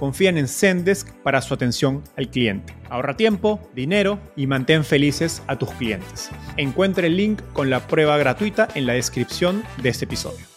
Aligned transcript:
confían 0.00 0.38
en 0.38 0.48
Zendesk 0.48 1.12
para 1.22 1.42
su 1.42 1.52
atención 1.52 2.02
al 2.16 2.30
cliente. 2.30 2.74
Ahorra 2.88 3.18
tiempo, 3.18 3.60
dinero 3.74 4.18
y 4.34 4.46
mantén 4.46 4.82
felices 4.82 5.42
a 5.46 5.58
tus 5.58 5.70
clientes. 5.72 6.30
Encuentre 6.56 7.08
el 7.08 7.18
link 7.18 7.42
con 7.52 7.68
la 7.68 7.86
prueba 7.86 8.16
gratuita 8.16 8.66
en 8.74 8.86
la 8.86 8.94
descripción 8.94 9.62
de 9.82 9.90
este 9.90 10.06
episodio. 10.06 10.50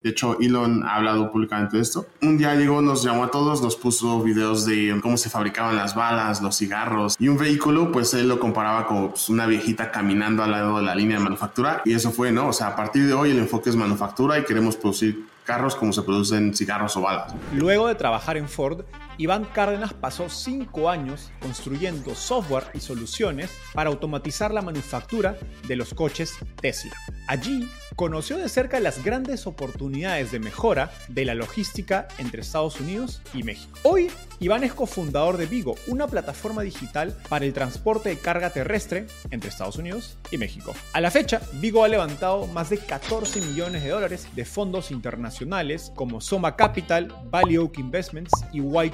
De 0.00 0.10
hecho, 0.10 0.38
Elon 0.40 0.84
ha 0.84 0.96
hablado 0.96 1.30
públicamente 1.30 1.76
de 1.76 1.82
esto. 1.82 2.06
Un 2.22 2.38
día 2.38 2.54
llegó, 2.54 2.82
nos 2.82 3.04
llamó 3.04 3.24
a 3.24 3.30
todos, 3.30 3.62
nos 3.62 3.76
puso 3.76 4.22
videos 4.22 4.64
de 4.64 4.96
cómo 5.02 5.16
se 5.16 5.28
fabricaban 5.28 5.76
las 5.76 5.96
balas, 5.96 6.40
los 6.40 6.56
cigarros 6.56 7.16
y 7.18 7.28
un 7.28 7.38
vehículo, 7.38 7.90
pues 7.90 8.14
él 8.14 8.28
lo 8.28 8.38
comparaba 8.38 8.86
con 8.86 9.10
pues, 9.10 9.28
una 9.28 9.46
viejita 9.46 9.90
caminando 9.90 10.42
al 10.42 10.52
lado 10.52 10.78
de 10.78 10.84
la 10.84 10.94
línea 10.94 11.18
de 11.18 11.24
manufactura. 11.24 11.82
Y 11.84 11.94
eso 11.94 12.12
fue, 12.12 12.30
¿no? 12.30 12.48
O 12.48 12.52
sea, 12.52 12.68
a 12.68 12.76
partir 12.76 13.06
de 13.06 13.12
hoy 13.12 13.30
el 13.32 13.38
enfoque 13.38 13.70
es 13.70 13.76
manufactura 13.76 14.38
y 14.38 14.44
queremos 14.44 14.76
producir 14.76 15.31
carros 15.44 15.74
como 15.74 15.92
se 15.92 16.02
producen 16.02 16.54
cigarros 16.54 16.96
o 16.96 17.00
balas. 17.00 17.34
Luego 17.54 17.88
de 17.88 17.94
trabajar 17.94 18.36
en 18.36 18.48
Ford, 18.48 18.84
Iván 19.18 19.44
Cárdenas 19.44 19.92
pasó 19.92 20.28
cinco 20.28 20.88
años 20.88 21.30
construyendo 21.40 22.14
software 22.14 22.64
y 22.74 22.80
soluciones 22.80 23.50
para 23.74 23.90
automatizar 23.90 24.52
la 24.52 24.62
manufactura 24.62 25.36
de 25.68 25.76
los 25.76 25.94
coches 25.94 26.34
Tesla. 26.60 26.92
Allí 27.28 27.68
conoció 27.96 28.38
de 28.38 28.48
cerca 28.48 28.80
las 28.80 29.04
grandes 29.04 29.46
oportunidades 29.46 30.32
de 30.32 30.38
mejora 30.38 30.90
de 31.08 31.24
la 31.24 31.34
logística 31.34 32.08
entre 32.18 32.40
Estados 32.40 32.80
Unidos 32.80 33.22
y 33.34 33.42
México. 33.42 33.78
Hoy, 33.82 34.10
Iván 34.40 34.64
es 34.64 34.72
cofundador 34.72 35.36
de 35.36 35.46
Vigo, 35.46 35.76
una 35.86 36.08
plataforma 36.08 36.62
digital 36.62 37.16
para 37.28 37.44
el 37.44 37.52
transporte 37.52 38.08
de 38.08 38.18
carga 38.18 38.50
terrestre 38.50 39.06
entre 39.30 39.50
Estados 39.50 39.76
Unidos 39.76 40.18
y 40.30 40.38
México. 40.38 40.74
A 40.92 41.00
la 41.00 41.10
fecha, 41.10 41.42
Vigo 41.54 41.84
ha 41.84 41.88
levantado 41.88 42.46
más 42.48 42.70
de 42.70 42.78
14 42.78 43.40
millones 43.40 43.82
de 43.82 43.90
dólares 43.90 44.26
de 44.34 44.44
fondos 44.44 44.90
internacionales 44.90 45.92
como 45.94 46.20
Soma 46.20 46.56
Capital, 46.56 47.14
Valley 47.30 47.58
Oak 47.58 47.78
Investments 47.78 48.32
y 48.52 48.60
Y 48.60 48.90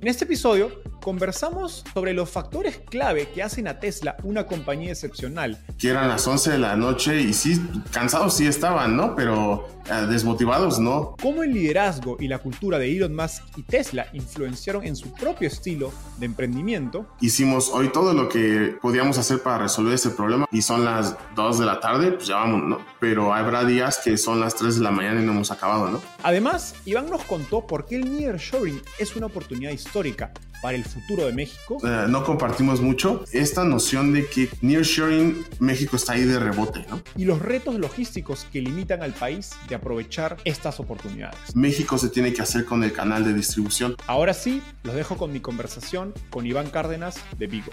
En 0.00 0.08
este 0.08 0.24
episodio 0.24 0.70
conversamos 1.06 1.84
sobre 1.94 2.14
los 2.14 2.28
factores 2.28 2.78
clave 2.78 3.28
que 3.32 3.40
hacen 3.40 3.68
a 3.68 3.78
Tesla 3.78 4.16
una 4.24 4.48
compañía 4.48 4.90
excepcional. 4.90 5.56
Que 5.78 5.90
eran 5.90 6.08
las 6.08 6.26
11 6.26 6.50
de 6.50 6.58
la 6.58 6.74
noche 6.74 7.20
y 7.20 7.32
sí, 7.32 7.64
cansados 7.92 8.34
sí 8.34 8.48
estaban, 8.48 8.96
¿no? 8.96 9.14
Pero 9.14 9.68
eh, 9.88 10.06
desmotivados, 10.08 10.80
¿no? 10.80 11.14
¿Cómo 11.22 11.44
el 11.44 11.52
liderazgo 11.52 12.16
y 12.18 12.26
la 12.26 12.40
cultura 12.40 12.80
de 12.80 12.90
Elon 12.90 13.14
Musk 13.14 13.44
y 13.56 13.62
Tesla 13.62 14.08
influenciaron 14.14 14.84
en 14.84 14.96
su 14.96 15.12
propio 15.12 15.46
estilo 15.46 15.92
de 16.18 16.26
emprendimiento? 16.26 17.06
Hicimos 17.20 17.70
hoy 17.72 17.92
todo 17.92 18.12
lo 18.12 18.28
que 18.28 18.76
podíamos 18.82 19.16
hacer 19.16 19.40
para 19.44 19.58
resolver 19.58 19.94
ese 19.94 20.10
problema 20.10 20.48
y 20.50 20.60
son 20.62 20.84
las 20.84 21.14
2 21.36 21.60
de 21.60 21.66
la 21.66 21.78
tarde, 21.78 22.10
pues 22.10 22.26
ya 22.26 22.34
vamos, 22.34 22.64
¿no? 22.64 22.80
Pero 22.98 23.32
habrá 23.32 23.64
días 23.64 24.00
que 24.02 24.18
son 24.18 24.40
las 24.40 24.56
3 24.56 24.78
de 24.78 24.82
la 24.82 24.90
mañana 24.90 25.22
y 25.22 25.24
no 25.24 25.30
hemos 25.30 25.52
acabado, 25.52 25.88
¿no? 25.88 26.00
Además, 26.24 26.74
Iván 26.84 27.08
nos 27.08 27.22
contó 27.22 27.64
por 27.64 27.86
qué 27.86 27.94
el 27.94 28.18
nearshoring 28.18 28.82
es 28.98 29.14
una 29.14 29.26
oportunidad 29.26 29.70
histórica 29.70 30.32
para 30.60 30.76
el 30.76 30.84
futuro 30.84 31.26
de 31.26 31.32
México? 31.32 31.78
Uh, 31.82 32.08
no 32.08 32.24
compartimos 32.24 32.80
mucho 32.80 33.24
esta 33.32 33.64
noción 33.64 34.12
de 34.12 34.26
que 34.26 34.48
nearshoring 34.62 35.44
México 35.58 35.96
está 35.96 36.14
ahí 36.14 36.24
de 36.24 36.38
rebote, 36.38 36.84
¿no? 36.88 37.02
Y 37.16 37.24
los 37.24 37.40
retos 37.40 37.76
logísticos 37.76 38.46
que 38.52 38.60
limitan 38.60 39.02
al 39.02 39.12
país 39.12 39.52
de 39.68 39.74
aprovechar 39.74 40.36
estas 40.44 40.80
oportunidades. 40.80 41.54
México 41.54 41.98
se 41.98 42.08
tiene 42.08 42.32
que 42.32 42.42
hacer 42.42 42.64
con 42.64 42.82
el 42.84 42.92
canal 42.92 43.24
de 43.24 43.34
distribución. 43.34 43.96
Ahora 44.06 44.34
sí, 44.34 44.62
los 44.82 44.94
dejo 44.94 45.16
con 45.16 45.32
mi 45.32 45.40
conversación 45.40 46.14
con 46.30 46.46
Iván 46.46 46.70
Cárdenas 46.70 47.16
de 47.38 47.46
Vigo. 47.46 47.72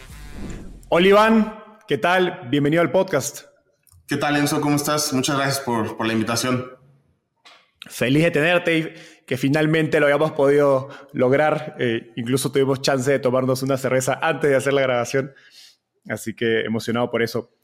Hola 0.89 1.07
Iván, 1.07 1.59
¿qué 1.87 1.97
tal? 1.97 2.47
Bienvenido 2.49 2.81
al 2.81 2.91
podcast. 2.91 3.45
¿Qué 4.07 4.17
tal 4.17 4.35
Enzo? 4.35 4.61
¿Cómo 4.61 4.75
estás? 4.75 5.13
Muchas 5.13 5.37
gracias 5.37 5.59
por, 5.61 5.97
por 5.97 6.05
la 6.05 6.13
invitación. 6.13 6.67
Feliz 7.89 8.23
de 8.23 8.31
tenerte 8.31 8.95
que 9.25 9.37
finalmente 9.37 9.99
lo 9.99 10.05
habíamos 10.05 10.31
podido 10.31 10.89
lograr. 11.13 11.75
Eh, 11.79 12.11
incluso 12.15 12.51
tuvimos 12.51 12.81
chance 12.81 13.09
de 13.11 13.19
tomarnos 13.19 13.63
una 13.63 13.77
cerveza 13.77 14.19
antes 14.21 14.49
de 14.49 14.55
hacer 14.55 14.73
la 14.73 14.81
grabación. 14.81 15.33
Así 16.09 16.35
que 16.35 16.61
emocionado 16.61 17.09
por 17.09 17.21
eso. 17.21 17.57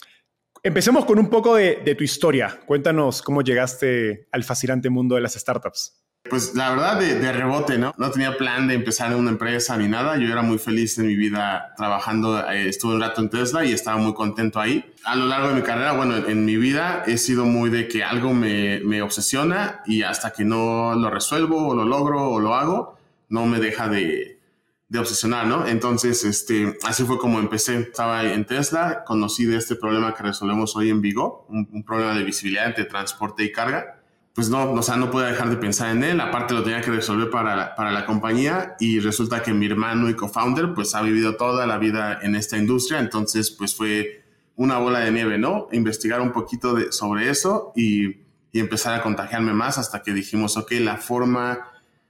Empecemos 0.63 1.05
con 1.05 1.19
un 1.19 1.29
poco 1.29 1.55
de, 1.55 1.81
de 1.83 1.95
tu 1.95 2.03
historia. 2.03 2.59
Cuéntanos 2.65 3.21
cómo 3.21 3.41
llegaste 3.41 4.27
al 4.31 4.43
fascinante 4.43 4.89
mundo 4.89 5.15
de 5.15 5.21
las 5.21 5.33
startups. 5.33 5.98
Pues 6.29 6.53
la 6.53 6.69
verdad, 6.69 6.99
de, 6.99 7.31
rebote, 7.31 7.77
¿no? 7.77 7.93
No 7.97 8.11
tenía 8.11 8.37
plan 8.37 8.67
de 8.67 8.75
empezar 8.75 9.11
en 9.11 9.17
una 9.17 9.31
empresa 9.31 9.75
ni 9.77 9.87
nada. 9.87 10.17
Yo 10.17 10.27
era 10.27 10.41
muy 10.41 10.57
feliz 10.57 10.97
en 10.97 11.07
mi 11.07 11.15
vida 11.15 11.73
trabajando. 11.75 12.39
Eh, 12.49 12.69
estuve 12.69 12.95
un 12.95 13.01
rato 13.01 13.21
en 13.21 13.29
Tesla 13.29 13.65
y 13.65 13.71
estaba 13.71 13.97
muy 13.97 14.13
contento 14.13 14.59
ahí. 14.59 14.93
A 15.05 15.15
lo 15.15 15.25
largo 15.25 15.49
de 15.49 15.55
mi 15.55 15.61
carrera, 15.61 15.93
bueno, 15.93 16.15
en, 16.17 16.45
mi 16.45 16.57
vida 16.57 17.03
he 17.07 17.17
sido 17.17 17.45
muy 17.45 17.69
de 17.69 17.87
que 17.87 18.03
algo 18.03 18.33
me, 18.33 18.79
me, 18.81 19.01
obsesiona 19.01 19.81
y 19.85 20.03
hasta 20.03 20.31
que 20.31 20.45
no 20.45 20.93
lo 20.95 21.09
resuelvo 21.09 21.69
o 21.69 21.75
lo 21.75 21.85
logro 21.85 22.29
o 22.29 22.39
lo 22.39 22.55
hago, 22.55 22.97
no 23.29 23.45
me 23.45 23.59
deja 23.59 23.87
de, 23.87 24.39
de 24.87 24.99
obsesionar, 24.99 25.47
¿no? 25.47 25.67
Entonces, 25.67 26.23
este, 26.23 26.77
así 26.83 27.03
fue 27.03 27.17
como 27.17 27.39
empecé. 27.39 27.79
Estaba 27.79 28.23
en 28.23 28.45
Tesla, 28.45 29.03
conocí 29.05 29.45
de 29.45 29.57
este 29.57 29.75
problema 29.75 30.13
que 30.13 30.23
resolvemos 30.23 30.75
hoy 30.75 30.89
en 30.89 31.01
Vigo, 31.01 31.45
un, 31.49 31.67
un 31.71 31.83
problema 31.83 32.13
de 32.13 32.23
visibilidad 32.23 32.67
entre 32.67 32.85
transporte 32.85 33.43
y 33.43 33.51
carga 33.51 33.98
pues 34.33 34.49
no, 34.49 34.71
o 34.71 34.81
sea, 34.83 34.95
no 34.95 35.11
podía 35.11 35.27
dejar 35.27 35.49
de 35.49 35.57
pensar 35.57 35.89
en 35.89 36.03
él, 36.03 36.21
aparte 36.21 36.53
lo 36.53 36.63
tenía 36.63 36.81
que 36.81 36.91
resolver 36.91 37.29
para 37.29 37.55
la, 37.55 37.75
para 37.75 37.91
la 37.91 38.05
compañía 38.05 38.75
y 38.79 38.99
resulta 38.99 39.41
que 39.41 39.53
mi 39.53 39.65
hermano 39.65 40.09
y 40.09 40.15
co-founder 40.15 40.73
pues 40.73 40.95
ha 40.95 41.01
vivido 41.01 41.35
toda 41.35 41.65
la 41.65 41.77
vida 41.77 42.19
en 42.21 42.35
esta 42.35 42.57
industria, 42.57 42.99
entonces 42.99 43.51
pues 43.51 43.75
fue 43.75 44.23
una 44.55 44.77
bola 44.77 44.99
de 44.99 45.11
nieve, 45.11 45.37
¿no? 45.37 45.67
Investigar 45.71 46.21
un 46.21 46.31
poquito 46.31 46.73
de, 46.73 46.91
sobre 46.91 47.29
eso 47.29 47.71
y, 47.75 48.17
y 48.51 48.59
empezar 48.59 48.93
a 48.93 49.01
contagiarme 49.01 49.53
más 49.53 49.77
hasta 49.77 50.01
que 50.01 50.13
dijimos, 50.13 50.57
ok, 50.57 50.71
la 50.79 50.97
forma 50.97 51.69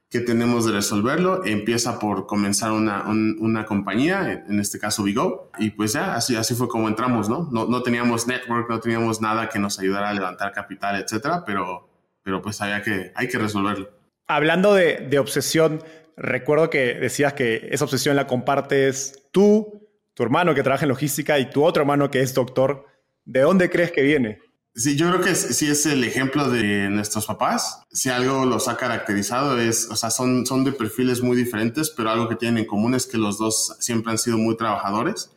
que 0.10 0.20
tenemos 0.20 0.66
de 0.66 0.72
resolverlo 0.72 1.46
empieza 1.46 2.00
por 2.00 2.26
comenzar 2.26 2.72
una, 2.72 3.06
una 3.08 3.66
compañía, 3.66 4.44
en 4.48 4.60
este 4.60 4.80
caso 4.80 5.04
Vigo, 5.04 5.52
y 5.60 5.70
pues 5.70 5.94
ya, 5.94 6.16
así, 6.16 6.36
así 6.36 6.56
fue 6.56 6.68
como 6.68 6.88
entramos, 6.88 7.30
¿no? 7.30 7.48
¿no? 7.52 7.68
No 7.68 7.84
teníamos 7.84 8.26
network, 8.26 8.68
no 8.70 8.80
teníamos 8.80 9.22
nada 9.22 9.50
que 9.50 9.60
nos 9.60 9.78
ayudara 9.78 10.10
a 10.10 10.14
levantar 10.14 10.52
capital, 10.52 11.00
etcétera, 11.00 11.44
pero 11.46 11.89
pero 12.30 12.44
pues 12.44 12.62
había 12.62 12.84
que, 12.84 13.12
hay 13.16 13.28
que 13.28 13.40
resolverlo. 13.40 13.90
Hablando 14.28 14.76
de, 14.76 15.08
de 15.10 15.18
obsesión, 15.18 15.84
recuerdo 16.16 16.70
que 16.70 16.94
decías 16.94 17.34
que 17.34 17.70
esa 17.72 17.86
obsesión 17.86 18.16
la 18.16 18.28
compartes 18.28 19.28
tú, 19.32 19.90
tu 20.14 20.22
hermano 20.22 20.54
que 20.54 20.62
trabaja 20.62 20.86
en 20.86 20.90
logística 20.90 21.40
y 21.40 21.50
tu 21.50 21.64
otro 21.64 21.82
hermano 21.82 22.12
que 22.12 22.22
es 22.22 22.36
doctor. 22.36 22.86
¿De 23.26 23.42
dónde 23.42 23.72
crees 23.72 23.92
que 23.92 24.04
viene? 24.04 24.40
Sí, 24.76 24.96
yo 24.96 25.10
creo 25.10 25.22
que 25.22 25.34
sí 25.34 25.68
es 25.68 25.88
el 25.88 26.04
ejemplo 26.04 26.50
de 26.50 26.90
nuestros 26.90 27.26
papás. 27.26 27.82
Si 27.92 28.10
algo 28.10 28.46
los 28.46 28.68
ha 28.68 28.78
caracterizado 28.78 29.60
es, 29.60 29.90
o 29.90 29.96
sea, 29.96 30.12
son, 30.12 30.46
son 30.46 30.64
de 30.64 30.72
perfiles 30.72 31.24
muy 31.24 31.36
diferentes, 31.36 31.90
pero 31.90 32.12
algo 32.12 32.30
que 32.30 32.36
tienen 32.36 32.60
en 32.60 32.66
común 32.66 32.94
es 32.94 33.08
que 33.08 33.18
los 33.18 33.40
dos 33.40 33.76
siempre 33.80 34.12
han 34.12 34.20
sido 34.20 34.38
muy 34.38 34.56
trabajadores 34.56 35.32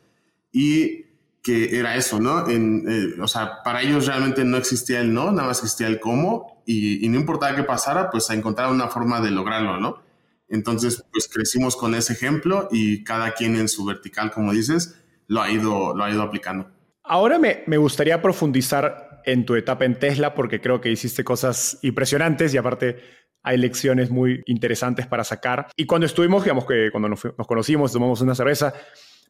y 0.51 1.05
que 1.41 1.79
era 1.79 1.95
eso, 1.95 2.19
¿no? 2.19 2.47
En, 2.47 2.85
eh, 2.87 3.21
o 3.21 3.27
sea, 3.27 3.63
para 3.63 3.81
ellos 3.81 4.05
realmente 4.05 4.45
no 4.45 4.57
existía 4.57 5.01
el 5.01 5.11
no, 5.11 5.31
nada 5.31 5.47
más 5.47 5.57
existía 5.57 5.87
el 5.87 5.99
cómo 5.99 6.52
y, 6.65 7.07
no 7.09 7.19
importaba 7.19 7.55
qué 7.55 7.63
pasara, 7.63 8.09
pues 8.09 8.29
a 8.29 8.33
encontrar 8.33 8.71
una 8.71 8.87
forma 8.87 9.21
de 9.21 9.31
lograrlo, 9.31 9.79
¿no? 9.79 10.01
Entonces, 10.49 11.03
pues 11.11 11.27
crecimos 11.27 11.75
con 11.75 11.95
ese 11.95 12.13
ejemplo 12.13 12.67
y 12.71 13.03
cada 13.03 13.33
quien 13.33 13.55
en 13.55 13.67
su 13.67 13.85
vertical, 13.85 14.31
como 14.31 14.51
dices, 14.53 14.99
lo 15.27 15.41
ha 15.41 15.49
ido, 15.49 15.95
lo 15.95 16.03
ha 16.03 16.11
ido 16.11 16.21
aplicando. 16.21 16.69
Ahora 17.03 17.39
me, 17.39 17.63
me 17.65 17.77
gustaría 17.77 18.21
profundizar 18.21 19.21
en 19.25 19.45
tu 19.45 19.55
etapa 19.55 19.85
en 19.85 19.97
Tesla 19.97 20.35
porque 20.35 20.61
creo 20.61 20.79
que 20.81 20.91
hiciste 20.91 21.23
cosas 21.23 21.79
impresionantes 21.81 22.53
y 22.53 22.57
aparte 22.57 22.97
hay 23.41 23.57
lecciones 23.57 24.09
muy 24.09 24.41
interesantes 24.45 25.07
para 25.07 25.23
sacar. 25.23 25.67
Y 25.75 25.85
cuando 25.85 26.05
estuvimos, 26.05 26.43
digamos 26.43 26.65
que 26.65 26.89
cuando 26.91 27.09
nos, 27.09 27.23
nos 27.25 27.47
conocimos, 27.47 27.91
tomamos 27.91 28.21
una 28.21 28.35
cerveza, 28.35 28.73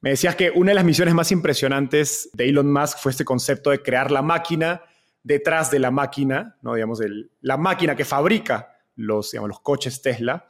me 0.02 0.12
decías 0.12 0.36
que 0.36 0.52
una 0.52 0.72
de 0.72 0.76
las 0.76 0.84
misiones 0.84 1.14
más 1.14 1.32
impresionantes 1.32 2.30
de 2.34 2.50
Elon 2.50 2.72
Musk 2.72 3.00
fue 3.00 3.12
este 3.12 3.24
concepto 3.24 3.70
de 3.70 3.82
crear 3.82 4.12
la 4.12 4.22
máquina 4.22 4.82
detrás 5.24 5.72
de 5.72 5.80
la 5.80 5.92
máquina, 5.92 6.58
¿no? 6.62 6.76
digamos, 6.76 7.02
el, 7.02 7.32
la 7.42 7.58
máquina 7.58 7.96
que 7.96 8.06
fabrica 8.06 8.78
los, 8.96 9.32
digamos, 9.32 9.50
los 9.50 9.60
coches 9.62 10.02
Tesla. 10.02 10.48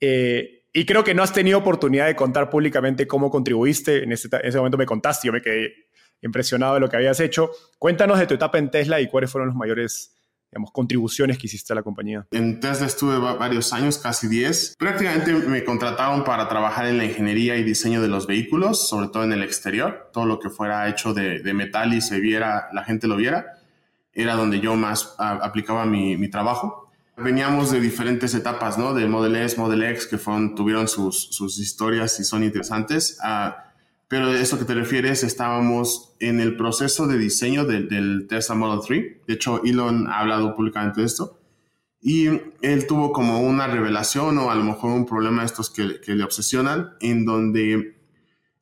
Eh, 0.00 0.64
y 0.72 0.84
creo 0.84 1.04
que 1.04 1.14
no 1.14 1.22
has 1.22 1.32
tenido 1.32 1.58
oportunidad 1.58 2.06
de 2.06 2.16
contar 2.16 2.50
públicamente 2.50 3.06
cómo 3.06 3.30
contribuiste. 3.30 4.02
En 4.02 4.12
ese, 4.12 4.28
en 4.32 4.46
ese 4.46 4.58
momento 4.58 4.76
me 4.76 4.86
contaste, 4.86 5.26
yo 5.26 5.32
me 5.32 5.40
quedé 5.40 5.86
impresionado 6.22 6.74
de 6.74 6.80
lo 6.80 6.88
que 6.88 6.96
habías 6.96 7.20
hecho. 7.20 7.50
Cuéntanos 7.78 8.18
de 8.18 8.26
tu 8.26 8.34
etapa 8.34 8.58
en 8.58 8.70
Tesla 8.70 9.00
y 9.00 9.08
cuáles 9.08 9.30
fueron 9.30 9.48
los 9.48 9.56
mayores 9.56 10.16
digamos, 10.50 10.70
contribuciones 10.72 11.38
que 11.38 11.46
hiciste 11.46 11.72
a 11.72 11.76
la 11.76 11.82
compañía? 11.82 12.26
En 12.30 12.60
Tesla 12.60 12.86
estuve 12.86 13.18
varios 13.18 13.72
años, 13.72 13.98
casi 13.98 14.28
10. 14.28 14.76
Prácticamente 14.78 15.32
me 15.32 15.64
contrataron 15.64 16.24
para 16.24 16.48
trabajar 16.48 16.86
en 16.86 16.98
la 16.98 17.04
ingeniería 17.04 17.56
y 17.56 17.64
diseño 17.64 18.00
de 18.00 18.08
los 18.08 18.26
vehículos, 18.26 18.88
sobre 18.88 19.08
todo 19.08 19.24
en 19.24 19.32
el 19.32 19.42
exterior. 19.42 20.10
Todo 20.12 20.26
lo 20.26 20.38
que 20.38 20.50
fuera 20.50 20.88
hecho 20.88 21.14
de, 21.14 21.40
de 21.40 21.54
metal 21.54 21.92
y 21.94 22.00
se 22.00 22.20
viera, 22.20 22.68
la 22.72 22.84
gente 22.84 23.08
lo 23.08 23.16
viera, 23.16 23.55
era 24.16 24.34
donde 24.34 24.60
yo 24.60 24.74
más 24.74 25.14
aplicaba 25.18 25.86
mi, 25.86 26.16
mi, 26.16 26.28
trabajo. 26.28 26.90
Veníamos 27.16 27.70
de 27.70 27.80
diferentes 27.80 28.34
etapas, 28.34 28.76
¿no? 28.78 28.94
De 28.94 29.06
Model 29.06 29.36
S, 29.36 29.56
Model 29.58 29.84
X, 29.84 30.06
que 30.06 30.18
fueron, 30.18 30.54
tuvieron 30.54 30.88
sus, 30.88 31.28
sus 31.30 31.58
historias 31.58 32.18
y 32.18 32.24
son 32.24 32.42
interesantes. 32.42 33.18
a 33.22 33.62
pero 34.08 34.32
de 34.32 34.40
eso 34.40 34.58
que 34.58 34.64
te 34.64 34.74
refieres, 34.74 35.24
estábamos 35.24 36.14
en 36.20 36.38
el 36.38 36.56
proceso 36.56 37.08
de 37.08 37.18
diseño 37.18 37.64
del 37.64 38.26
Tesla 38.28 38.54
Model 38.54 38.80
3. 38.86 39.26
De 39.26 39.34
hecho, 39.34 39.64
Elon 39.64 40.06
ha 40.06 40.20
hablado 40.20 40.54
públicamente 40.54 41.00
de 41.00 41.06
esto. 41.06 41.40
Y 42.00 42.28
él 42.62 42.86
tuvo 42.86 43.12
como 43.12 43.40
una 43.40 43.66
revelación 43.66 44.38
o 44.38 44.50
a 44.50 44.54
lo 44.54 44.62
mejor 44.62 44.92
un 44.92 45.06
problema 45.06 45.42
de 45.42 45.46
estos 45.46 45.70
que, 45.70 46.00
que 46.00 46.14
le 46.14 46.22
obsesionan, 46.22 46.90
en 47.00 47.24
donde 47.24 47.96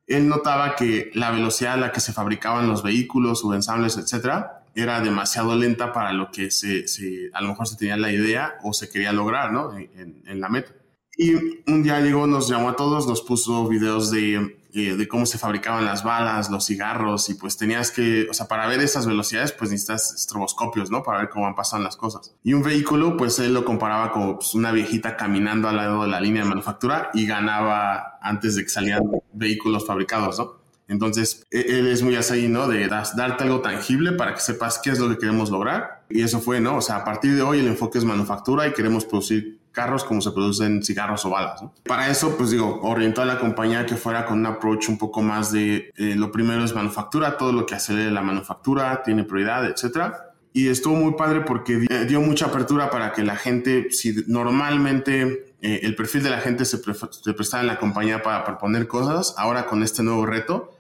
él 0.07 0.29
notaba 0.29 0.77
que 0.77 1.11
la 1.13 1.31
velocidad 1.31 1.75
a 1.75 1.79
la 1.79 1.93
que 1.93 2.01
se 2.01 2.15
fabricaban 2.15 2.69
los 2.69 2.83
vehículos 2.83 3.45
o 3.45 3.53
ensambles, 3.53 3.99
etcétera, 3.99 4.64
era 4.75 5.01
demasiado 5.01 5.55
lenta 5.57 5.93
para 5.93 6.13
lo 6.13 6.31
que 6.31 6.51
se, 6.51 6.89
se, 6.89 7.31
a 7.33 7.41
lo 7.41 7.49
mejor 7.49 7.67
se 7.67 7.77
tenía 7.77 7.97
la 7.97 8.13
idea 8.13 8.55
o 8.63 8.73
se 8.73 8.89
quería 8.89 9.13
lograr 9.13 9.53
¿no? 9.53 9.77
en, 9.77 10.23
en 10.27 10.41
la 10.41 10.49
meta. 10.49 10.73
Y 11.17 11.35
un 11.71 11.83
día 11.83 12.01
llegó, 12.01 12.27
nos 12.27 12.49
llamó 12.49 12.71
a 12.71 12.77
todos, 12.77 13.07
nos 13.07 13.23
puso 13.23 13.69
videos 13.69 14.11
de 14.11 14.65
de 14.75 15.07
cómo 15.07 15.25
se 15.25 15.39
fabricaban 15.39 15.85
las 15.85 16.03
balas, 16.03 16.51
los 16.51 16.67
cigarros, 16.67 17.29
y 17.31 17.35
pues 17.35 17.57
tenías 17.57 17.93
que, 17.93 18.27
o 18.29 18.35
sea, 18.35 18.49
para 18.49 18.67
ver 18.67 18.81
esas 18.81 19.07
velocidades, 19.07 19.53
pues 19.53 19.71
necesitas 19.71 20.13
estroboscopios, 20.15 20.91
¿no? 20.91 21.05
Para 21.05 21.19
ver 21.19 21.29
cómo 21.29 21.45
van 21.45 21.55
pasando 21.55 21.85
las 21.85 21.97
cosas. 21.97 22.35
Y 22.43 22.55
un 22.55 22.65
vehículo, 22.65 23.17
pues 23.17 23.39
él 23.39 23.55
lo 23.55 23.65
comparaba 23.65 24.11
como 24.11 24.37
pues, 24.37 24.53
una 24.55 24.73
viejita 24.73 25.17
caminando 25.17 25.69
al 25.69 25.77
lado 25.77 26.03
de 26.03 26.09
la 26.09 26.21
línea 26.21 26.43
de 26.43 26.49
manufactura 26.49 27.11
y 27.15 27.25
ganaba 27.25 28.19
antes 28.21 28.57
de 28.57 28.65
que 28.65 28.69
salieran 28.69 29.05
vehículos 29.33 29.87
fabricados, 29.87 30.41
¿no? 30.41 30.64
Entonces, 30.89 31.45
e, 31.51 31.79
él 31.79 31.87
es 31.89 32.03
muy 32.03 32.17
así, 32.17 32.49
¿no? 32.49 32.69
De 32.69 32.87
darte 32.89 33.45
algo 33.45 33.61
tangible 33.61 34.13
para 34.13 34.35
que 34.35 34.41
sepas 34.41 34.81
qué 34.83 34.91
es 34.91 34.99
lo 34.99 35.09
que 35.09 35.19
queremos 35.19 35.51
lograr. 35.51 36.05
Y 36.11 36.23
eso 36.23 36.41
fue, 36.41 36.61
¿no? 36.61 36.77
O 36.77 36.81
sea, 36.83 36.97
a 36.97 37.05
partir 37.05 37.35
de 37.35 37.43
hoy 37.43 37.61
el 37.61 37.67
enfoque 37.67 37.99
es 37.99 38.05
manufactura 38.05 38.67
y 38.67 38.73
queremos 38.73 39.05
producir 39.05 39.59
carros 39.75 40.05
como 40.05 40.21
se 40.21 40.31
producen 40.31 40.83
cigarros 40.83 41.25
o 41.27 41.31
balas. 41.31 41.63
Para 41.85 42.09
eso, 42.09 42.37
pues 42.37 42.51
digo, 42.51 42.81
orientó 42.83 43.23
a 43.23 43.25
la 43.27 43.39
compañía 43.39 43.85
que 43.85 43.97
fuera 43.97 44.25
con 44.25 44.39
un 44.39 44.47
approach 44.47 44.89
un 44.89 44.97
poco 44.97 45.21
más 45.21 45.53
de 45.53 45.91
eh, 45.97 46.15
lo 46.15 46.31
primero 46.31 46.65
es 46.65 46.75
manufactura, 46.75 47.37
todo 47.37 47.53
lo 47.53 47.67
que 47.67 47.75
hace 47.75 47.93
la 47.93 48.23
manufactura 48.23 49.03
tiene 49.03 49.25
prioridad, 49.25 49.67
etcétera. 49.67 50.31
Y 50.57 50.69
estuvo 50.69 50.95
muy 50.95 51.15
padre 51.15 51.41
porque 51.41 51.85
dio 52.07 52.21
mucha 52.21 52.47
apertura 52.47 52.89
para 52.89 53.13
que 53.13 53.25
la 53.25 53.35
gente, 53.35 53.91
si 53.91 54.15
normalmente 54.29 55.53
eh, 55.61 55.81
el 55.83 55.97
perfil 55.97 56.23
de 56.23 56.31
la 56.31 56.39
gente 56.39 56.65
se, 56.65 56.79
se 56.79 57.35
prestaba 57.35 57.63
en 57.63 57.67
la 57.67 57.81
compañía 57.81 58.23
para 58.23 58.45
proponer 58.45 58.87
cosas, 58.87 59.35
ahora 59.37 59.67
con 59.67 59.83
este 59.83 60.05
nuevo 60.05 60.25
reto, 60.27 60.74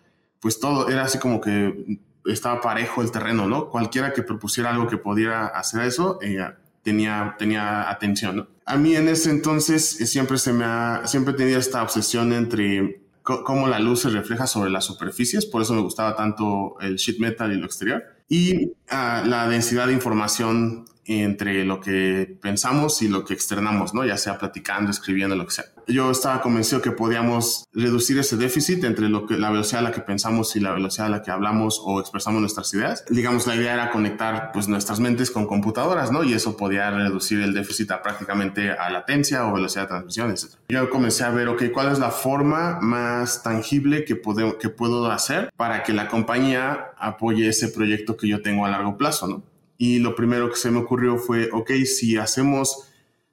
pues 0.44 0.60
todo 0.60 0.90
era 0.90 1.04
así 1.04 1.18
como 1.18 1.40
que 1.40 1.98
estaba 2.26 2.60
parejo 2.60 3.00
el 3.00 3.10
terreno, 3.10 3.48
¿no? 3.48 3.70
Cualquiera 3.70 4.12
que 4.12 4.22
propusiera 4.22 4.68
algo 4.68 4.86
que 4.86 4.98
pudiera 4.98 5.46
hacer 5.46 5.80
eso, 5.86 6.18
eh, 6.20 6.38
tenía, 6.82 7.34
tenía 7.38 7.88
atención. 7.88 8.46
A 8.66 8.76
mí 8.76 8.94
en 8.94 9.08
ese 9.08 9.30
entonces 9.30 9.98
eh, 10.02 10.06
siempre 10.06 10.36
se 10.36 10.52
me 10.52 10.66
siempre 11.06 11.32
tenido 11.32 11.58
esta 11.58 11.82
obsesión 11.82 12.34
entre 12.34 13.00
cómo 13.22 13.68
la 13.68 13.78
luz 13.78 14.02
se 14.02 14.10
refleja 14.10 14.46
sobre 14.46 14.68
las 14.68 14.84
superficies, 14.84 15.46
por 15.46 15.62
eso 15.62 15.72
me 15.72 15.80
gustaba 15.80 16.14
tanto 16.14 16.78
el 16.82 16.96
sheet 16.96 17.20
metal 17.20 17.50
y 17.50 17.56
lo 17.56 17.64
exterior, 17.64 18.04
y 18.28 18.66
uh, 18.66 19.24
la 19.24 19.48
densidad 19.48 19.86
de 19.86 19.94
información 19.94 20.84
entre 21.06 21.64
lo 21.64 21.80
que 21.80 22.36
pensamos 22.40 23.02
y 23.02 23.08
lo 23.08 23.24
que 23.24 23.34
externamos, 23.34 23.94
¿no? 23.94 24.04
Ya 24.04 24.16
sea 24.16 24.38
platicando, 24.38 24.90
escribiendo, 24.90 25.36
lo 25.36 25.46
que 25.46 25.52
sea. 25.52 25.64
Yo 25.86 26.10
estaba 26.10 26.40
convencido 26.40 26.80
que 26.80 26.92
podíamos 26.92 27.66
reducir 27.72 28.18
ese 28.18 28.36
déficit 28.36 28.84
entre 28.84 29.08
lo 29.08 29.26
que, 29.26 29.36
la 29.36 29.50
velocidad 29.50 29.80
a 29.80 29.84
la 29.84 29.92
que 29.92 30.00
pensamos 30.00 30.56
y 30.56 30.60
la 30.60 30.72
velocidad 30.72 31.08
a 31.08 31.10
la 31.10 31.22
que 31.22 31.30
hablamos 31.30 31.80
o 31.84 32.00
expresamos 32.00 32.40
nuestras 32.40 32.72
ideas. 32.72 33.04
Digamos, 33.10 33.46
la 33.46 33.56
idea 33.56 33.74
era 33.74 33.90
conectar 33.90 34.50
pues 34.52 34.66
nuestras 34.66 35.00
mentes 35.00 35.30
con 35.30 35.46
computadoras, 35.46 36.10
¿no? 36.10 36.24
Y 36.24 36.32
eso 36.32 36.56
podía 36.56 36.90
reducir 36.90 37.40
el 37.40 37.52
déficit 37.52 37.90
a 37.90 38.02
prácticamente 38.02 38.70
a 38.70 38.90
latencia 38.90 39.46
o 39.46 39.52
velocidad 39.52 39.82
de 39.82 39.88
transmisión, 39.88 40.30
etc. 40.30 40.54
Yo 40.68 40.88
comencé 40.88 41.24
a 41.24 41.30
ver, 41.30 41.48
ok, 41.48 41.64
¿cuál 41.72 41.92
es 41.92 41.98
la 41.98 42.10
forma 42.10 42.78
más 42.80 43.42
tangible 43.42 44.04
que, 44.04 44.16
puedo, 44.16 44.58
que 44.58 44.70
puedo 44.70 45.10
hacer 45.10 45.52
para 45.56 45.82
que 45.82 45.92
la 45.92 46.08
compañía 46.08 46.92
apoye 46.98 47.48
ese 47.48 47.68
proyecto 47.68 48.16
que 48.16 48.28
yo 48.28 48.40
tengo 48.40 48.64
a 48.64 48.70
largo 48.70 48.96
plazo, 48.96 49.26
¿no? 49.26 49.42
Y 49.76 49.98
lo 49.98 50.14
primero 50.14 50.50
que 50.50 50.56
se 50.56 50.70
me 50.70 50.78
ocurrió 50.78 51.16
fue, 51.18 51.50
ok, 51.52 51.70
si 51.84 52.16
hacemos 52.16 52.88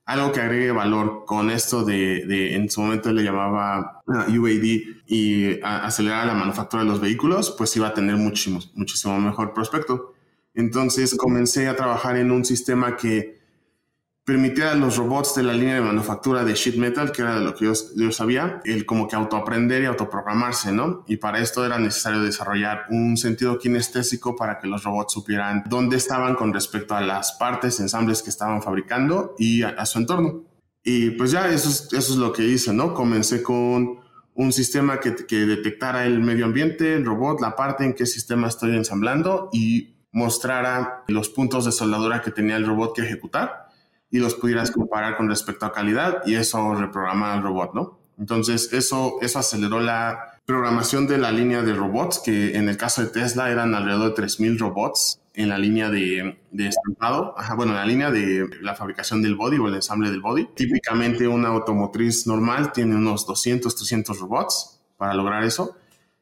algo 0.05 0.31
que 0.31 0.41
agregue 0.41 0.71
valor 0.71 1.23
con 1.25 1.49
esto 1.49 1.83
de, 1.85 2.25
de 2.25 2.55
en 2.55 2.69
su 2.69 2.81
momento 2.81 3.13
le 3.13 3.23
llamaba 3.23 4.01
UAD 4.07 4.63
y 5.07 5.59
acelerar 5.63 6.27
la 6.27 6.33
manufactura 6.33 6.83
de 6.83 6.89
los 6.89 6.99
vehículos, 6.99 7.53
pues 7.57 7.75
iba 7.77 7.87
a 7.87 7.93
tener 7.93 8.17
muchísimo, 8.17 8.59
muchísimo 8.73 9.19
mejor 9.19 9.53
prospecto. 9.53 10.13
Entonces 10.53 11.15
comencé 11.15 11.67
a 11.67 11.75
trabajar 11.75 12.17
en 12.17 12.31
un 12.31 12.43
sistema 12.43 12.97
que 12.97 13.40
permitir 14.23 14.65
a 14.65 14.75
los 14.75 14.97
robots 14.97 15.35
de 15.35 15.43
la 15.43 15.53
línea 15.53 15.75
de 15.75 15.81
manufactura 15.81 16.43
de 16.43 16.53
sheet 16.53 16.75
metal, 16.75 17.11
que 17.11 17.23
era 17.23 17.35
de 17.35 17.41
lo 17.41 17.55
que 17.55 17.65
yo, 17.65 18.11
sabía, 18.11 18.61
el 18.65 18.85
como 18.85 19.07
que 19.07 19.15
autoaprender 19.15 19.81
y 19.81 19.85
autoprogramarse, 19.85 20.71
¿no? 20.71 21.03
Y 21.07 21.17
para 21.17 21.39
esto 21.39 21.65
era 21.65 21.79
necesario 21.79 22.21
desarrollar 22.21 22.85
un 22.89 23.17
sentido 23.17 23.57
kinestésico 23.57 24.35
para 24.35 24.59
que 24.59 24.67
los 24.67 24.83
robots 24.83 25.13
supieran 25.13 25.63
dónde 25.67 25.97
estaban 25.97 26.35
con 26.35 26.53
respecto 26.53 26.95
a 26.95 27.01
las 27.01 27.33
partes, 27.33 27.79
ensambles 27.79 28.21
que 28.21 28.29
estaban 28.29 28.61
fabricando 28.61 29.35
y 29.39 29.63
a, 29.63 29.85
su 29.85 29.97
entorno. 29.97 30.43
Y 30.83 31.11
pues 31.11 31.31
ya 31.31 31.47
eso 31.47 31.69
es, 31.69 31.87
eso 31.91 32.13
es 32.13 32.17
lo 32.17 32.31
que 32.31 32.43
hice, 32.43 32.73
¿no? 32.73 32.93
Comencé 32.93 33.41
con 33.41 34.01
un 34.35 34.53
sistema 34.53 34.99
que, 34.99 35.15
que 35.15 35.45
detectara 35.47 36.05
el 36.05 36.19
medio 36.19 36.45
ambiente, 36.45 36.93
el 36.93 37.05
robot, 37.05 37.41
la 37.41 37.55
parte 37.55 37.85
en 37.85 37.93
qué 37.93 38.05
sistema 38.05 38.47
estoy 38.47 38.75
ensamblando 38.75 39.49
y 39.51 39.95
mostrara 40.11 41.03
los 41.07 41.29
puntos 41.29 41.65
de 41.65 41.71
soldadura 41.71 42.21
que 42.21 42.31
tenía 42.31 42.57
el 42.57 42.65
robot 42.65 42.95
que 42.95 43.01
ejecutar 43.01 43.70
y 44.11 44.19
los 44.19 44.35
pudieras 44.35 44.71
comparar 44.71 45.17
con 45.17 45.29
respecto 45.29 45.65
a 45.65 45.71
calidad 45.71 46.21
y 46.25 46.35
eso 46.35 46.75
reprograma 46.75 47.33
el 47.33 47.41
robot, 47.41 47.73
¿no? 47.73 47.99
Entonces, 48.19 48.71
eso, 48.73 49.17
eso 49.21 49.39
aceleró 49.39 49.79
la 49.79 50.39
programación 50.45 51.07
de 51.07 51.17
la 51.17 51.31
línea 51.31 51.63
de 51.63 51.73
robots, 51.73 52.21
que 52.23 52.55
en 52.55 52.69
el 52.69 52.77
caso 52.77 53.01
de 53.01 53.07
Tesla 53.07 53.49
eran 53.49 53.73
alrededor 53.73 54.13
de 54.13 54.23
3.000 54.23 54.59
robots 54.59 55.21
en 55.33 55.49
la 55.49 55.57
línea 55.57 55.89
de, 55.89 56.37
de 56.51 56.67
estampado, 56.67 57.33
Ajá, 57.37 57.55
bueno, 57.55 57.71
en 57.71 57.77
la 57.77 57.85
línea 57.85 58.11
de 58.11 58.49
la 58.61 58.75
fabricación 58.75 59.21
del 59.21 59.35
body 59.35 59.57
o 59.59 59.67
el 59.69 59.75
ensamble 59.75 60.11
del 60.11 60.19
body. 60.19 60.49
Típicamente 60.55 61.27
una 61.27 61.47
automotriz 61.47 62.27
normal 62.27 62.73
tiene 62.73 62.95
unos 62.95 63.25
200, 63.25 63.73
300 63.73 64.19
robots 64.19 64.81
para 64.97 65.13
lograr 65.13 65.43
eso. 65.43 65.77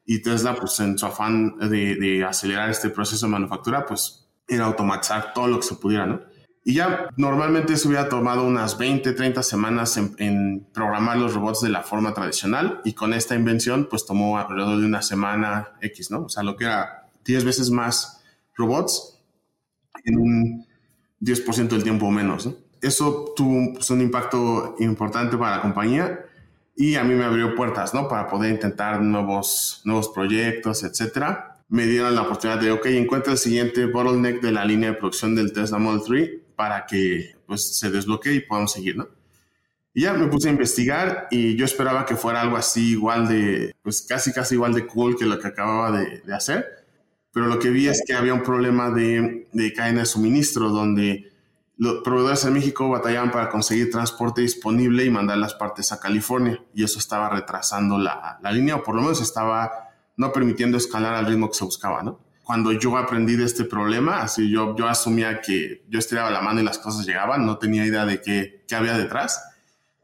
Y 0.06 0.22
Tesla, 0.22 0.54
pues 0.54 0.78
en 0.80 0.96
su 0.96 1.06
afán 1.06 1.58
de, 1.58 1.96
de 1.96 2.24
acelerar 2.24 2.70
este 2.70 2.90
proceso 2.90 3.26
de 3.26 3.32
manufactura, 3.32 3.84
pues 3.84 4.28
era 4.46 4.64
automatizar 4.64 5.32
todo 5.34 5.48
lo 5.48 5.56
que 5.58 5.66
se 5.66 5.74
pudiera, 5.74 6.06
¿no? 6.06 6.20
Y 6.62 6.74
ya 6.74 7.08
normalmente 7.16 7.76
se 7.76 7.88
hubiera 7.88 8.08
tomado 8.08 8.44
unas 8.44 8.76
20, 8.76 9.12
30 9.12 9.42
semanas 9.42 9.96
en, 9.96 10.66
programar 10.74 11.16
los 11.16 11.34
robots 11.34 11.62
de 11.62 11.70
la 11.70 11.82
forma 11.82 12.12
tradicional 12.12 12.80
y 12.84 12.92
con 12.92 13.14
esta 13.14 13.34
invención 13.34 13.88
pues 13.88 14.04
tomó 14.04 14.38
alrededor 14.38 14.78
de 14.78 14.86
una 14.86 15.00
semana 15.00 15.72
X, 15.80 16.10
¿no? 16.10 16.24
O 16.24 16.28
sea, 16.28 16.42
lo 16.42 16.56
que 16.56 16.64
era 16.64 17.08
10 17.24 17.44
veces 17.44 17.70
más 17.70 18.22
robots 18.54 19.18
en 20.04 20.18
un 20.18 20.66
10% 21.22 21.68
del 21.68 21.82
tiempo 21.82 22.10
menos, 22.10 22.46
¿no? 22.46 22.54
Eso 22.82 23.32
tuvo 23.36 23.74
pues, 23.74 23.90
un 23.90 24.00
impacto 24.00 24.76
importante 24.80 25.36
para 25.36 25.56
la 25.56 25.62
compañía 25.62 26.26
y 26.76 26.94
a 26.96 27.04
mí 27.04 27.14
me 27.14 27.24
abrió 27.24 27.54
puertas, 27.54 27.94
¿no? 27.94 28.06
Para 28.06 28.26
poder 28.26 28.52
intentar 28.52 29.00
nuevos, 29.00 29.80
nuevos 29.84 30.08
proyectos, 30.08 30.82
etcétera. 30.82 31.56
Me 31.68 31.86
dieron 31.86 32.14
la 32.14 32.22
oportunidad 32.22 32.60
de, 32.60 32.70
ok, 32.72 32.86
encuentra 32.86 33.32
el 33.32 33.38
siguiente 33.38 33.86
bottleneck 33.86 34.42
de 34.42 34.52
la 34.52 34.64
línea 34.64 34.90
de 34.90 34.96
producción 34.96 35.34
del 35.34 35.52
Tesla 35.52 35.78
Model 35.78 36.02
3 36.06 36.30
para 36.60 36.84
que 36.84 37.36
pues 37.46 37.78
se 37.78 37.90
desbloquee 37.90 38.34
y 38.34 38.40
podamos 38.40 38.72
seguir, 38.72 38.94
¿no? 38.94 39.08
Y 39.94 40.02
ya 40.02 40.12
me 40.12 40.26
puse 40.26 40.48
a 40.48 40.52
investigar 40.52 41.26
y 41.30 41.56
yo 41.56 41.64
esperaba 41.64 42.04
que 42.04 42.16
fuera 42.16 42.42
algo 42.42 42.58
así 42.58 42.90
igual 42.90 43.26
de, 43.28 43.74
pues 43.82 44.02
casi 44.02 44.30
casi 44.30 44.56
igual 44.56 44.74
de 44.74 44.86
cool 44.86 45.16
que 45.16 45.24
lo 45.24 45.38
que 45.38 45.48
acababa 45.48 45.98
de, 45.98 46.22
hacer. 46.34 46.66
pero 47.32 47.46
lo 47.46 47.58
que 47.58 47.70
vi 47.70 47.88
es 47.88 48.02
que 48.06 48.12
había 48.12 48.34
un 48.34 48.42
problema 48.42 48.90
de, 48.90 49.48
de 49.54 49.72
cadena 49.72 50.00
de 50.00 50.06
suministro 50.06 50.68
donde 50.68 51.32
los 51.78 52.02
proveedores 52.04 52.44
en 52.44 52.52
México 52.52 52.90
batallaban 52.90 53.30
para 53.30 53.48
conseguir 53.48 53.90
transporte 53.90 54.42
disponible 54.42 55.06
y 55.06 55.10
mandar 55.10 55.38
las 55.38 55.54
partes 55.54 55.92
a 55.92 55.98
California 55.98 56.62
y 56.74 56.84
eso 56.84 56.98
estaba 56.98 57.30
retrasando 57.30 57.96
la, 57.96 58.38
la 58.42 58.52
línea 58.52 58.76
o 58.76 58.82
por 58.82 58.96
lo 58.96 59.00
menos 59.00 59.22
estaba 59.22 59.94
no 60.18 60.30
permitiendo 60.30 60.76
escalar 60.76 61.14
al 61.14 61.24
ritmo 61.24 61.48
que 61.48 61.54
se 61.54 61.64
buscaba, 61.64 62.02
¿no? 62.02 62.20
Cuando 62.50 62.72
yo 62.72 62.96
aprendí 62.96 63.36
de 63.36 63.44
este 63.44 63.64
problema, 63.64 64.22
así 64.22 64.50
yo, 64.50 64.74
yo 64.76 64.88
asumía 64.88 65.40
que 65.40 65.84
yo 65.88 66.00
estiraba 66.00 66.32
la 66.32 66.40
mano 66.40 66.60
y 66.60 66.64
las 66.64 66.78
cosas 66.78 67.06
llegaban, 67.06 67.46
no 67.46 67.58
tenía 67.58 67.86
idea 67.86 68.04
de 68.04 68.20
qué, 68.20 68.64
qué 68.66 68.74
había 68.74 68.98
detrás. 68.98 69.40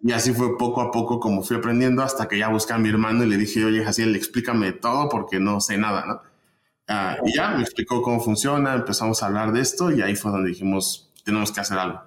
Y 0.00 0.12
así 0.12 0.32
fue 0.32 0.56
poco 0.56 0.80
a 0.80 0.92
poco 0.92 1.18
como 1.18 1.42
fui 1.42 1.56
aprendiendo 1.56 2.04
hasta 2.04 2.28
que 2.28 2.38
ya 2.38 2.46
busqué 2.46 2.72
a 2.72 2.78
mi 2.78 2.88
hermano 2.88 3.24
y 3.24 3.28
le 3.30 3.36
dije, 3.36 3.64
oye, 3.64 3.82
Jaciel, 3.82 4.14
explícame 4.14 4.70
todo 4.70 5.08
porque 5.08 5.40
no 5.40 5.60
sé 5.60 5.76
nada, 5.76 6.06
¿no? 6.06 6.22
Ah, 6.86 7.16
y 7.24 7.34
ya 7.34 7.50
me 7.50 7.62
explicó 7.62 8.00
cómo 8.00 8.20
funciona, 8.20 8.74
empezamos 8.74 9.24
a 9.24 9.26
hablar 9.26 9.50
de 9.50 9.62
esto 9.62 9.90
y 9.90 10.02
ahí 10.02 10.14
fue 10.14 10.30
donde 10.30 10.50
dijimos, 10.50 11.12
tenemos 11.24 11.50
que 11.50 11.58
hacer 11.58 11.78
algo. 11.78 12.02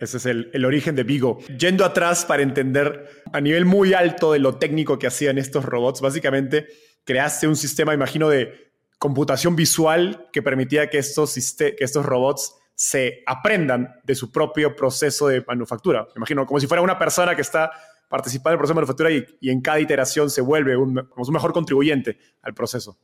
ese 0.00 0.16
es 0.16 0.24
el, 0.24 0.50
el, 0.54 0.64
origen 0.64 0.96
de 0.96 1.02
Vigo. 1.02 1.40
Yendo 1.58 1.84
atrás 1.84 2.24
para 2.24 2.42
entender 2.42 3.22
a 3.34 3.40
nivel 3.42 3.66
muy 3.66 3.92
alto 3.92 4.32
de 4.32 4.38
lo 4.38 4.54
técnico 4.54 4.98
que 4.98 5.08
hacían 5.08 5.36
estos 5.36 5.66
robots, 5.66 6.00
básicamente 6.00 6.68
creaste 7.04 7.46
un 7.46 7.56
sistema, 7.56 7.92
imagino, 7.92 8.30
de 8.30 8.67
computación 8.98 9.56
visual 9.56 10.28
que 10.32 10.42
permitía 10.42 10.90
que 10.90 10.98
estos, 10.98 11.34
que 11.58 11.76
estos 11.78 12.04
robots 12.04 12.54
se 12.74 13.22
aprendan 13.26 14.00
de 14.04 14.14
su 14.14 14.30
propio 14.30 14.76
proceso 14.76 15.28
de 15.28 15.44
manufactura. 15.46 16.04
Me 16.14 16.18
imagino, 16.18 16.46
como 16.46 16.60
si 16.60 16.66
fuera 16.66 16.82
una 16.82 16.98
persona 16.98 17.34
que 17.34 17.42
está 17.42 17.70
participando 18.08 18.50
en 18.50 18.54
el 18.54 18.58
proceso 18.58 18.74
de 18.74 18.80
manufactura 18.80 19.10
y, 19.10 19.24
y 19.40 19.50
en 19.50 19.60
cada 19.60 19.80
iteración 19.80 20.30
se 20.30 20.40
vuelve 20.40 20.76
un, 20.76 20.98
un 20.98 21.32
mejor 21.32 21.52
contribuyente 21.52 22.18
al 22.42 22.54
proceso 22.54 22.98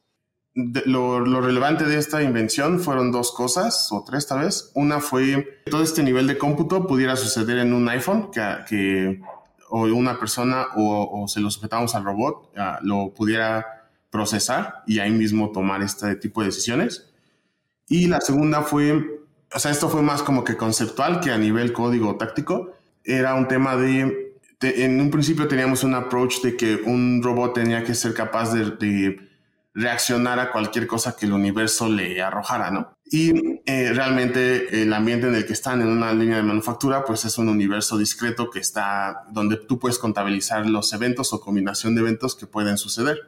lo, 0.54 1.20
lo, 1.20 1.40
relevante 1.40 1.84
de 1.84 1.98
esta 1.98 2.22
invención 2.22 2.78
fueron 2.78 3.10
dos 3.10 3.32
cosas, 3.32 3.88
o 3.90 4.04
tres 4.04 4.26
tal 4.26 4.40
vez. 4.40 4.70
Una 4.74 5.00
fue 5.00 5.62
que 5.64 5.70
todo 5.70 5.82
este 5.82 6.02
nivel 6.02 6.26
de 6.26 6.38
cómputo 6.38 6.86
pudiera 6.86 7.16
suceder 7.16 7.58
en 7.58 7.72
un 7.72 7.88
iPhone, 7.88 8.30
que, 8.30 8.40
que 8.68 9.20
o 9.68 9.82
una 9.82 10.18
persona 10.18 10.66
o, 10.76 11.22
o, 11.22 11.28
se 11.28 11.40
lo 11.40 11.50
sujetamos 11.50 11.94
al 11.94 12.04
robot, 12.04 12.52
uh, 12.56 12.86
lo 12.86 13.12
pudiera 13.12 13.83
procesar 14.14 14.85
y 14.87 15.00
ahí 15.00 15.11
mismo 15.11 15.50
tomar 15.50 15.83
este 15.83 16.14
tipo 16.14 16.40
de 16.40 16.47
decisiones. 16.47 17.11
Y 17.88 18.06
la 18.06 18.21
segunda 18.21 18.62
fue, 18.62 19.21
o 19.52 19.59
sea, 19.59 19.73
esto 19.73 19.88
fue 19.88 20.02
más 20.02 20.23
como 20.23 20.44
que 20.44 20.56
conceptual 20.56 21.18
que 21.18 21.33
a 21.33 21.37
nivel 21.37 21.73
código 21.73 22.14
táctico. 22.14 22.78
Era 23.02 23.35
un 23.35 23.49
tema 23.49 23.76
de, 23.76 24.37
en 24.61 25.00
un 25.00 25.11
principio 25.11 25.49
teníamos 25.49 25.83
un 25.83 25.97
approach 25.97 26.42
de 26.42 26.56
que 26.56 26.76
un 26.76 27.25
robot 27.25 27.54
tenía 27.54 27.83
que 27.83 27.97
ser 27.97 28.14
capaz 28.14 28.54
de, 28.54 28.71
de 28.71 29.18
reaccionar 29.75 30.38
a 30.38 30.52
cualquier 30.52 30.87
cosa 30.87 31.16
que 31.16 31.26
el 31.26 31.33
universo 31.33 31.88
le 31.88 32.23
arrojara, 32.23 32.71
¿no? 32.71 32.94
Y 33.11 33.61
eh, 33.66 33.92
realmente 33.92 34.83
el 34.83 34.92
ambiente 34.92 35.26
en 35.26 35.35
el 35.35 35.44
que 35.44 35.52
están 35.52 35.83
en 35.83 35.88
una 35.88 36.12
línea 36.12 36.37
de 36.37 36.44
manufactura, 36.44 37.04
pues 37.04 37.25
es 37.25 37.37
un 37.37 37.49
universo 37.49 37.99
discreto 37.99 38.49
que 38.49 38.61
está 38.61 39.25
donde 39.33 39.56
tú 39.56 39.80
puedes 39.80 39.99
contabilizar 39.99 40.66
los 40.66 40.92
eventos 40.92 41.33
o 41.33 41.40
combinación 41.40 41.97
de 41.97 42.02
eventos 42.02 42.37
que 42.37 42.47
pueden 42.47 42.78
suceder. 42.78 43.18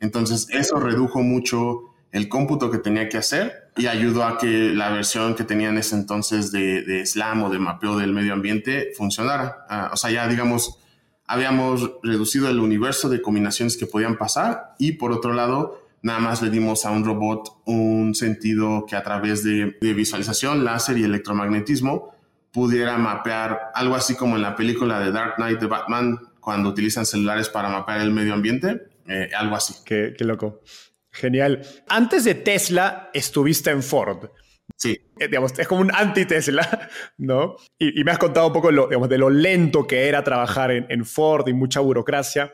Entonces 0.00 0.48
eso 0.50 0.78
redujo 0.78 1.22
mucho 1.22 1.94
el 2.12 2.28
cómputo 2.28 2.70
que 2.70 2.78
tenía 2.78 3.08
que 3.08 3.18
hacer 3.18 3.70
y 3.76 3.86
ayudó 3.86 4.24
a 4.24 4.38
que 4.38 4.72
la 4.74 4.90
versión 4.90 5.34
que 5.34 5.44
tenía 5.44 5.68
en 5.68 5.78
ese 5.78 5.96
entonces 5.96 6.50
de, 6.50 6.82
de 6.82 7.04
SLAM 7.04 7.42
o 7.42 7.50
de 7.50 7.58
mapeo 7.58 7.96
del 7.98 8.12
medio 8.12 8.32
ambiente 8.32 8.92
funcionara. 8.96 9.66
Uh, 9.68 9.94
o 9.94 9.96
sea, 9.96 10.10
ya 10.10 10.26
digamos, 10.26 10.78
habíamos 11.26 11.90
reducido 12.02 12.48
el 12.48 12.58
universo 12.58 13.08
de 13.08 13.20
combinaciones 13.20 13.76
que 13.76 13.86
podían 13.86 14.16
pasar 14.16 14.74
y 14.78 14.92
por 14.92 15.12
otro 15.12 15.34
lado, 15.34 15.82
nada 16.02 16.18
más 16.20 16.40
le 16.40 16.50
dimos 16.50 16.86
a 16.86 16.90
un 16.90 17.04
robot 17.04 17.62
un 17.66 18.14
sentido 18.14 18.86
que 18.86 18.96
a 18.96 19.02
través 19.02 19.42
de, 19.44 19.76
de, 19.80 19.92
visualización, 19.92 20.64
láser 20.64 20.96
y 20.98 21.04
electromagnetismo 21.04 22.14
pudiera 22.52 22.96
mapear 22.96 23.72
algo 23.74 23.94
así 23.94 24.14
como 24.14 24.36
en 24.36 24.42
la 24.42 24.56
película 24.56 25.00
de 25.00 25.12
Dark 25.12 25.34
Knight 25.36 25.60
de 25.60 25.66
Batman 25.66 26.18
cuando 26.40 26.70
utilizan 26.70 27.04
celulares 27.04 27.48
para 27.48 27.68
mapear 27.68 28.00
el 28.00 28.12
medio 28.12 28.32
ambiente, 28.32 28.88
eh, 29.08 29.30
algo 29.36 29.56
así. 29.56 29.74
Qué, 29.84 30.14
qué, 30.16 30.24
loco. 30.24 30.62
Genial. 31.10 31.62
Antes 31.88 32.24
de 32.24 32.34
Tesla 32.34 33.10
estuviste 33.12 33.70
en 33.70 33.82
Ford. 33.82 34.30
Sí. 34.76 34.98
Eh, 35.18 35.28
digamos, 35.28 35.58
es 35.58 35.68
como 35.68 35.80
un 35.80 35.94
anti-Tesla, 35.94 36.88
¿no? 37.18 37.56
Y, 37.78 38.00
y, 38.00 38.04
me 38.04 38.10
has 38.10 38.18
contado 38.18 38.48
un 38.48 38.52
poco 38.52 38.70
lo, 38.70 38.86
digamos, 38.86 39.08
de 39.08 39.18
lo 39.18 39.30
lento 39.30 39.86
que 39.86 40.08
era 40.08 40.22
trabajar 40.22 40.70
en, 40.70 40.86
en 40.90 41.04
Ford 41.04 41.46
y 41.48 41.52
mucha 41.52 41.80
burocracia. 41.80 42.52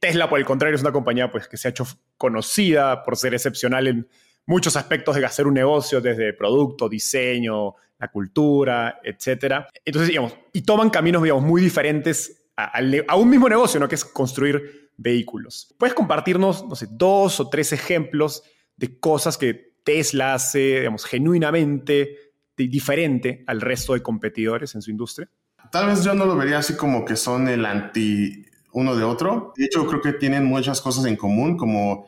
Tesla, 0.00 0.28
por 0.28 0.38
el 0.38 0.44
contrario, 0.44 0.76
es 0.76 0.82
una 0.82 0.92
compañía 0.92 1.30
pues, 1.30 1.48
que 1.48 1.56
se 1.56 1.68
ha 1.68 1.70
hecho 1.70 1.86
conocida 2.16 3.02
por 3.02 3.16
ser 3.16 3.34
excepcional 3.34 3.86
en 3.88 4.08
muchos 4.46 4.76
aspectos 4.76 5.16
de 5.16 5.24
hacer 5.24 5.46
un 5.46 5.54
negocio, 5.54 6.00
desde 6.00 6.32
producto, 6.32 6.88
diseño, 6.88 7.74
la 7.98 8.08
cultura, 8.08 9.00
etc. 9.02 9.66
Entonces, 9.84 10.08
digamos, 10.08 10.36
y 10.52 10.62
toman 10.62 10.90
caminos, 10.90 11.22
digamos, 11.22 11.44
muy 11.44 11.62
diferentes 11.62 12.48
a, 12.56 12.78
a, 13.08 13.16
un 13.16 13.28
mismo 13.28 13.48
negocio, 13.48 13.80
¿no? 13.80 13.88
Que 13.88 13.94
es 13.96 14.04
construir 14.04 14.83
vehículos. 14.96 15.74
¿Puedes 15.78 15.94
compartirnos, 15.94 16.66
no 16.66 16.76
sé, 16.76 16.86
dos 16.90 17.40
o 17.40 17.48
tres 17.48 17.72
ejemplos 17.72 18.42
de 18.76 18.98
cosas 18.98 19.36
que 19.38 19.74
Tesla 19.84 20.34
hace, 20.34 20.80
digamos, 20.80 21.04
genuinamente 21.04 22.18
diferente 22.56 23.44
al 23.46 23.60
resto 23.60 23.94
de 23.94 24.02
competidores 24.02 24.74
en 24.74 24.82
su 24.82 24.90
industria? 24.90 25.28
Tal 25.70 25.86
vez 25.88 26.04
yo 26.04 26.14
no 26.14 26.24
lo 26.24 26.36
vería 26.36 26.58
así 26.58 26.76
como 26.76 27.04
que 27.04 27.16
son 27.16 27.48
el 27.48 27.66
anti 27.66 28.46
uno 28.72 28.96
de 28.96 29.04
otro. 29.04 29.52
De 29.56 29.64
hecho, 29.64 29.86
creo 29.86 30.00
que 30.00 30.12
tienen 30.12 30.44
muchas 30.44 30.80
cosas 30.80 31.06
en 31.06 31.16
común, 31.16 31.56
como 31.56 32.06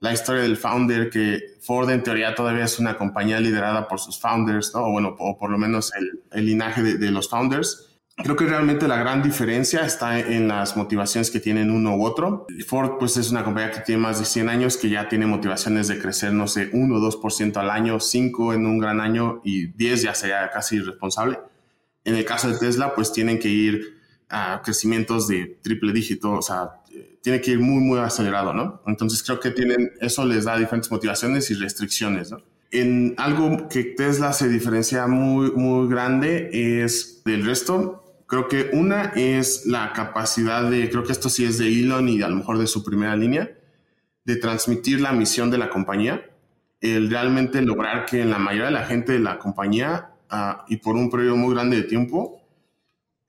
la 0.00 0.12
historia 0.12 0.42
del 0.42 0.56
founder, 0.56 1.10
que 1.10 1.40
Ford 1.60 1.90
en 1.90 2.02
teoría 2.02 2.34
todavía 2.34 2.64
es 2.64 2.78
una 2.78 2.96
compañía 2.96 3.40
liderada 3.40 3.88
por 3.88 4.00
sus 4.00 4.18
founders, 4.18 4.74
¿no? 4.74 4.86
o 4.86 4.92
bueno, 4.92 5.14
o 5.18 5.38
por 5.38 5.50
lo 5.50 5.58
menos 5.58 5.92
el, 5.94 6.22
el 6.32 6.46
linaje 6.46 6.82
de, 6.82 6.98
de, 6.98 7.10
los 7.10 7.28
founders. 7.28 7.85
Creo 8.16 8.34
que 8.34 8.46
realmente 8.46 8.88
la 8.88 8.96
gran 8.96 9.22
diferencia 9.22 9.84
está 9.84 10.18
en 10.18 10.48
las 10.48 10.74
motivaciones 10.74 11.30
que 11.30 11.38
tienen 11.38 11.70
uno 11.70 11.96
u 11.96 12.04
otro. 12.04 12.46
Ford 12.66 12.92
pues 12.98 13.18
es 13.18 13.30
una 13.30 13.44
compañía 13.44 13.70
que 13.72 13.80
tiene 13.80 14.00
más 14.00 14.18
de 14.18 14.24
100 14.24 14.48
años, 14.48 14.78
que 14.78 14.88
ya 14.88 15.08
tiene 15.08 15.26
motivaciones 15.26 15.86
de 15.88 15.98
crecer, 15.98 16.32
no 16.32 16.48
sé, 16.48 16.70
1 16.72 16.94
o 16.94 16.98
2% 16.98 17.56
al 17.58 17.70
año, 17.70 18.00
5 18.00 18.54
en 18.54 18.66
un 18.66 18.78
gran 18.78 19.00
año 19.00 19.42
y 19.44 19.66
10 19.66 20.02
ya 20.02 20.14
sería 20.14 20.48
casi 20.50 20.76
irresponsable. 20.76 21.38
En 22.04 22.14
el 22.14 22.24
caso 22.24 22.48
de 22.48 22.58
Tesla, 22.58 22.94
pues 22.94 23.12
tienen 23.12 23.38
que 23.38 23.48
ir 23.48 24.00
a 24.30 24.62
crecimientos 24.64 25.28
de 25.28 25.58
triple 25.62 25.92
dígito, 25.92 26.32
o 26.32 26.42
sea, 26.42 26.70
tiene 27.22 27.40
que 27.40 27.50
ir 27.52 27.58
muy, 27.58 27.82
muy 27.82 27.98
acelerado, 27.98 28.54
¿no? 28.54 28.80
Entonces 28.86 29.22
creo 29.22 29.40
que 29.40 29.50
tienen, 29.50 29.92
eso 30.00 30.24
les 30.24 30.44
da 30.44 30.56
diferentes 30.56 30.90
motivaciones 30.90 31.50
y 31.50 31.54
restricciones, 31.54 32.30
¿no? 32.30 32.38
En 32.70 33.14
algo 33.18 33.68
que 33.68 33.84
Tesla 33.84 34.32
se 34.32 34.48
diferencia 34.48 35.06
muy, 35.06 35.50
muy 35.52 35.88
grande 35.88 36.50
es 36.82 37.22
del 37.24 37.44
resto. 37.44 38.05
Creo 38.26 38.48
que 38.48 38.70
una 38.72 39.12
es 39.14 39.66
la 39.66 39.92
capacidad 39.92 40.68
de, 40.68 40.90
creo 40.90 41.04
que 41.04 41.12
esto 41.12 41.28
sí 41.28 41.44
es 41.44 41.58
de 41.58 41.68
Elon 41.68 42.08
y 42.08 42.22
a 42.22 42.28
lo 42.28 42.36
mejor 42.36 42.58
de 42.58 42.66
su 42.66 42.82
primera 42.84 43.14
línea, 43.14 43.56
de 44.24 44.36
transmitir 44.36 45.00
la 45.00 45.12
misión 45.12 45.50
de 45.50 45.58
la 45.58 45.70
compañía, 45.70 46.30
el 46.80 47.08
realmente 47.08 47.62
lograr 47.62 48.04
que 48.04 48.24
la 48.24 48.38
mayoría 48.38 48.66
de 48.66 48.72
la 48.72 48.84
gente 48.84 49.12
de 49.12 49.20
la 49.20 49.38
compañía 49.38 50.10
uh, 50.30 50.62
y 50.68 50.78
por 50.78 50.96
un 50.96 51.10
periodo 51.10 51.36
muy 51.36 51.54
grande 51.54 51.76
de 51.76 51.82
tiempo 51.84 52.42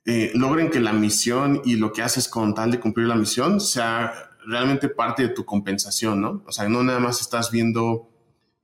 eh, 0.06 0.32
logren 0.34 0.70
que 0.70 0.80
la 0.80 0.94
misión 0.94 1.62
y 1.66 1.76
lo 1.76 1.92
que 1.92 2.02
haces 2.02 2.28
con 2.28 2.54
tal 2.54 2.72
de 2.72 2.80
cumplir 2.80 3.08
la 3.08 3.16
misión 3.16 3.60
sea 3.60 4.14
realmente 4.46 4.90
parte 4.90 5.24
de 5.24 5.30
tu 5.30 5.46
compensación, 5.46 6.22
¿no? 6.22 6.44
O 6.48 6.52
sea, 6.52 6.70
no 6.70 6.82
nada 6.82 7.00
más 7.00 7.20
estás 7.22 7.52
viendo 7.52 8.10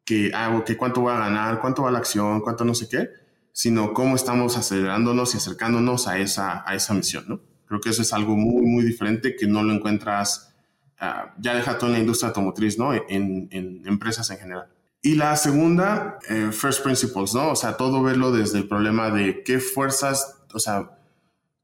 que 0.06 0.32
hago, 0.34 0.60
ah, 0.60 0.64
que 0.66 0.78
cuánto 0.78 1.02
voy 1.02 1.14
a 1.14 1.20
ganar, 1.20 1.60
cuánto 1.60 1.84
va 1.84 1.92
la 1.92 2.00
acción, 2.00 2.42
cuánto 2.42 2.64
no 2.64 2.74
sé 2.74 2.88
qué, 2.88 3.10
sino 3.54 3.94
cómo 3.94 4.16
estamos 4.18 4.58
acelerándonos 4.58 5.34
y 5.34 5.38
acercándonos 5.38 6.08
a 6.08 6.18
esa, 6.18 6.68
a 6.68 6.76
esa 6.76 6.94
misión, 6.94 7.24
¿no? 7.30 7.40
Creo 7.66 7.80
que 7.80 7.90
eso 7.90 8.02
es 8.02 8.12
algo 8.12 8.36
muy, 8.36 8.64
muy 8.64 8.84
diferente 8.84 9.36
que 9.38 9.48
no 9.48 9.64
lo 9.64 9.74
encuentras, 9.74 10.54
uh, 11.02 11.30
ya 11.40 11.56
deja 11.56 11.78
todo 11.78 11.90
en 11.92 11.94
la 11.94 12.00
industria 12.00 12.30
automotriz, 12.30 12.78
¿no? 12.78 12.94
En, 12.94 13.48
en 13.52 13.88
empresas 13.88 14.30
en 14.32 14.40
general. 14.40 14.68
Y 15.06 15.16
la 15.16 15.36
segunda, 15.36 16.18
eh, 16.30 16.52
first 16.54 16.82
principles, 16.82 17.34
¿no? 17.34 17.50
O 17.50 17.56
sea, 17.58 17.76
todo 17.76 18.02
verlo 18.02 18.32
desde 18.32 18.60
el 18.60 18.70
problema 18.70 19.12
de 19.12 19.44
qué 19.44 19.60
fuerzas, 19.60 20.42
o 20.54 20.60
sea, 20.60 20.98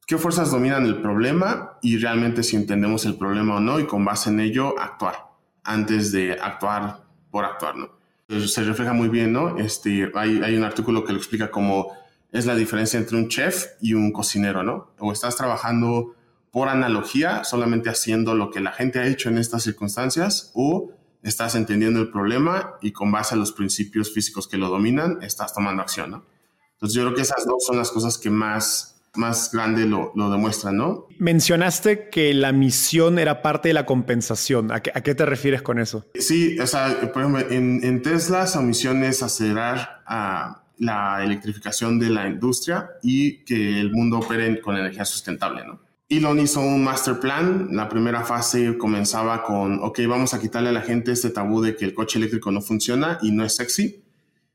qué 0.06 0.18
fuerzas 0.18 0.52
dominan 0.52 0.86
el 0.86 1.02
problema 1.02 1.78
y 1.82 1.98
realmente 1.98 2.44
si 2.44 2.58
entendemos 2.58 3.06
el 3.06 3.16
problema 3.16 3.56
o 3.56 3.60
no 3.62 3.80
y 3.80 3.88
con 3.88 4.04
base 4.04 4.30
en 4.30 4.42
ello 4.42 4.78
actuar 4.78 5.30
antes 5.64 6.12
de 6.12 6.34
actuar 6.34 7.04
por 7.32 7.46
actuar, 7.46 7.78
¿no? 7.78 7.99
Se 8.30 8.64
refleja 8.64 8.94
muy 8.94 9.10
bien, 9.10 9.34
¿no? 9.34 9.58
Este, 9.58 10.12
hay, 10.14 10.40
hay 10.44 10.56
un 10.56 10.64
artículo 10.64 11.04
que 11.04 11.14
lo 11.14 11.18
explica 11.18 11.50
como 11.50 11.92
es 12.32 12.46
la 12.46 12.56
diferencia 12.56 13.00
entre 13.00 13.18
un 13.18 13.28
chef 13.28 13.66
y 13.82 13.96
un 13.96 14.12
cocinero, 14.12 14.62
¿no? 14.62 14.92
O 15.00 15.12
estás 15.12 15.36
trabajando 15.36 16.16
por 16.52 16.70
analogía, 16.70 17.44
solamente 17.44 17.90
haciendo 17.90 18.36
lo 18.36 18.52
que 18.52 18.60
la 18.60 18.72
gente 18.72 19.00
ha 19.00 19.08
hecho 19.08 19.30
en 19.30 19.38
estas 19.38 19.64
circunstancias, 19.64 20.52
o 20.54 20.92
estás 21.24 21.56
entendiendo 21.56 22.00
el 22.00 22.12
problema 22.12 22.76
y 22.82 22.92
con 22.92 23.12
base 23.12 23.36
a 23.36 23.38
los 23.38 23.52
principios 23.52 24.14
físicos 24.14 24.48
que 24.48 24.58
lo 24.58 24.70
dominan, 24.70 25.20
estás 25.22 25.54
tomando 25.54 25.82
acción, 25.82 26.12
¿no? 26.12 26.26
Entonces 26.74 26.96
yo 26.96 27.04
creo 27.04 27.16
que 27.16 27.24
esas 27.24 27.46
dos 27.46 27.66
son 27.66 27.78
las 27.78 27.92
cosas 27.92 28.18
que 28.18 28.30
más 28.30 28.99
más 29.20 29.52
grande 29.52 29.86
lo, 29.86 30.12
lo 30.16 30.32
demuestran, 30.32 30.78
¿no? 30.78 31.08
Mencionaste 31.20 32.10
que 32.10 32.34
la 32.34 32.52
misión 32.52 33.20
era 33.20 33.42
parte 33.42 33.68
de 33.70 33.74
la 33.74 33.86
compensación. 33.86 34.72
¿A 34.72 34.82
qué, 34.82 34.92
a 34.96 35.02
qué 35.02 35.14
te 35.14 35.26
refieres 35.26 35.62
con 35.62 35.78
eso? 35.78 36.06
Sí, 36.16 36.58
o 36.60 36.66
sea, 36.66 37.12
por 37.14 37.22
ejemplo, 37.22 37.46
en, 37.52 37.82
en 37.84 38.02
Tesla 38.02 38.48
su 38.48 38.62
misión 38.62 39.04
es 39.04 39.22
acelerar 39.22 40.02
a 40.08 40.64
la 40.80 41.24
electrificación 41.24 42.00
de 42.00 42.10
la 42.10 42.28
industria 42.28 42.90
y 43.04 43.44
que 43.44 43.80
el 43.80 43.92
mundo 43.92 44.20
opere 44.20 44.60
con 44.62 44.78
energía 44.78 45.06
sustentable, 45.06 45.64
¿no? 45.68 45.82
Elon 46.10 46.40
hizo 46.40 46.62
un 46.62 46.84
master 46.84 47.20
plan. 47.20 47.68
La 47.72 47.88
primera 47.88 48.24
fase 48.24 48.78
comenzaba 48.78 49.44
con, 49.44 49.80
ok, 49.84 50.00
vamos 50.08 50.34
a 50.34 50.40
quitarle 50.40 50.70
a 50.70 50.72
la 50.72 50.82
gente 50.82 51.12
este 51.12 51.30
tabú 51.30 51.62
de 51.62 51.76
que 51.76 51.86
el 51.86 51.94
coche 51.94 52.18
eléctrico 52.18 52.50
no 52.52 52.62
funciona 52.62 53.20
y 53.22 53.32
no 53.32 53.46
es 53.46 53.56
sexy. 53.56 54.04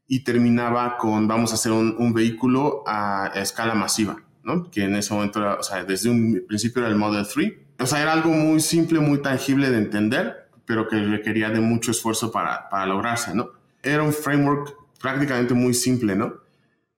Y 0.08 0.24
terminaba 0.24 0.96
con, 0.96 1.28
vamos 1.28 1.52
a 1.52 1.54
hacer 1.54 1.70
un, 1.70 1.94
un 1.98 2.12
vehículo 2.12 2.82
a, 2.86 3.30
escala 3.36 3.74
masiva, 3.74 4.16
¿no? 4.44 4.70
Que 4.70 4.84
en 4.84 4.94
ese 4.94 5.12
momento, 5.14 5.40
o 5.58 5.62
sea, 5.62 5.84
desde 5.84 6.10
un 6.10 6.44
principio 6.46 6.82
era 6.82 6.88
el 6.88 6.96
Model 6.96 7.26
3. 7.26 7.52
O 7.80 7.86
sea, 7.86 8.02
era 8.02 8.12
algo 8.12 8.30
muy 8.30 8.60
simple, 8.60 9.00
muy 9.00 9.20
tangible 9.20 9.70
de 9.70 9.78
entender, 9.78 10.48
pero 10.64 10.88
que 10.88 11.02
requería 11.02 11.50
de 11.50 11.60
mucho 11.60 11.90
esfuerzo 11.90 12.30
para, 12.30 12.68
para 12.68 12.86
lograrse, 12.86 13.34
¿no? 13.34 13.50
Era 13.82 14.02
un 14.02 14.12
framework 14.12 14.76
prácticamente 15.00 15.54
muy 15.54 15.74
simple, 15.74 16.14
¿no? 16.14 16.34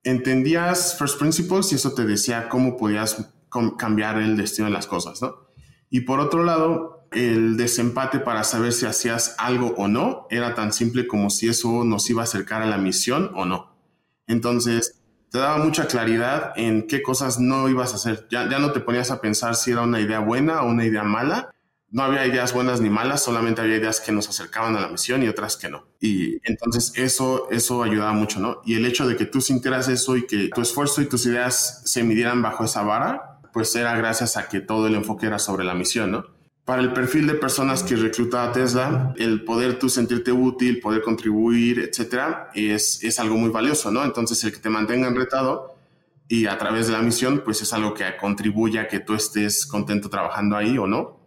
Entendías 0.04 0.96
first 0.98 1.18
principles 1.18 1.72
y 1.72 1.76
eso 1.76 1.92
te 1.94 2.04
decía 2.04 2.48
cómo 2.48 2.76
podías 2.76 3.32
cambiar 3.78 4.18
el 4.18 4.36
destino 4.36 4.66
de 4.66 4.74
las 4.74 4.86
cosas, 4.86 5.22
¿no? 5.22 5.46
Y 5.90 6.02
por 6.02 6.20
otro 6.20 6.44
lado, 6.44 7.06
el 7.12 7.56
desempate 7.56 8.18
para 8.18 8.44
saber 8.44 8.72
si 8.72 8.86
hacías 8.86 9.34
algo 9.38 9.74
o 9.76 9.88
no 9.88 10.26
era 10.30 10.54
tan 10.54 10.72
simple 10.72 11.06
como 11.06 11.30
si 11.30 11.48
eso 11.48 11.84
nos 11.84 12.08
iba 12.10 12.22
a 12.22 12.24
acercar 12.24 12.62
a 12.62 12.66
la 12.66 12.78
misión 12.78 13.30
o 13.34 13.44
no. 13.44 13.74
Entonces, 14.26 15.00
te 15.30 15.38
daba 15.38 15.59
mucha 15.59 15.87
claridad 15.87 16.52
en 16.56 16.87
qué 16.87 17.02
cosas 17.02 17.38
no 17.38 17.68
ibas 17.68 17.92
a 17.92 17.97
hacer. 17.97 18.26
Ya, 18.30 18.49
ya 18.49 18.59
no 18.59 18.73
te 18.73 18.80
ponías 18.80 19.11
a 19.11 19.21
pensar 19.21 19.54
si 19.56 19.73
era 19.73 19.83
una 19.83 20.00
idea 20.00 20.21
buena 20.21 20.62
o 20.62 20.68
una 20.68 20.85
idea 20.85 21.02
mala. 21.02 21.50
No 21.88 22.02
había 22.02 22.26
ideas 22.26 22.52
buenas 22.52 22.80
ni 22.80 22.90
malas, 22.90 23.23
solamente 23.23 23.61
había 23.61 23.76
ideas 23.76 24.00
que 24.00 24.12
nos 24.12 24.28
acercaban 24.28 24.76
a 24.76 24.80
la 24.80 24.88
misión 24.88 25.23
y 25.23 25.28
otras 25.28 25.56
que 25.56 25.68
no. 25.68 25.87
Y 26.00 26.38
entonces 26.42 26.92
eso, 26.97 27.49
eso 27.50 27.83
ayudaba 27.83 28.12
mucho, 28.12 28.40
¿no? 28.40 28.61
Y 28.64 28.75
el 28.75 28.85
hecho 28.87 29.06
de 29.06 29.16
que 29.16 29.25
tú 29.25 29.40
sintieras 29.40 29.88
eso 29.88 30.16
y 30.16 30.26
que 30.26 30.49
tu 30.49 30.61
esfuerzo 30.61 31.00
y 31.00 31.06
tus 31.06 31.26
ideas 31.26 31.83
se 31.85 32.02
midieran 32.02 32.42
bajo 32.42 32.64
esa 32.64 32.83
vara, 32.83 33.40
pues 33.52 33.75
era 33.76 33.97
gracias 33.97 34.37
a 34.37 34.49
que 34.49 34.61
todo 34.61 34.88
el 34.88 34.95
enfoque 34.97 35.26
era 35.26 35.38
sobre 35.38 35.64
la 35.64 35.75
misión, 35.75 36.11
¿no? 36.11 36.36
Para 36.66 36.82
el 36.82 36.92
perfil 36.92 37.28
de 37.28 37.35
personas 37.35 37.85
que 37.85 37.94
recluta 37.94 38.42
a 38.42 38.50
Tesla, 38.50 39.14
el 39.18 39.44
poder 39.44 39.78
tú 39.78 39.88
sentirte 39.88 40.32
útil, 40.32 40.80
poder 40.80 41.00
contribuir, 41.00 41.78
etcétera, 41.78 42.50
es, 42.54 43.04
es 43.04 43.20
algo 43.20 43.37
muy 43.37 43.50
valioso, 43.50 43.92
¿no? 43.92 44.02
Entonces, 44.04 44.42
el 44.42 44.52
que 44.52 44.58
te 44.58 44.68
mantengan 44.68 45.14
retado 45.14 45.76
y 46.26 46.46
a 46.46 46.58
través 46.58 46.88
de 46.88 46.94
la 46.94 47.02
misión, 47.02 47.42
pues 47.44 47.62
es 47.62 47.73
algo 47.73 47.94
que 47.94 48.04
contribuye 48.20 48.80
a 48.80 48.88
que 48.88 48.99
tú 48.99 49.14
estés 49.14 49.64
contento 49.64 50.11
trabajando 50.11 50.56
ahí 50.56 50.76
o 50.76 50.88
no. 50.88 51.20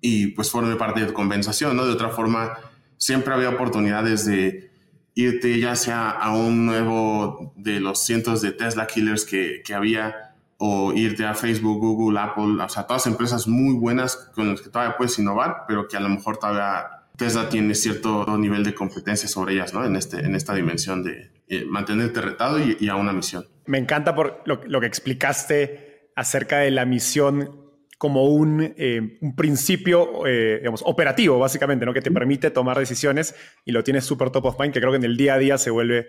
Y 0.00 0.28
pues 0.28 0.52
forme 0.52 0.76
parte 0.76 1.00
de 1.00 1.06
tu 1.06 1.14
compensación, 1.14 1.76
¿no? 1.76 1.84
De 1.84 1.92
otra 1.92 2.10
forma, 2.10 2.56
siempre 2.96 3.34
había 3.34 3.48
oportunidades 3.48 4.24
de 4.24 4.70
irte 5.16 5.58
ya 5.58 5.74
sea 5.74 6.10
a 6.10 6.32
un 6.32 6.64
nuevo 6.64 7.52
de 7.56 7.80
los 7.80 8.04
cientos 8.04 8.40
de 8.40 8.52
Tesla 8.52 8.86
killers 8.86 9.24
que, 9.24 9.62
que 9.64 9.74
había 9.74 10.23
o 10.58 10.92
irte 10.92 11.24
a 11.24 11.34
Facebook, 11.34 11.78
Google, 11.78 12.18
Apple, 12.18 12.62
o 12.62 12.68
sea, 12.68 12.86
todas 12.86 13.06
empresas 13.06 13.46
muy 13.46 13.74
buenas 13.74 14.16
con 14.34 14.50
las 14.50 14.60
que 14.60 14.70
todavía 14.70 14.96
puedes 14.96 15.18
innovar, 15.18 15.64
pero 15.66 15.88
que 15.88 15.96
a 15.96 16.00
lo 16.00 16.08
mejor 16.08 16.36
todavía 16.36 17.04
Tesla 17.16 17.48
tiene 17.48 17.74
cierto 17.74 18.26
nivel 18.38 18.64
de 18.64 18.74
competencia 18.74 19.28
sobre 19.28 19.54
ellas, 19.54 19.72
¿no? 19.72 19.84
En, 19.84 19.96
este, 19.96 20.18
en 20.18 20.34
esta 20.34 20.54
dimensión 20.54 21.02
de 21.04 21.30
eh, 21.48 21.64
mantenerte 21.64 22.20
retado 22.20 22.58
y, 22.58 22.88
a 22.88 22.96
una 22.96 23.12
misión. 23.12 23.46
Me 23.66 23.78
encanta 23.78 24.14
por 24.14 24.42
lo, 24.46 24.60
lo, 24.66 24.80
que 24.80 24.86
explicaste 24.86 26.10
acerca 26.16 26.58
de 26.58 26.70
la 26.70 26.84
misión 26.84 27.60
como 27.98 28.24
un, 28.24 28.74
eh, 28.76 29.18
un 29.20 29.36
principio, 29.36 30.26
eh, 30.26 30.58
digamos, 30.58 30.82
operativo, 30.84 31.38
básicamente, 31.38 31.86
¿no? 31.86 31.94
Que 31.94 32.02
te 32.02 32.10
permite 32.10 32.50
tomar 32.50 32.78
decisiones 32.78 33.34
y 33.64 33.72
lo 33.72 33.84
tienes 33.84 34.04
súper 34.04 34.30
top 34.30 34.46
of 34.46 34.58
mind, 34.58 34.74
que 34.74 34.80
creo 34.80 34.90
que 34.90 34.98
en 34.98 35.04
el 35.04 35.16
día 35.16 35.34
a 35.34 35.38
día 35.38 35.56
se 35.56 35.70
vuelve, 35.70 36.08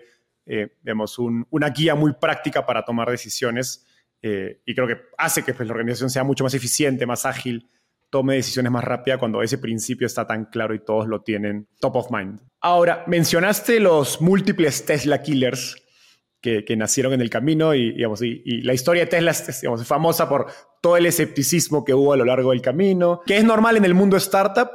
digamos, 0.82 1.18
un, 1.18 1.46
una 1.50 1.70
guía 1.70 1.94
muy 1.94 2.14
práctica 2.14 2.66
para 2.66 2.84
tomar 2.84 3.10
decisiones 3.10 3.85
eh, 4.22 4.62
y 4.64 4.74
creo 4.74 4.86
que 4.86 4.96
hace 5.18 5.42
que 5.42 5.54
pues, 5.54 5.68
la 5.68 5.74
organización 5.74 6.10
sea 6.10 6.24
mucho 6.24 6.44
más 6.44 6.54
eficiente, 6.54 7.06
más 7.06 7.26
ágil, 7.26 7.70
tome 8.10 8.36
decisiones 8.36 8.72
más 8.72 8.84
rápidas 8.84 9.18
cuando 9.18 9.42
ese 9.42 9.58
principio 9.58 10.06
está 10.06 10.26
tan 10.26 10.46
claro 10.46 10.74
y 10.74 10.84
todos 10.84 11.08
lo 11.08 11.22
tienen 11.22 11.68
top 11.80 11.96
of 11.96 12.10
mind. 12.10 12.40
Ahora, 12.60 13.04
mencionaste 13.06 13.80
los 13.80 14.20
múltiples 14.20 14.84
Tesla 14.84 15.22
killers 15.22 15.76
que, 16.40 16.64
que 16.64 16.76
nacieron 16.76 17.12
en 17.12 17.20
el 17.20 17.30
camino 17.30 17.74
y, 17.74 17.92
digamos, 17.92 18.22
y, 18.22 18.42
y 18.44 18.62
la 18.62 18.74
historia 18.74 19.04
de 19.04 19.10
Tesla 19.10 19.32
es, 19.32 19.60
digamos, 19.60 19.86
famosa 19.86 20.28
por 20.28 20.46
todo 20.80 20.96
el 20.96 21.06
escepticismo 21.06 21.84
que 21.84 21.94
hubo 21.94 22.12
a 22.12 22.16
lo 22.16 22.24
largo 22.24 22.50
del 22.50 22.62
camino, 22.62 23.20
que 23.26 23.36
es 23.36 23.44
normal 23.44 23.76
en 23.76 23.84
el 23.84 23.94
mundo 23.94 24.16
startup, 24.16 24.70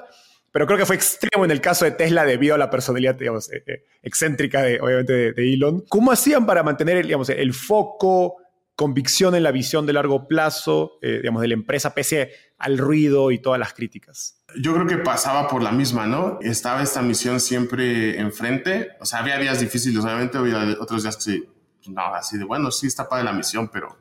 pero 0.52 0.66
creo 0.66 0.78
que 0.78 0.86
fue 0.86 0.98
extremo 0.98 1.46
en 1.46 1.52
el 1.52 1.62
caso 1.62 1.86
de 1.86 1.92
Tesla 1.92 2.26
debido 2.26 2.56
a 2.56 2.58
la 2.58 2.70
personalidad 2.70 3.16
digamos, 3.16 3.52
eh, 3.52 3.64
eh, 3.66 3.84
excéntrica 4.02 4.62
de, 4.64 4.82
obviamente, 4.82 5.14
de, 5.14 5.32
de, 5.32 5.54
Elon. 5.54 5.84
¿Cómo 5.88 6.12
hacían 6.12 6.46
para 6.46 6.64
mantener 6.64 7.06
digamos, 7.06 7.30
el 7.30 7.54
foco, 7.54 8.41
convicción 8.76 9.36
en 9.36 9.44
la 9.44 9.52
visión 9.52 9.86
de 9.86 9.94
largo 9.94 10.28
plazo, 10.28 10.94
eh, 11.02 11.20
digamos, 11.22 11.42
de 11.42 11.50
la 11.50 11.54
empresa 11.54 11.94
pese 11.94 12.32
al 12.58 12.78
ruido 12.78 13.32
y 13.32 13.40
todas 13.40 13.60
las 13.60 13.74
críticas? 13.74 14.44
Yo 14.60 14.74
creo 14.74 14.88
que 14.88 14.98
pasaba 14.98 15.48
por 15.48 15.64
la 15.64 15.72
misma, 15.72 16.08
¿no? 16.08 16.40
Estaba 16.42 16.82
esta 16.82 17.02
misión 17.02 17.40
siempre 17.40 18.20
enfrente. 18.20 18.90
O 19.00 19.06
sea, 19.06 19.20
había 19.20 19.38
días 19.38 19.60
difíciles, 19.60 20.04
obviamente, 20.04 20.38
había 20.38 20.76
otros 20.80 21.04
días 21.04 21.16
que 21.18 21.24
sí, 21.24 21.44
no, 21.88 22.14
así 22.14 22.38
de, 22.38 22.44
bueno, 22.44 22.72
sí 22.72 22.88
está 22.88 23.08
para 23.08 23.24
la 23.24 23.34
misión, 23.34 23.70
pero 23.70 23.98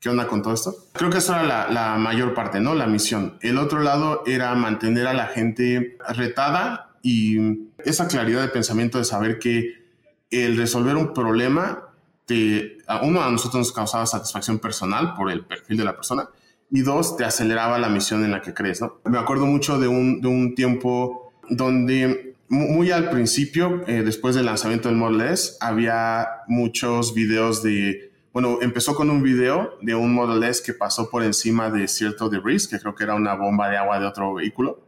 ¿qué 0.00 0.08
onda 0.08 0.26
con 0.26 0.42
todo 0.42 0.54
esto? 0.54 0.74
Creo 0.92 1.10
que 1.10 1.18
eso 1.18 1.34
era 1.34 1.44
la, 1.44 1.68
la 1.68 1.96
mayor 1.96 2.34
parte, 2.34 2.60
¿no? 2.60 2.74
La 2.74 2.86
misión. 2.86 3.38
El 3.40 3.58
otro 3.58 3.80
lado 3.80 4.22
era 4.26 4.54
mantener 4.54 5.06
a 5.06 5.14
la 5.14 5.26
gente 5.26 5.98
retada 6.08 6.96
y 7.02 7.68
esa 7.78 8.08
claridad 8.08 8.42
de 8.42 8.48
pensamiento 8.48 8.98
de 8.98 9.04
saber 9.04 9.38
que 9.38 9.82
el 10.30 10.56
resolver 10.56 10.96
un 10.96 11.12
problema 11.12 11.91
te, 12.26 12.78
uno, 13.02 13.22
a 13.22 13.30
nosotros 13.30 13.58
nos 13.58 13.72
causaba 13.72 14.06
satisfacción 14.06 14.58
personal 14.58 15.14
por 15.14 15.30
el 15.30 15.44
perfil 15.44 15.76
de 15.76 15.84
la 15.84 15.96
persona 15.96 16.28
y 16.70 16.80
dos, 16.80 17.16
te 17.16 17.24
aceleraba 17.24 17.78
la 17.78 17.88
misión 17.88 18.24
en 18.24 18.30
la 18.30 18.40
que 18.40 18.54
crees, 18.54 18.80
¿no? 18.80 19.00
Me 19.04 19.18
acuerdo 19.18 19.44
mucho 19.44 19.78
de 19.78 19.88
un, 19.88 20.22
de 20.22 20.28
un 20.28 20.54
tiempo 20.54 21.32
donde 21.50 22.34
muy 22.48 22.90
al 22.90 23.08
principio, 23.08 23.82
eh, 23.86 24.02
después 24.02 24.34
del 24.34 24.44
lanzamiento 24.44 24.88
del 24.88 24.98
Model 24.98 25.22
S, 25.32 25.56
había 25.60 26.26
muchos 26.48 27.14
videos 27.14 27.62
de, 27.62 28.12
bueno, 28.32 28.58
empezó 28.60 28.94
con 28.94 29.08
un 29.08 29.22
video 29.22 29.78
de 29.80 29.94
un 29.94 30.12
Model 30.12 30.42
S 30.42 30.62
que 30.62 30.74
pasó 30.74 31.08
por 31.08 31.22
encima 31.22 31.70
de 31.70 31.88
cierto 31.88 32.28
debris, 32.28 32.68
que 32.68 32.78
creo 32.78 32.94
que 32.94 33.04
era 33.04 33.14
una 33.14 33.34
bomba 33.34 33.70
de 33.70 33.78
agua 33.78 33.98
de 33.98 34.06
otro 34.06 34.34
vehículo, 34.34 34.80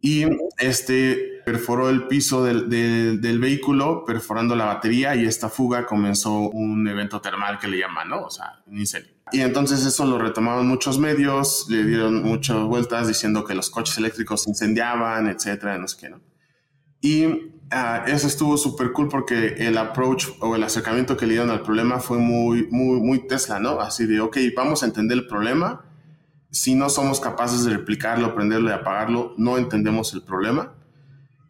y 0.00 0.24
este 0.58 1.42
perforó 1.44 1.88
el 1.88 2.08
piso 2.08 2.44
del, 2.44 2.68
del, 2.68 3.20
del, 3.20 3.38
vehículo, 3.38 4.04
perforando 4.04 4.56
la 4.56 4.64
batería 4.64 5.14
y 5.14 5.26
esta 5.26 5.48
fuga 5.48 5.86
comenzó 5.86 6.50
un 6.50 6.86
evento 6.88 7.20
termal 7.20 7.58
que 7.58 7.68
le 7.68 7.78
llaman, 7.78 8.08
¿no? 8.08 8.22
O 8.22 8.30
sea, 8.30 8.62
un 8.66 8.78
incendio. 8.78 9.16
Y 9.32 9.40
entonces 9.40 9.84
eso 9.84 10.04
lo 10.06 10.18
retomaron 10.18 10.66
muchos 10.68 10.98
medios, 10.98 11.66
le 11.68 11.84
dieron 11.84 12.22
muchas 12.22 12.58
vueltas 12.62 13.08
diciendo 13.08 13.44
que 13.44 13.54
los 13.54 13.70
coches 13.70 13.98
eléctricos 13.98 14.42
se 14.42 14.50
incendiaban, 14.50 15.28
etcétera, 15.28 15.78
no 15.78 15.88
sé 15.88 15.96
qué, 16.00 16.10
¿no? 16.10 16.20
Y 17.00 17.26
uh, 17.26 18.06
eso 18.06 18.26
estuvo 18.26 18.56
súper 18.56 18.92
cool 18.92 19.08
porque 19.08 19.54
el 19.58 19.78
approach 19.78 20.26
o 20.40 20.54
el 20.54 20.62
acercamiento 20.62 21.16
que 21.16 21.26
le 21.26 21.34
dieron 21.34 21.50
al 21.50 21.62
problema 21.62 21.98
fue 21.98 22.18
muy, 22.18 22.68
muy, 22.70 23.00
muy 23.00 23.26
Tesla, 23.26 23.58
¿no? 23.58 23.80
Así 23.80 24.06
de, 24.06 24.20
ok, 24.20 24.36
vamos 24.56 24.82
a 24.82 24.86
entender 24.86 25.18
el 25.18 25.26
problema, 25.26 25.84
si 26.56 26.74
no 26.74 26.88
somos 26.88 27.20
capaces 27.20 27.64
de 27.64 27.70
replicarlo, 27.72 28.26
aprenderlo 28.26 28.70
y 28.70 28.72
apagarlo, 28.72 29.34
no 29.36 29.58
entendemos 29.58 30.14
el 30.14 30.22
problema. 30.22 30.72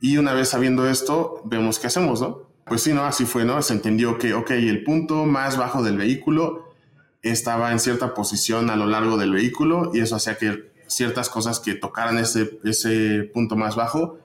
Y 0.01 0.19
una 0.19 0.35
vez 0.35 0.49
sabiendo 0.49 0.88
esto, 0.88 1.42
vemos 1.45 1.79
qué 1.79 1.87
hacemos, 1.87 2.21
¿no? 2.21 2.42
Pues 2.64 2.83
sí, 2.83 2.92
¿no? 2.92 3.05
Así 3.05 3.25
fue, 3.25 3.45
¿no? 3.45 3.62
Se 3.62 3.73
entendió 3.73 4.19
que, 4.19 4.35
ok, 4.35 4.51
el 4.51 4.83
punto 4.83 5.25
más 5.25 5.57
bajo 5.57 5.85
del 5.85 5.97
vehículo 5.97 6.75
estaba 7.23 7.71
en 7.71 7.79
cierta 7.79 8.14
posición 8.14 8.69
a 8.69 8.77
lo 8.77 8.87
largo 8.87 9.16
del 9.16 9.33
vehículo 9.33 9.92
y 9.95 10.01
eso 10.01 10.16
hacía 10.16 10.37
que 10.37 10.73
ciertas 10.88 11.29
cosas 11.29 11.61
que 11.61 11.75
tocaran 11.75 12.19
ese, 12.19 12.59
ese 12.64 13.31
punto 13.33 13.57
más 13.57 13.77
bajo 13.77 14.19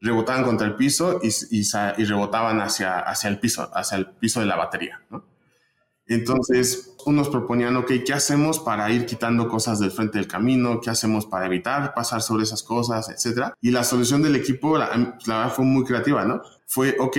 rebotaban 0.00 0.44
contra 0.44 0.66
el 0.66 0.76
piso 0.76 1.20
y, 1.22 1.30
y, 1.50 2.04
rebotaban 2.04 2.60
hacia, 2.60 3.00
hacia 3.00 3.28
el 3.28 3.38
piso, 3.38 3.68
hacia 3.74 3.98
el 3.98 4.06
piso 4.06 4.40
de 4.40 4.46
la 4.46 4.56
batería, 4.56 5.02
¿no? 5.10 5.24
Entonces, 6.08 6.94
unos 7.04 7.28
proponían, 7.28 7.76
ok, 7.76 7.92
¿qué 8.04 8.14
hacemos 8.14 8.58
para 8.58 8.90
ir 8.90 9.04
quitando 9.04 9.46
cosas 9.46 9.78
del 9.78 9.90
frente 9.90 10.18
del 10.18 10.26
camino? 10.26 10.80
¿Qué 10.80 10.88
hacemos 10.88 11.26
para 11.26 11.46
evitar 11.46 11.92
pasar 11.94 12.22
sobre 12.22 12.44
esas 12.44 12.62
cosas, 12.62 13.10
etcétera? 13.10 13.54
Y 13.60 13.70
la 13.70 13.84
solución 13.84 14.22
del 14.22 14.34
equipo, 14.34 14.78
la, 14.78 14.88
verdad, 15.26 15.52
fue 15.52 15.66
muy 15.66 15.84
creativa, 15.84 16.24
¿no? 16.24 16.40
Fue, 16.66 16.96
ok, 16.98 17.16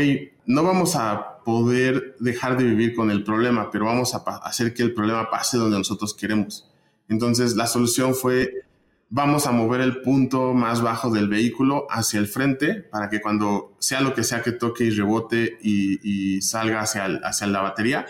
no 0.47 0.63
vamos 0.63 0.95
a 0.95 1.39
poder 1.45 2.15
dejar 2.19 2.57
de 2.57 2.63
vivir 2.63 2.95
con 2.95 3.11
el 3.11 3.23
problema, 3.23 3.69
pero 3.71 3.85
vamos 3.85 4.15
a 4.15 4.17
hacer 4.43 4.73
que 4.73 4.81
el 4.81 4.93
problema 4.93 5.29
pase 5.29 5.57
donde 5.57 5.77
nosotros 5.77 6.15
queremos. 6.15 6.67
Entonces, 7.07 7.55
la 7.55 7.67
solución 7.67 8.15
fue, 8.15 8.63
vamos 9.09 9.45
a 9.45 9.51
mover 9.51 9.81
el 9.81 10.01
punto 10.01 10.53
más 10.53 10.81
bajo 10.81 11.11
del 11.11 11.27
vehículo 11.27 11.85
hacia 11.91 12.19
el 12.19 12.27
frente 12.27 12.75
para 12.75 13.09
que 13.09 13.21
cuando 13.21 13.75
sea 13.79 14.01
lo 14.01 14.13
que 14.15 14.23
sea 14.23 14.41
que 14.41 14.51
toque 14.51 14.85
y 14.85 14.91
rebote 14.91 15.57
y, 15.61 16.41
salga 16.41 16.81
hacia 16.81 17.47
la 17.47 17.61
batería, 17.61 18.05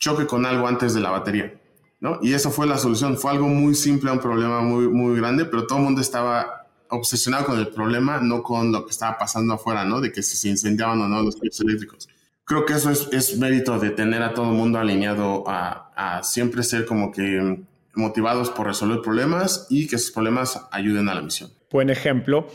choque 0.00 0.26
con 0.26 0.44
algo 0.44 0.66
antes 0.66 0.94
de 0.94 1.00
la 1.00 1.10
batería. 1.10 1.54
¿no? 2.00 2.18
Y 2.22 2.32
eso 2.32 2.50
fue 2.50 2.66
la 2.66 2.78
solución. 2.78 3.16
Fue 3.16 3.30
algo 3.30 3.46
muy 3.46 3.74
simple 3.74 4.10
un 4.10 4.18
problema 4.18 4.60
muy, 4.62 4.88
muy 4.88 5.16
grande, 5.16 5.44
pero 5.44 5.66
todo 5.66 5.78
el 5.78 5.84
mundo 5.84 6.00
estaba 6.00 6.66
obsesionado 6.88 7.44
con 7.44 7.58
el 7.58 7.68
problema, 7.68 8.18
no 8.18 8.42
con 8.42 8.72
lo 8.72 8.84
que 8.84 8.90
estaba 8.90 9.16
pasando 9.16 9.54
afuera, 9.54 9.84
¿no? 9.84 10.00
De 10.00 10.10
que 10.10 10.22
si 10.22 10.36
se 10.36 10.48
incendiaban 10.48 11.00
o 11.00 11.06
no 11.06 11.22
los 11.22 11.36
coches 11.36 11.60
eléctricos. 11.60 12.08
Creo 12.44 12.66
que 12.66 12.72
eso 12.72 12.90
es, 12.90 13.38
mérito 13.38 13.78
de 13.78 13.90
tener 13.90 14.22
a 14.22 14.34
todo 14.34 14.50
el 14.50 14.56
mundo 14.56 14.78
alineado 14.78 15.44
a, 15.46 16.20
siempre 16.24 16.62
ser 16.62 16.86
como 16.86 17.12
que 17.12 17.62
motivados 17.94 18.50
por 18.50 18.66
resolver 18.66 19.02
problemas 19.02 19.66
y 19.68 19.86
que 19.86 19.96
esos 19.96 20.10
problemas 20.10 20.66
ayuden 20.72 21.08
a 21.08 21.14
la 21.14 21.22
misión. 21.22 21.50
Buen 21.70 21.90
ejemplo. 21.90 22.48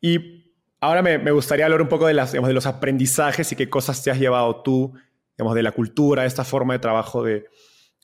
Y 0.00 0.44
ahora 0.80 1.02
me, 1.02 1.30
gustaría 1.30 1.64
hablar 1.64 1.80
un 1.80 1.88
poco 1.88 2.06
de, 2.06 2.14
de 2.14 2.52
los 2.52 2.66
aprendizajes 2.66 3.50
y 3.52 3.56
qué 3.56 3.70
cosas 3.70 4.02
te 4.02 4.10
has 4.10 4.18
llevado 4.18 4.56
tú, 4.56 4.92
de 5.38 5.62
la 5.62 5.72
cultura, 5.72 6.22
de 6.22 6.28
esta 6.28 6.44
forma 6.44 6.74
de 6.74 6.78
trabajo 6.80 7.22
de, 7.22 7.46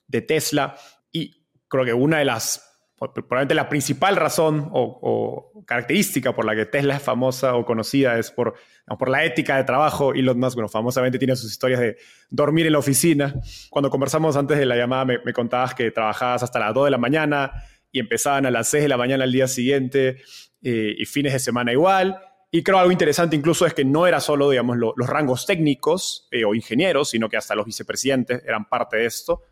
de 0.07 0.23
Tesla. 0.23 0.77
Y 1.13 1.47
creo 1.69 1.85
que 1.85 1.93
una 1.93 2.19
de 2.19 2.25
las 2.25 2.75
probablemente 3.13 3.55
la 3.55 3.69
principal 3.69 4.17
razón 4.17 4.69
o, 4.73 5.65
característica 5.67 6.35
por 6.35 6.45
la 6.45 6.55
que 6.55 6.67
Tesla 6.67 6.97
es 6.97 7.03
famosa 7.03 7.55
o 7.55 7.65
conocida 7.65 8.19
es 8.19 8.31
por, 8.31 8.55
por 8.99 9.09
la 9.09 9.25
ética 9.25 9.57
de 9.57 9.65
trabajo. 9.65 10.13
Elon 10.13 10.39
Musk, 10.39 10.55
bueno, 10.55 10.69
famosamente 10.69 11.19
tiene 11.19 11.37
sus 11.37 11.51
historias 11.51 11.81
de 11.81 11.97
dormir 12.31 12.67
en 12.67 12.73
la 12.73 12.79
oficina. 12.79 13.35
Cuando 13.71 13.91
conversamos 13.91 14.37
antes 14.37 14.59
de 14.59 14.67
la 14.67 14.77
llamada 14.77 15.05
me, 15.05 15.33
contabas 15.33 15.75
que 15.75 15.91
trabajabas 15.91 16.43
hasta 16.43 16.59
las 16.59 16.75
2 16.75 16.87
de 16.87 16.91
la 16.91 16.99
mañana 16.99 17.53
y 17.91 18.01
empezaban 18.01 18.47
a 18.47 18.51
las 18.51 18.69
6 18.69 18.83
de 18.83 18.89
la 18.89 18.97
mañana 18.97 19.25
al 19.25 19.33
día 19.33 19.49
siguiente 19.49 20.19
eh, 20.63 20.95
y 20.99 21.05
fines 21.07 21.33
de 21.33 21.39
semana 21.39 21.73
igual. 21.73 22.19
Y 22.55 22.63
creo 22.63 22.79
algo 22.79 22.93
interesante 22.93 23.35
incluso 23.35 23.67
es 23.67 23.75
que 23.75 23.85
no 23.85 24.07
era 24.07 24.21
solo, 24.21 24.49
digamos, 24.49 24.77
los 24.79 25.09
rangos 25.09 25.45
técnicos 25.45 26.29
eh, 26.31 26.45
o 26.45 26.55
ingenieros, 26.55 27.11
sino 27.11 27.29
que 27.29 27.37
hasta 27.37 27.57
los 27.57 27.67
vicepresidentes 27.67 28.45
eran 28.47 28.69
parte 28.69 28.99
de 28.99 29.07
esto. 29.07 29.43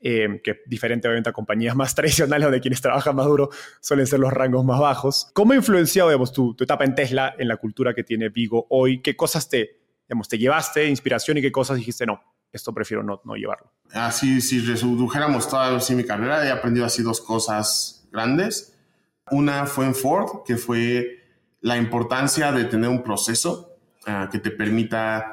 Eh, 0.00 0.40
que 0.42 0.62
diferente 0.64 1.06
obviamente 1.06 1.28
a 1.28 1.34
compañías 1.34 1.76
más 1.76 1.94
tradicionales 1.94 2.46
donde 2.46 2.62
quienes 2.62 2.80
trabajan 2.80 3.14
más 3.14 3.26
duro 3.26 3.50
suelen 3.82 4.06
ser 4.06 4.20
los 4.20 4.32
rangos 4.32 4.64
más 4.64 4.80
bajos. 4.80 5.30
¿Cómo 5.34 5.52
ha 5.52 5.56
influenciado 5.56 6.08
digamos, 6.08 6.32
tu, 6.32 6.54
tu, 6.54 6.64
etapa 6.64 6.86
en 6.86 6.94
Tesla 6.94 7.34
en 7.38 7.46
la 7.46 7.58
cultura 7.58 7.92
que 7.92 8.04
tiene 8.04 8.30
Vigo 8.30 8.66
hoy? 8.70 9.02
¿Qué 9.02 9.14
cosas 9.16 9.50
te, 9.50 9.78
digamos, 10.08 10.26
te 10.26 10.38
llevaste 10.38 10.88
inspiración 10.88 11.36
y 11.36 11.42
qué 11.42 11.52
cosas 11.52 11.76
dijiste, 11.76 12.06
no, 12.06 12.22
esto 12.50 12.72
prefiero 12.72 13.02
no, 13.02 13.20
no 13.26 13.34
llevarlo? 13.34 13.70
Así, 13.92 14.40
si 14.40 14.60
redujéramos 14.60 15.46
toda 15.46 15.78
mi 15.90 16.04
carrera, 16.04 16.46
he 16.46 16.50
aprendido 16.50 16.86
así 16.86 17.02
dos 17.02 17.20
cosas 17.20 18.08
grandes. 18.10 18.78
Una 19.30 19.66
fue 19.66 19.84
en 19.84 19.94
Ford, 19.94 20.42
que 20.46 20.56
fue 20.56 21.25
la 21.66 21.76
importancia 21.76 22.52
de 22.52 22.64
tener 22.64 22.88
un 22.88 23.02
proceso 23.02 23.76
uh, 24.06 24.30
que 24.30 24.38
te 24.38 24.52
permita 24.52 25.32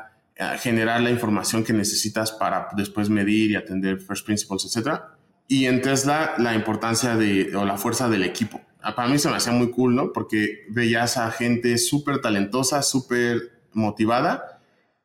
generar 0.57 0.99
la 1.01 1.11
información 1.11 1.63
que 1.63 1.73
necesitas 1.73 2.31
para 2.31 2.69
después 2.75 3.07
medir 3.07 3.51
y 3.51 3.55
atender 3.55 4.01
first 4.01 4.25
principles, 4.25 4.65
etc. 4.65 4.99
Y 5.47 5.67
en 5.67 5.79
Tesla, 5.79 6.33
la 6.39 6.55
importancia 6.55 7.15
de, 7.15 7.55
o 7.55 7.63
la 7.65 7.77
fuerza 7.77 8.09
del 8.09 8.23
equipo. 8.23 8.59
Ah, 8.81 8.95
para 8.95 9.09
mí 9.09 9.19
se 9.19 9.29
me 9.29 9.35
hacía 9.35 9.53
muy 9.53 9.69
cool, 9.69 9.95
¿no? 9.95 10.11
Porque 10.11 10.65
veías 10.69 11.17
a 11.17 11.29
gente 11.29 11.77
súper 11.77 12.19
talentosa, 12.19 12.81
súper 12.81 13.61
motivada, 13.73 14.59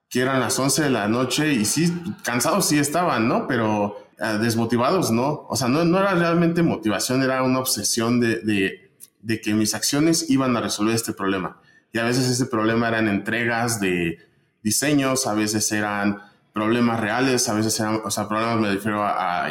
que 0.09 0.23
eran 0.23 0.41
las 0.41 0.59
11 0.59 0.85
de 0.85 0.91
la 0.91 1.09
noche 1.09 1.53
y 1.53 1.67
sí, 1.67 1.93
cansados 2.25 2.67
sí 2.67 2.79
estaban, 2.79 3.29
¿no? 3.29 3.47
Pero 3.47 3.99
ah, 4.19 4.39
desmotivados, 4.39 5.11
¿no? 5.11 5.47
O 5.51 5.57
sea, 5.57 5.69
no, 5.69 5.85
no 5.85 5.99
era 5.99 6.15
realmente 6.15 6.63
motivación, 6.63 7.23
era 7.23 7.43
una 7.43 7.59
obsesión 7.59 8.19
de, 8.19 8.41
de, 8.41 8.88
de 9.23 9.41
que 9.41 9.55
mis 9.55 9.75
acciones 9.75 10.31
iban 10.31 10.57
a 10.57 10.61
resolver 10.61 10.95
este 10.95 11.13
problema. 11.13 11.61
Y 11.93 11.99
a 11.99 12.05
veces 12.05 12.29
ese 12.29 12.47
problema 12.47 12.89
eran 12.89 13.09
entregas 13.09 13.81
de 13.81 14.19
diseños, 14.63 15.27
a 15.27 15.35
veces 15.35 15.71
eran 15.73 16.19
problemas 16.53 17.01
reales, 17.01 17.49
a 17.49 17.55
veces 17.55 17.79
eran, 17.81 18.01
o 18.05 18.11
sea, 18.11 18.29
problemas 18.29 18.61
me 18.61 18.73
refiero 18.75 19.05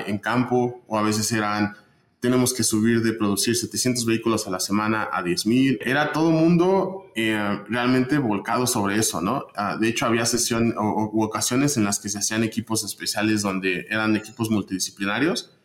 en 0.05 0.17
campo, 0.19 0.83
o 0.87 0.97
a 0.97 1.01
veces 1.01 1.31
eran, 1.31 1.75
tenemos 2.19 2.53
que 2.53 2.63
subir 2.63 3.01
de 3.01 3.13
producir 3.13 3.55
700 3.55 4.05
vehículos 4.05 4.45
a 4.47 4.51
la 4.51 4.59
semana 4.59 5.07
a 5.11 5.23
10.000. 5.23 5.79
Era 5.81 6.11
todo 6.11 6.31
mundo 6.31 7.11
eh, 7.15 7.59
realmente 7.69 8.17
volcado 8.17 8.67
sobre 8.67 8.97
eso, 8.97 9.21
¿no? 9.21 9.47
Uh, 9.57 9.79
de 9.79 9.87
hecho, 9.87 10.05
había 10.05 10.25
sesión 10.25 10.75
o, 10.77 11.11
ocasiones 11.23 11.77
en 11.77 11.85
las 11.85 11.99
que 11.99 12.09
se 12.09 12.19
hacían 12.19 12.43
equipos 12.43 12.83
especiales 12.83 13.41
donde 13.41 13.87
eran 13.89 14.15
equipos 14.15 14.49
multidisciplinarios 14.51 15.56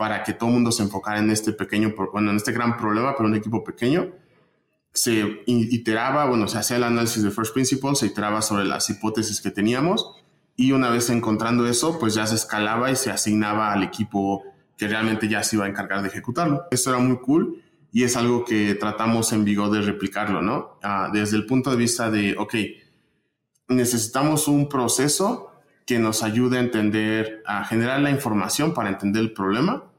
para 0.00 0.22
que 0.22 0.32
todo 0.32 0.48
el 0.48 0.54
mundo 0.54 0.72
se 0.72 0.82
enfocara 0.82 1.18
en 1.18 1.28
este 1.28 1.52
pequeño, 1.52 1.92
bueno, 2.10 2.30
en 2.30 2.38
este 2.38 2.52
gran 2.52 2.78
problema, 2.78 3.14
pero 3.14 3.28
un 3.28 3.34
equipo 3.34 3.62
pequeño 3.62 4.08
se 4.94 5.42
iteraba, 5.46 6.24
bueno, 6.24 6.48
se 6.48 6.56
hacía 6.56 6.78
el 6.78 6.84
análisis 6.84 7.22
de 7.22 7.30
first 7.30 7.52
principles, 7.52 7.98
se 7.98 8.06
iteraba 8.06 8.40
sobre 8.40 8.64
las 8.64 8.88
hipótesis 8.88 9.42
que 9.42 9.50
teníamos 9.50 10.16
y 10.56 10.72
una 10.72 10.88
vez 10.88 11.10
encontrando 11.10 11.66
eso, 11.66 11.98
pues 11.98 12.14
ya 12.14 12.26
se 12.26 12.36
escalaba 12.36 12.90
y 12.90 12.96
se 12.96 13.10
asignaba 13.10 13.74
al 13.74 13.82
equipo 13.82 14.42
que 14.78 14.88
realmente 14.88 15.28
ya 15.28 15.42
se 15.42 15.56
iba 15.56 15.66
a 15.66 15.68
encargar 15.68 16.00
de 16.00 16.08
ejecutarlo. 16.08 16.62
Eso 16.70 16.88
era 16.88 16.98
muy 16.98 17.18
cool 17.18 17.62
y 17.92 18.04
es 18.04 18.16
algo 18.16 18.46
que 18.46 18.74
tratamos 18.76 19.34
en 19.34 19.44
Vigo 19.44 19.68
de 19.68 19.82
replicarlo, 19.82 20.40
¿no? 20.40 20.78
Ah, 20.82 21.10
desde 21.12 21.36
el 21.36 21.44
punto 21.44 21.70
de 21.72 21.76
vista 21.76 22.10
de, 22.10 22.36
ok, 22.38 22.54
necesitamos 23.68 24.48
un 24.48 24.66
proceso 24.66 25.50
que 25.84 25.98
nos 25.98 26.22
ayude 26.22 26.56
a 26.56 26.60
entender, 26.60 27.42
a 27.44 27.66
generar 27.66 28.00
la 28.00 28.10
información 28.10 28.72
para 28.72 28.88
entender 28.88 29.20
el 29.20 29.34
problema 29.34 29.89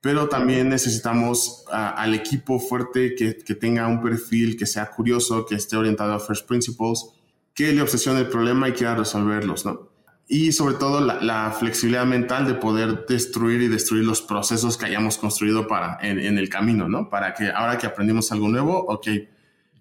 pero 0.00 0.28
también 0.28 0.68
necesitamos 0.68 1.64
al 1.70 2.14
equipo 2.14 2.60
fuerte 2.60 3.14
que, 3.14 3.36
que, 3.36 3.54
tenga 3.54 3.86
un 3.88 4.00
perfil 4.00 4.56
que 4.56 4.66
sea 4.66 4.90
curioso, 4.90 5.44
que 5.44 5.56
esté 5.56 5.76
orientado 5.76 6.12
a 6.14 6.20
first 6.20 6.46
principles, 6.46 7.06
que 7.54 7.72
le 7.72 7.82
obsesione 7.82 8.20
el 8.20 8.28
problema 8.28 8.68
y 8.68 8.72
quiera 8.72 8.94
resolverlos, 8.94 9.66
¿no? 9.66 9.88
Y 10.28 10.52
sobre 10.52 10.74
todo 10.74 11.00
la, 11.00 11.20
la 11.22 11.50
flexibilidad 11.50 12.04
mental 12.04 12.46
de 12.46 12.54
poder 12.54 13.06
destruir 13.08 13.62
y 13.62 13.68
destruir 13.68 14.04
los 14.04 14.20
procesos 14.20 14.76
que 14.76 14.84
hayamos 14.84 15.16
construido 15.16 15.66
para, 15.66 15.98
en, 16.02 16.20
en, 16.20 16.38
el 16.38 16.48
camino, 16.48 16.88
¿no? 16.88 17.08
Para 17.08 17.34
que 17.34 17.50
ahora 17.50 17.78
que 17.78 17.86
aprendimos 17.86 18.30
algo 18.30 18.48
nuevo, 18.48 18.78
ok, 18.86 19.08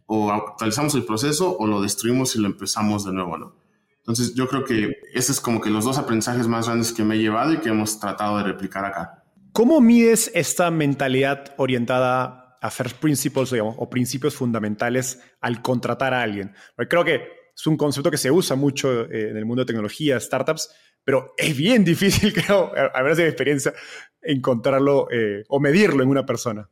o 0.08 0.32
actualizamos 0.32 0.95
el 0.95 1.03
proceso 1.03 1.56
o 1.58 1.67
lo 1.67 1.82
destruimos 1.82 2.36
y 2.36 2.39
lo 2.39 2.47
empezamos 2.47 3.06
de 3.06 3.12
nuevo, 3.12 3.38
¿no? 3.38 3.56
Entonces 3.99 4.34
yo 4.34 4.47
creo 4.47 4.63
que 4.63 5.01
ese 5.13 5.34
es 5.34 5.41
como 5.41 5.60
que 5.60 5.69
los 5.69 5.84
dos 5.84 5.97
aprendizajes 5.97 6.47
más 6.47 6.65
grandes 6.67 6.93
que 6.93 7.03
me 7.03 7.15
he 7.15 7.19
llevado 7.19 7.51
y 7.51 7.58
que 7.58 7.67
hemos 7.67 7.99
tratado 7.99 8.38
de 8.38 8.45
replicar 8.45 8.86
acá. 8.86 9.25
¿Cómo 9.57 9.81
mides 9.81 10.29
esta 10.35 10.69
mentalidad 10.69 11.55
orientada 11.57 12.59
a 12.61 12.69
first 12.69 12.97
principles 12.97 13.49
digamos, 13.49 13.73
o 13.79 13.89
principios 13.89 14.35
fundamentales 14.35 15.19
al 15.41 15.63
contratar 15.63 16.13
a 16.13 16.21
alguien? 16.21 16.53
Creo 16.87 17.03
que 17.03 17.23
es 17.55 17.65
un 17.65 17.75
concepto 17.75 18.11
que 18.11 18.19
se 18.19 18.29
usa 18.29 18.55
mucho 18.55 19.05
eh, 19.05 19.31
en 19.31 19.35
el 19.35 19.47
mundo 19.47 19.63
de 19.63 19.65
tecnología, 19.65 20.19
startups, 20.19 20.69
pero 21.03 21.33
es 21.37 21.57
bien 21.57 21.83
difícil, 21.83 22.33
creo, 22.45 22.71
a 22.93 23.01
ver 23.01 23.15
si 23.15 23.23
experiencia, 23.23 23.73
encontrarlo 24.21 25.07
eh, 25.09 25.43
o 25.49 25.59
medirlo 25.59 26.03
en 26.03 26.09
una 26.09 26.23
persona. 26.23 26.69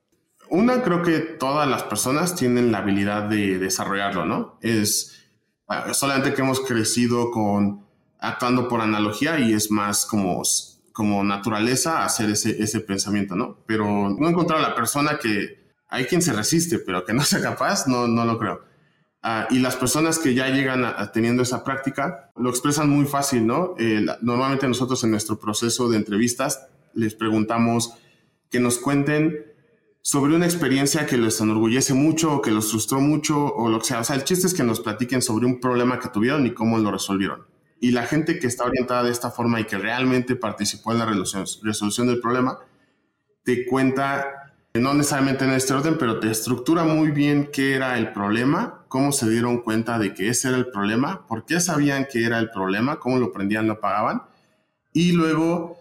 Una, 0.51 0.83
creo 0.83 1.01
que 1.01 1.17
todas 1.21 1.67
las 1.67 1.81
personas 1.81 2.35
tienen 2.35 2.71
la 2.71 2.77
habilidad 2.77 3.23
de 3.23 3.57
desarrollarlo, 3.57 4.25
¿no? 4.25 4.59
Es 4.61 5.27
ah, 5.67 5.91
solamente 5.95 6.35
que 6.35 6.43
hemos 6.43 6.61
crecido 6.61 7.31
con 7.31 7.83
actuando 8.19 8.67
por 8.67 8.81
analogía 8.81 9.39
y 9.39 9.53
es 9.53 9.71
más 9.71 10.05
como 10.05 10.43
como 10.95 11.25
naturaleza 11.25 12.05
hacer 12.05 12.29
ese, 12.29 12.63
ese 12.63 12.79
pensamiento, 12.79 13.35
¿no? 13.35 13.57
Pero 13.67 13.85
no 14.17 14.29
encontrar 14.29 14.59
a 14.59 14.69
la 14.69 14.75
persona 14.75 15.19
que 15.21 15.73
hay 15.89 16.05
quien 16.05 16.21
se 16.21 16.31
resiste, 16.31 16.79
pero 16.79 17.03
que 17.03 17.11
no 17.11 17.21
sea 17.25 17.41
capaz, 17.41 17.85
no, 17.85 18.07
no 18.07 18.23
lo 18.23 18.39
creo. 18.39 18.63
Uh, 19.21 19.53
y 19.53 19.59
las 19.59 19.75
personas 19.75 20.19
que 20.19 20.33
ya 20.33 20.47
llegan 20.47 20.85
teniendo 21.11 21.43
esa 21.43 21.65
práctica 21.65 22.31
lo 22.37 22.49
expresan 22.49 22.89
muy 22.89 23.05
fácil, 23.05 23.45
¿no? 23.45 23.75
Eh, 23.77 24.05
normalmente 24.21 24.69
nosotros 24.69 25.03
en 25.03 25.11
nuestro 25.11 25.37
proceso 25.37 25.89
de 25.89 25.97
entrevistas 25.97 26.65
les 26.93 27.13
preguntamos 27.13 27.93
que 28.49 28.61
nos 28.61 28.77
cuenten 28.77 29.53
sobre 30.01 30.33
una 30.33 30.45
experiencia 30.45 31.05
que 31.05 31.17
les 31.17 31.41
enorgullece 31.41 31.93
mucho 31.93 32.35
o 32.35 32.41
que 32.41 32.51
los 32.51 32.71
frustró 32.71 33.01
mucho 33.01 33.53
o 33.53 33.67
lo 33.67 33.79
que 33.79 33.87
sea. 33.87 33.99
O 33.99 34.03
sea, 34.05 34.15
el 34.15 34.23
chiste 34.23 34.47
es 34.47 34.53
que 34.53 34.63
nos 34.63 34.79
platiquen 34.79 35.21
sobre 35.21 35.45
un 35.45 35.59
problema 35.59 35.99
que 35.99 36.07
tuvieron 36.07 36.45
y 36.45 36.53
cómo 36.53 36.77
lo 36.77 36.89
resolvieron 36.89 37.53
y 37.79 37.91
la 37.91 38.05
gente 38.05 38.39
que 38.39 38.47
está 38.47 38.63
orientada 38.65 39.03
de 39.03 39.11
esta 39.11 39.31
forma 39.31 39.59
y 39.59 39.65
que 39.65 39.77
realmente 39.77 40.35
participó 40.35 40.91
en 40.91 40.99
la 40.99 41.05
resolución, 41.05 42.07
del 42.07 42.19
problema, 42.19 42.59
te 43.43 43.65
cuenta, 43.65 44.53
no 44.73 44.93
necesariamente 44.93 45.45
en 45.45 45.51
este 45.51 45.73
orden, 45.73 45.97
pero 45.97 46.19
te 46.19 46.31
estructura 46.31 46.83
muy 46.83 47.11
bien 47.11 47.49
qué 47.51 47.75
era 47.75 47.97
el 47.97 48.11
problema, 48.11 48.85
cómo 48.87 49.11
se 49.11 49.29
dieron 49.29 49.61
cuenta 49.61 49.99
de 49.99 50.13
que 50.13 50.29
ese 50.29 50.47
era 50.49 50.57
el 50.57 50.67
problema, 50.67 51.27
por 51.27 51.45
qué 51.45 51.59
sabían 51.59 52.07
que 52.11 52.25
era 52.25 52.39
el 52.39 52.49
problema, 52.49 52.99
cómo 52.99 53.17
lo 53.17 53.31
prendían, 53.31 53.67
lo 53.67 53.79
pagaban, 53.79 54.23
y 54.93 55.11
luego 55.11 55.79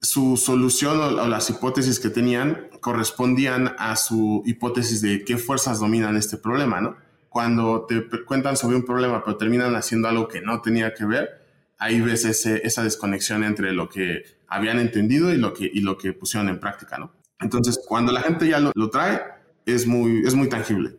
su 0.00 0.36
solución 0.36 0.98
o, 1.00 1.22
o 1.22 1.28
las 1.28 1.48
hipótesis 1.50 2.00
que 2.00 2.10
tenían 2.10 2.68
correspondían 2.80 3.74
a 3.78 3.96
su 3.96 4.42
hipótesis 4.44 5.00
de 5.00 5.24
qué 5.24 5.38
fuerzas 5.38 5.80
dominan 5.80 6.16
este 6.16 6.36
problema, 6.36 6.80
¿no? 6.80 6.96
Cuando 7.34 7.84
te 7.84 8.06
cuentan 8.24 8.56
sobre 8.56 8.76
un 8.76 8.84
problema 8.84 9.24
pero 9.24 9.36
terminan 9.36 9.74
haciendo 9.74 10.06
algo 10.06 10.28
que 10.28 10.40
no 10.40 10.62
tenía 10.62 10.94
que 10.94 11.04
ver, 11.04 11.30
ahí 11.78 12.00
ves 12.00 12.24
ese, 12.24 12.64
esa 12.64 12.84
desconexión 12.84 13.42
entre 13.42 13.72
lo 13.72 13.88
que 13.88 14.22
habían 14.46 14.78
entendido 14.78 15.34
y 15.34 15.36
lo 15.36 15.52
que, 15.52 15.68
y 15.72 15.80
lo 15.80 15.98
que 15.98 16.12
pusieron 16.12 16.48
en 16.48 16.60
práctica, 16.60 16.96
¿no? 16.96 17.12
Entonces, 17.40 17.80
cuando 17.88 18.12
la 18.12 18.20
gente 18.20 18.46
ya 18.46 18.60
lo, 18.60 18.70
lo 18.76 18.88
trae, 18.88 19.20
es 19.66 19.84
muy, 19.84 20.22
es 20.24 20.36
muy 20.36 20.48
tangible. 20.48 20.92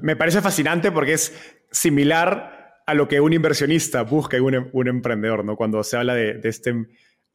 Me 0.00 0.16
parece 0.16 0.40
fascinante 0.40 0.90
porque 0.90 1.12
es 1.12 1.34
similar 1.70 2.80
a 2.86 2.94
lo 2.94 3.06
que 3.06 3.20
un 3.20 3.34
inversionista 3.34 4.00
busca 4.04 4.38
en 4.38 4.44
un, 4.44 4.70
un 4.72 4.88
emprendedor, 4.88 5.44
¿no? 5.44 5.54
Cuando 5.54 5.84
se 5.84 5.98
habla 5.98 6.14
de, 6.14 6.38
de 6.38 6.48
este 6.48 6.86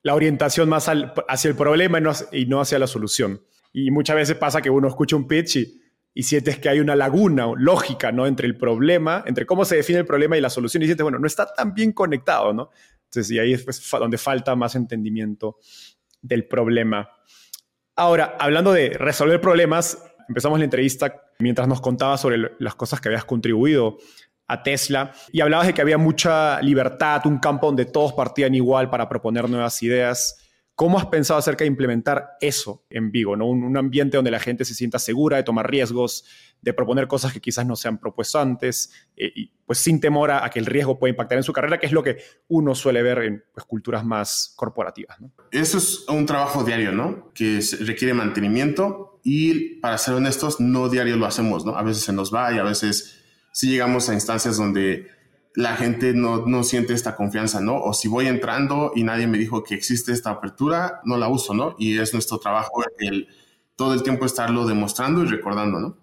la 0.02 0.16
orientación 0.16 0.70
más 0.70 0.90
hacia 0.90 1.50
el 1.50 1.56
problema 1.56 2.00
y 2.32 2.46
no, 2.48 2.62
hacia 2.62 2.80
la 2.80 2.88
solución. 2.88 3.42
Y 3.74 3.92
muchas 3.92 4.16
veces 4.16 4.38
pasa 4.38 4.62
que 4.62 4.70
uno 4.70 4.88
escucha 4.88 5.16
un 5.16 5.28
pitch 5.28 5.58
y, 5.58 5.79
y 6.13 6.24
sientes 6.24 6.60
que 6.60 6.69
hay 6.69 6.80
una 6.80 6.95
laguna 6.95 7.48
lógica 7.56 8.12
¿no? 8.12 8.28
entre 8.28 8.48
el 8.48 8.58
problema, 8.58 9.24
entre 9.26 9.45
cómo 9.45 9.65
se 9.65 9.76
define 9.78 10.00
el 10.00 10.06
problema 10.06 10.38
y 10.38 10.41
la 10.41 10.50
solución, 10.50 10.84
y 10.84 10.88
sientes, 10.88 11.04
bueno, 11.04 11.19
no 11.19 11.28
está 11.28 11.54
tan 11.54 11.74
bien 11.74 11.93
conectado, 11.93 12.54
¿no? 12.54 12.69
Entonces, 13.06 13.32
y 13.32 13.39
ahí 13.39 13.54
es 13.54 13.63
pues, 13.63 13.89
donde 13.91 14.17
falta 14.17 14.56
más 14.56 14.76
entendimiento 14.76 15.58
del 16.22 16.45
problema. 16.48 17.10
Ahora, 17.95 18.38
hablando 18.39 18.72
de 18.72 18.89
resolver 18.89 19.41
problemas, 19.41 19.98
empezamos 20.28 20.60
la 20.60 20.65
entrevista 20.65 21.22
mientras 21.39 21.67
nos 21.67 21.82
contabas 21.82 22.22
sobre 22.22 22.52
las 22.60 22.76
cosas 22.76 23.02
que 23.02 23.10
habías 23.10 23.26
contribuido 23.26 23.98
a 24.48 24.63
Tesla 24.63 25.12
y 25.32 25.41
hablabas 25.41 25.67
de 25.67 25.74
que 25.74 25.82
había 25.82 25.98
mucha 25.98 26.62
libertad, 26.62 27.26
un 27.26 27.39
campo 27.39 27.67
donde 27.67 27.86
todos 27.86 28.13
partían 28.13 28.54
igual 28.56 28.89
para 28.89 29.08
proponer 29.08 29.50
nuevas 29.50 29.82
ideas. 29.84 30.49
¿Cómo 30.80 30.98
has 30.98 31.08
pensado 31.08 31.38
acerca 31.38 31.65
de 31.65 31.68
implementar 31.68 32.38
eso 32.39 32.86
en 32.89 33.12
Vigo? 33.12 33.36
¿no? 33.36 33.48
Un, 33.48 33.76
ambiente 33.76 34.15
donde 34.15 34.32
la 34.32 34.39
gente 34.39 34.63
se 34.63 34.74
sienta 34.74 34.98
segura 34.98 35.36
de 35.36 35.44
tomar 35.44 35.70
riesgos, 35.70 36.24
de 36.62 36.74
proponer 36.74 37.06
cosas 37.10 37.34
que 37.34 37.42
quizás 37.42 37.65
no 37.65 37.76
se 37.76 37.89
han 37.89 37.98
propuesto 37.98 38.39
antes, 38.39 38.89
eh, 39.18 39.30
y 39.36 39.52
pues 39.65 39.80
sin 39.80 40.00
temor 40.00 40.32
a, 40.32 40.50
que 40.50 40.58
el 40.58 40.65
riesgo 40.65 40.98
pueda 40.98 41.10
impactar 41.10 41.38
en 41.38 41.44
su 41.44 41.52
carrera, 41.52 41.80
que 41.80 41.86
es 41.86 41.92
lo 41.92 42.02
que 42.02 42.20
uno 42.48 42.76
suele 42.76 43.02
ver 43.02 43.18
en 43.24 43.44
pues, 43.54 43.65
culturas 43.65 44.06
más 44.06 44.54
corporativas. 44.56 45.20
¿no? 45.20 45.34
Eso 45.52 45.80
es 45.80 46.08
un 46.08 46.26
trabajo 46.26 46.63
diario, 46.63 46.94
¿no? 46.94 47.34
Que 47.34 47.60
requiere 47.82 48.13
mantenimiento 48.13 49.20
y, 49.22 49.82
para 49.82 49.98
ser 49.98 50.13
honestos, 50.13 50.62
no 50.62 50.88
diario 50.88 51.18
lo 51.18 51.26
hacemos, 51.26 51.65
¿no? 51.65 51.76
A 51.76 51.84
veces 51.84 52.04
se 52.04 52.13
nos 52.13 52.34
va 52.34 52.54
y 52.54 52.58
a 52.58 52.63
veces 52.63 53.20
si 53.52 53.70
llegamos 53.70 54.08
a 54.08 54.13
instancias 54.13 54.56
donde 54.56 55.18
la 55.56 55.76
gente 55.76 56.14
no, 56.14 56.46
no, 56.46 56.64
siente 56.64 56.94
esta 56.94 57.16
confianza, 57.16 57.60
¿no? 57.60 57.82
O 57.82 57.94
si 57.94 58.08
voy 58.08 58.28
entrando 58.28 58.92
y 58.96 59.04
nadie 59.04 59.28
me 59.28 59.38
dijo 59.38 59.64
que 59.64 59.76
existe 59.76 60.12
esta 60.12 60.30
apertura, 60.30 61.02
no 61.06 61.18
la 61.18 61.28
uso, 61.28 61.54
¿no? 61.54 61.76
Y 61.80 61.98
es 61.98 62.14
nuestro 62.14 62.38
trabajo 62.40 62.84
el 63.00 63.28
todo 63.76 63.94
el 63.94 64.04
tiempo 64.04 64.26
estarlo 64.26 64.68
demostrando 64.68 65.24
y 65.24 65.28
recordando, 65.28 65.80
¿no? 65.80 65.98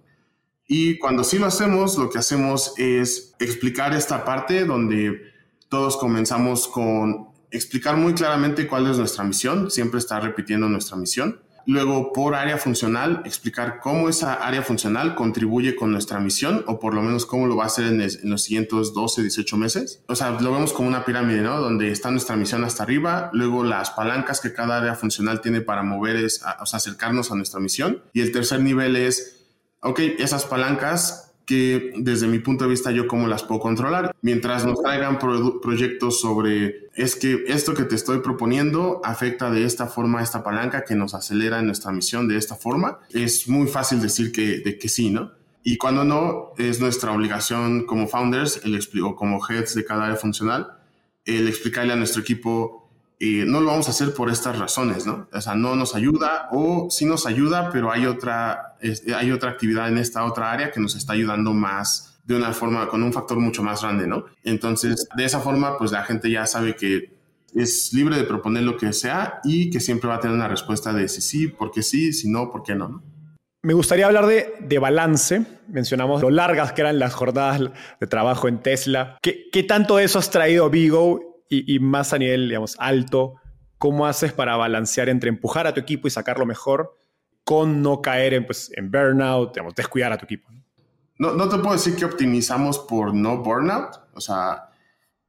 Y 0.66 0.98
cuando 0.98 1.22
sí 1.24 1.38
lo 1.38 1.46
hacemos, 1.46 1.98
lo 1.98 2.08
que 2.08 2.18
hacemos 2.18 2.72
es 2.78 3.34
explicar 3.38 3.94
esta 3.94 4.24
parte 4.24 4.64
donde 4.64 5.20
todos 5.68 5.96
comenzamos 5.96 6.66
con 6.68 7.28
explicar 7.50 7.96
muy 7.96 8.14
claramente 8.14 8.66
cuál 8.66 8.90
es 8.90 8.98
nuestra 8.98 9.24
misión, 9.24 9.70
siempre 9.70 9.98
estar 9.98 10.22
repitiendo 10.22 10.68
nuestra 10.68 10.96
misión 10.96 11.40
Luego, 11.66 12.12
por 12.12 12.34
área 12.34 12.58
funcional, 12.58 13.22
explicar 13.24 13.80
cómo 13.80 14.08
esa 14.08 14.34
área 14.34 14.62
funcional 14.62 15.14
contribuye 15.16 15.74
con 15.74 15.90
nuestra 15.90 16.20
misión 16.20 16.64
o 16.68 16.78
por 16.78 16.94
lo 16.94 17.02
menos 17.02 17.26
cómo 17.26 17.46
lo 17.46 17.56
va 17.56 17.64
a 17.64 17.66
hacer 17.66 17.86
en, 17.86 18.30
los 18.30 18.42
siguientes 18.42 18.94
12, 18.94 19.22
18 19.22 19.56
meses. 19.56 20.02
O 20.06 20.14
sea, 20.14 20.30
lo 20.30 20.52
vemos 20.52 20.72
como 20.72 20.88
una 20.88 21.04
pirámide, 21.04 21.42
¿no? 21.42 21.60
Donde 21.60 21.90
está 21.90 22.10
nuestra 22.10 22.36
misión 22.36 22.62
hasta 22.64 22.84
arriba, 22.84 23.30
luego 23.32 23.64
las 23.64 23.90
palancas 23.90 24.40
que 24.40 24.52
cada 24.52 24.78
área 24.78 24.94
funcional 24.94 25.40
tiene 25.40 25.60
para 25.60 25.82
mover 25.82 26.16
es, 26.16 26.42
o 26.60 26.66
sea, 26.66 26.76
acercarnos 26.76 27.32
a 27.32 27.34
nuestra 27.34 27.58
misión. 27.58 28.02
Y 28.12 28.20
el 28.20 28.30
tercer 28.30 28.60
nivel 28.60 28.94
es, 28.94 29.46
ok, 29.80 29.98
esas 30.18 30.44
palancas 30.44 31.25
que 31.46 31.92
desde 31.96 32.26
mi 32.26 32.40
punto 32.40 32.64
de 32.64 32.70
vista 32.70 32.90
yo 32.90 33.06
cómo 33.06 33.28
las 33.28 33.44
puedo 33.44 33.60
controlar. 33.60 34.14
Mientras 34.20 34.66
nos 34.66 34.82
traigan 34.82 35.18
proyectos 35.18 36.20
sobre, 36.20 36.88
es 36.94 37.14
que 37.14 37.44
esto 37.46 37.72
que 37.72 37.84
te 37.84 37.94
estoy 37.94 38.18
proponiendo 38.18 39.00
afecta 39.04 39.50
de 39.50 39.64
esta 39.64 39.86
forma 39.86 40.22
esta 40.22 40.42
palanca 40.42 40.84
que 40.84 40.96
nos 40.96 41.14
acelera 41.14 41.60
en 41.60 41.66
nuestra 41.66 41.92
misión 41.92 42.26
de 42.26 42.36
esta 42.36 42.56
forma, 42.56 42.98
es 43.10 43.48
muy 43.48 43.68
fácil 43.68 44.02
decir 44.02 44.32
que, 44.32 44.58
de 44.58 44.78
que 44.78 44.88
sí, 44.88 45.10
¿no? 45.10 45.32
Y 45.62 45.78
cuando 45.78 46.04
no, 46.04 46.52
es 46.58 46.80
nuestra 46.80 47.12
obligación 47.12 47.86
como 47.86 48.06
founders, 48.06 48.60
el, 48.64 48.80
o 49.02 49.16
como 49.16 49.40
heads 49.48 49.74
de 49.74 49.84
cada 49.84 50.04
área 50.04 50.16
funcional, 50.16 50.78
el 51.24 51.48
explicarle 51.48 51.92
a 51.92 51.96
nuestro 51.96 52.22
equipo 52.22 52.85
no 53.18 53.60
lo 53.60 53.66
vamos 53.66 53.88
a 53.88 53.92
hacer 53.92 54.12
por 54.14 54.30
estas 54.30 54.58
razones, 54.58 55.06
¿no? 55.06 55.28
O 55.32 55.40
sea, 55.40 55.54
no 55.54 55.74
nos 55.74 55.94
ayuda 55.94 56.48
o 56.52 56.88
sí 56.90 57.06
nos 57.06 57.26
ayuda, 57.26 57.70
pero 57.72 57.90
hay 57.90 58.06
otra, 58.06 58.76
hay 59.14 59.32
otra 59.32 59.50
actividad 59.50 59.88
en 59.88 59.98
esta 59.98 60.24
otra 60.24 60.52
área 60.52 60.70
que 60.70 60.80
nos 60.80 60.94
está 60.94 61.14
ayudando 61.14 61.52
más 61.52 62.20
de 62.24 62.36
una 62.36 62.52
forma, 62.52 62.88
con 62.88 63.02
un 63.02 63.12
factor 63.12 63.38
mucho 63.38 63.62
más 63.62 63.82
grande, 63.82 64.06
¿no? 64.06 64.26
Entonces, 64.42 65.08
de 65.16 65.24
esa 65.24 65.40
forma, 65.40 65.78
pues 65.78 65.92
la 65.92 66.02
gente 66.02 66.30
ya 66.30 66.44
sabe 66.44 66.74
que 66.74 67.14
es 67.54 67.92
libre 67.92 68.16
de 68.16 68.24
proponer 68.24 68.64
lo 68.64 68.76
que 68.76 68.92
sea 68.92 69.40
y 69.44 69.70
que 69.70 69.80
siempre 69.80 70.08
va 70.08 70.16
a 70.16 70.20
tener 70.20 70.36
una 70.36 70.48
respuesta 70.48 70.92
de 70.92 71.08
si 71.08 71.22
sí, 71.22 71.46
porque 71.46 71.82
sí, 71.82 72.12
si 72.12 72.28
no, 72.28 72.50
por 72.50 72.64
qué 72.64 72.74
no, 72.74 72.88
¿no? 72.88 73.02
Me 73.62 73.74
gustaría 73.74 74.06
hablar 74.06 74.26
de, 74.26 74.54
de, 74.60 74.78
balance. 74.78 75.44
Mencionamos 75.66 76.22
lo 76.22 76.30
largas 76.30 76.72
que 76.72 76.82
eran 76.82 77.00
las 77.00 77.14
jornadas 77.14 77.72
de 77.98 78.06
trabajo 78.06 78.46
en 78.46 78.62
Tesla. 78.62 79.18
¿Qué, 79.22 79.48
qué 79.50 79.64
tanto 79.64 79.98
eso 79.98 80.20
has 80.20 80.30
traído 80.30 80.70
Vigo 80.70 81.35
y, 81.48 81.78
más 81.78 82.12
a 82.12 82.18
nivel, 82.18 82.48
digamos, 82.48 82.76
alto, 82.78 83.34
¿cómo 83.78 84.06
haces 84.06 84.32
para 84.32 84.56
balancear 84.56 85.08
entre 85.08 85.28
empujar 85.28 85.66
a 85.66 85.74
tu 85.74 85.80
equipo 85.80 86.08
y 86.08 86.10
sacarlo 86.10 86.46
mejor 86.46 86.98
con 87.44 87.82
no 87.82 88.02
caer 88.02 88.34
en, 88.34 88.46
pues, 88.46 88.70
en 88.74 88.90
burnout, 88.90 89.54
digamos, 89.54 89.74
descuidar 89.74 90.12
a 90.12 90.18
tu 90.18 90.24
equipo? 90.24 90.48
No, 91.18 91.32
no 91.32 91.48
te 91.48 91.58
puedo 91.58 91.72
decir 91.72 91.96
que 91.96 92.04
optimizamos 92.04 92.78
por 92.78 93.14
no 93.14 93.42
burnout, 93.42 94.00
o 94.14 94.20
sea, 94.20 94.70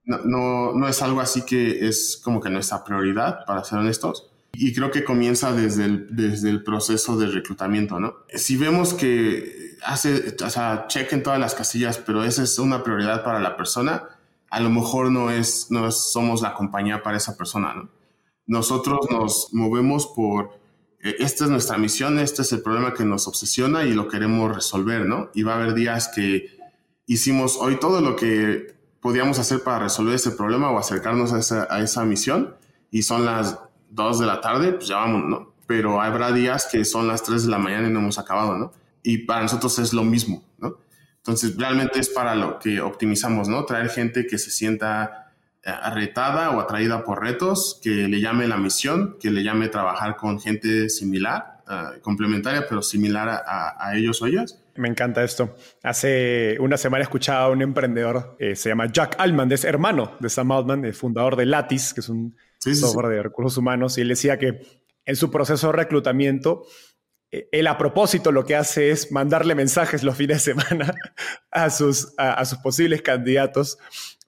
no, 0.04 0.20
no, 0.24 0.74
no 0.74 0.88
es 0.88 1.02
algo 1.02 1.22
así 1.22 1.44
que 1.44 1.88
es 1.88 2.20
como 2.24 2.42
que 2.42 2.50
nuestra 2.50 2.84
prioridad, 2.84 3.46
para 3.46 3.64
ser 3.64 3.80
honestos. 3.80 4.32
Y 4.54 4.74
creo 4.74 4.90
que 4.90 5.04
comienza 5.04 5.52
desde 5.52 5.86
el, 5.86 6.16
desde 6.16 6.50
el 6.50 6.64
proceso 6.64 7.18
de 7.18 7.28
reclutamiento, 7.28 8.00
¿no? 8.00 8.16
Si 8.34 8.58
vemos 8.58 8.94
que 8.94 9.76
hace, 9.84 10.36
o 10.44 10.50
sea, 10.50 10.86
chequen 10.88 11.22
todas 11.22 11.40
las 11.40 11.54
casillas, 11.54 12.00
pero 12.00 12.24
esa 12.24 12.44
es 12.44 12.58
una 12.58 12.84
prioridad 12.84 13.24
para 13.24 13.40
la 13.40 13.56
persona, 13.56 14.04
a 14.50 14.60
lo 14.60 14.70
mejor 14.70 15.12
no 15.12 15.30
es, 15.30 15.68
no 15.70 15.92
somos 15.92 16.42
la 16.42 16.54
compañía 16.54 17.04
para 17.04 17.18
esa 17.18 17.38
persona, 17.38 17.74
¿no? 17.74 17.90
Nosotros 18.46 19.00
nos 19.12 19.54
movemos 19.54 20.08
por, 20.08 20.60
eh, 21.02 21.16
esta 21.20 21.46
es 21.46 21.50
nuestra 21.50 21.78
misión, 21.78 22.18
este 22.18 22.44
es 22.44 22.54
el 22.54 22.62
problema 22.62 22.94
que 22.94 23.04
nos 23.04 23.28
obsesiona 23.28 23.84
y 23.84 23.94
lo 23.94 24.08
queremos 24.08 24.56
resolver, 24.56 25.06
¿no? 25.06 25.30
Y 25.34 25.44
va 25.44 25.54
a 25.54 25.56
haber 25.58 25.74
días 25.74 26.10
que 26.16 26.58
hicimos 27.06 27.58
hoy 27.58 27.78
todo 27.78 28.02
lo 28.02 28.16
que 28.16 28.76
podíamos 29.02 29.38
hacer 29.40 29.64
para 29.64 29.80
resolver 29.80 30.16
ese 30.16 30.32
problema 30.32 30.72
o 30.72 30.78
acercarnos 30.78 31.34
a 31.34 31.40
esa, 31.40 31.68
a 31.70 31.82
esa 31.82 32.06
misión 32.06 32.56
y 32.90 33.04
son 33.04 33.26
las 33.26 33.60
2 33.90 34.20
de 34.20 34.26
la 34.26 34.42
tarde, 34.42 34.74
pues 34.74 34.88
ya 34.88 34.98
vamos, 34.98 35.24
¿no? 35.26 35.54
Pero 35.66 36.02
habrá 36.02 36.32
días 36.32 36.68
que 36.72 36.86
son 36.86 37.08
las 37.08 37.24
3 37.24 37.46
de 37.46 37.52
la 37.52 37.58
mañana 37.58 37.90
y 37.90 37.92
no 37.92 38.00
hemos 38.00 38.18
acabado, 38.18 38.58
¿no? 38.58 38.72
Y 39.04 39.20
para 39.20 39.42
nosotros 39.42 39.78
es 39.80 39.94
lo 39.94 40.04
mismo, 40.04 40.44
¿no? 40.58 40.78
Entonces, 41.28 41.58
realmente 41.58 42.00
es 42.00 42.08
para 42.08 42.36
lo 42.36 42.58
que 42.58 42.80
optimizamos, 42.80 43.50
¿no? 43.50 43.66
Traer 43.66 43.90
gente 43.90 44.26
que 44.26 44.38
se 44.38 44.50
sienta 44.50 45.34
eh, 45.62 45.70
arretada 45.70 46.52
o 46.52 46.62
atraída 46.62 47.04
por 47.04 47.22
retos, 47.22 47.82
que 47.84 47.90
le 47.90 48.22
llame 48.22 48.48
la 48.48 48.56
misión, 48.56 49.18
que 49.20 49.30
le 49.30 49.44
llame 49.44 49.68
trabajar 49.68 50.16
con 50.16 50.40
gente 50.40 50.88
similar, 50.88 51.63
eh, 51.70 52.00
complementaria, 52.02 52.66
pero 52.70 52.82
similar 52.82 53.44
a, 53.46 53.92
ellos 53.98 54.22
o 54.22 54.28
ellas. 54.28 54.63
Me 54.78 54.88
encanta 54.88 55.22
esto. 55.22 55.54
Hace 55.84 56.56
una 56.62 56.78
semana 56.78 57.04
escuchaba 57.04 57.48
a 57.48 57.50
un 57.50 57.62
emprendedor, 57.62 58.38
eh, 58.40 58.56
se 58.56 58.70
llama 58.70 58.90
Jack 58.90 59.18
Altman, 59.20 59.52
es 59.52 59.66
hermano 59.66 60.16
de 60.22 60.30
Sam 60.30 60.54
Altman, 60.54 60.86
el 60.86 60.94
fundador 60.94 61.36
de 61.36 61.46
Lattice, 61.46 61.94
que 61.94 62.00
es 62.00 62.08
un 62.08 62.38
software 62.58 63.08
de 63.10 63.24
recursos 63.24 63.58
humanos, 63.58 63.98
y 63.98 64.02
él 64.02 64.08
decía 64.08 64.40
que 64.40 64.62
en 65.06 65.16
su 65.18 65.30
proceso 65.30 65.68
de 65.68 65.74
reclutamiento 65.74 66.63
él 67.32 67.68
a 67.68 67.78
propósito 67.78 68.32
lo 68.32 68.46
que 68.46 68.56
hace 68.56 68.92
es 68.92 69.12
mandarle 69.12 69.56
mensajes 69.56 70.04
los 70.04 70.16
fines 70.16 70.46
de 70.46 70.54
semana 70.54 70.94
a 71.52 71.70
sus, 71.70 72.13
a, 72.18 72.44
sus 72.46 72.60
posibles 72.60 73.02
candidatos 73.02 73.78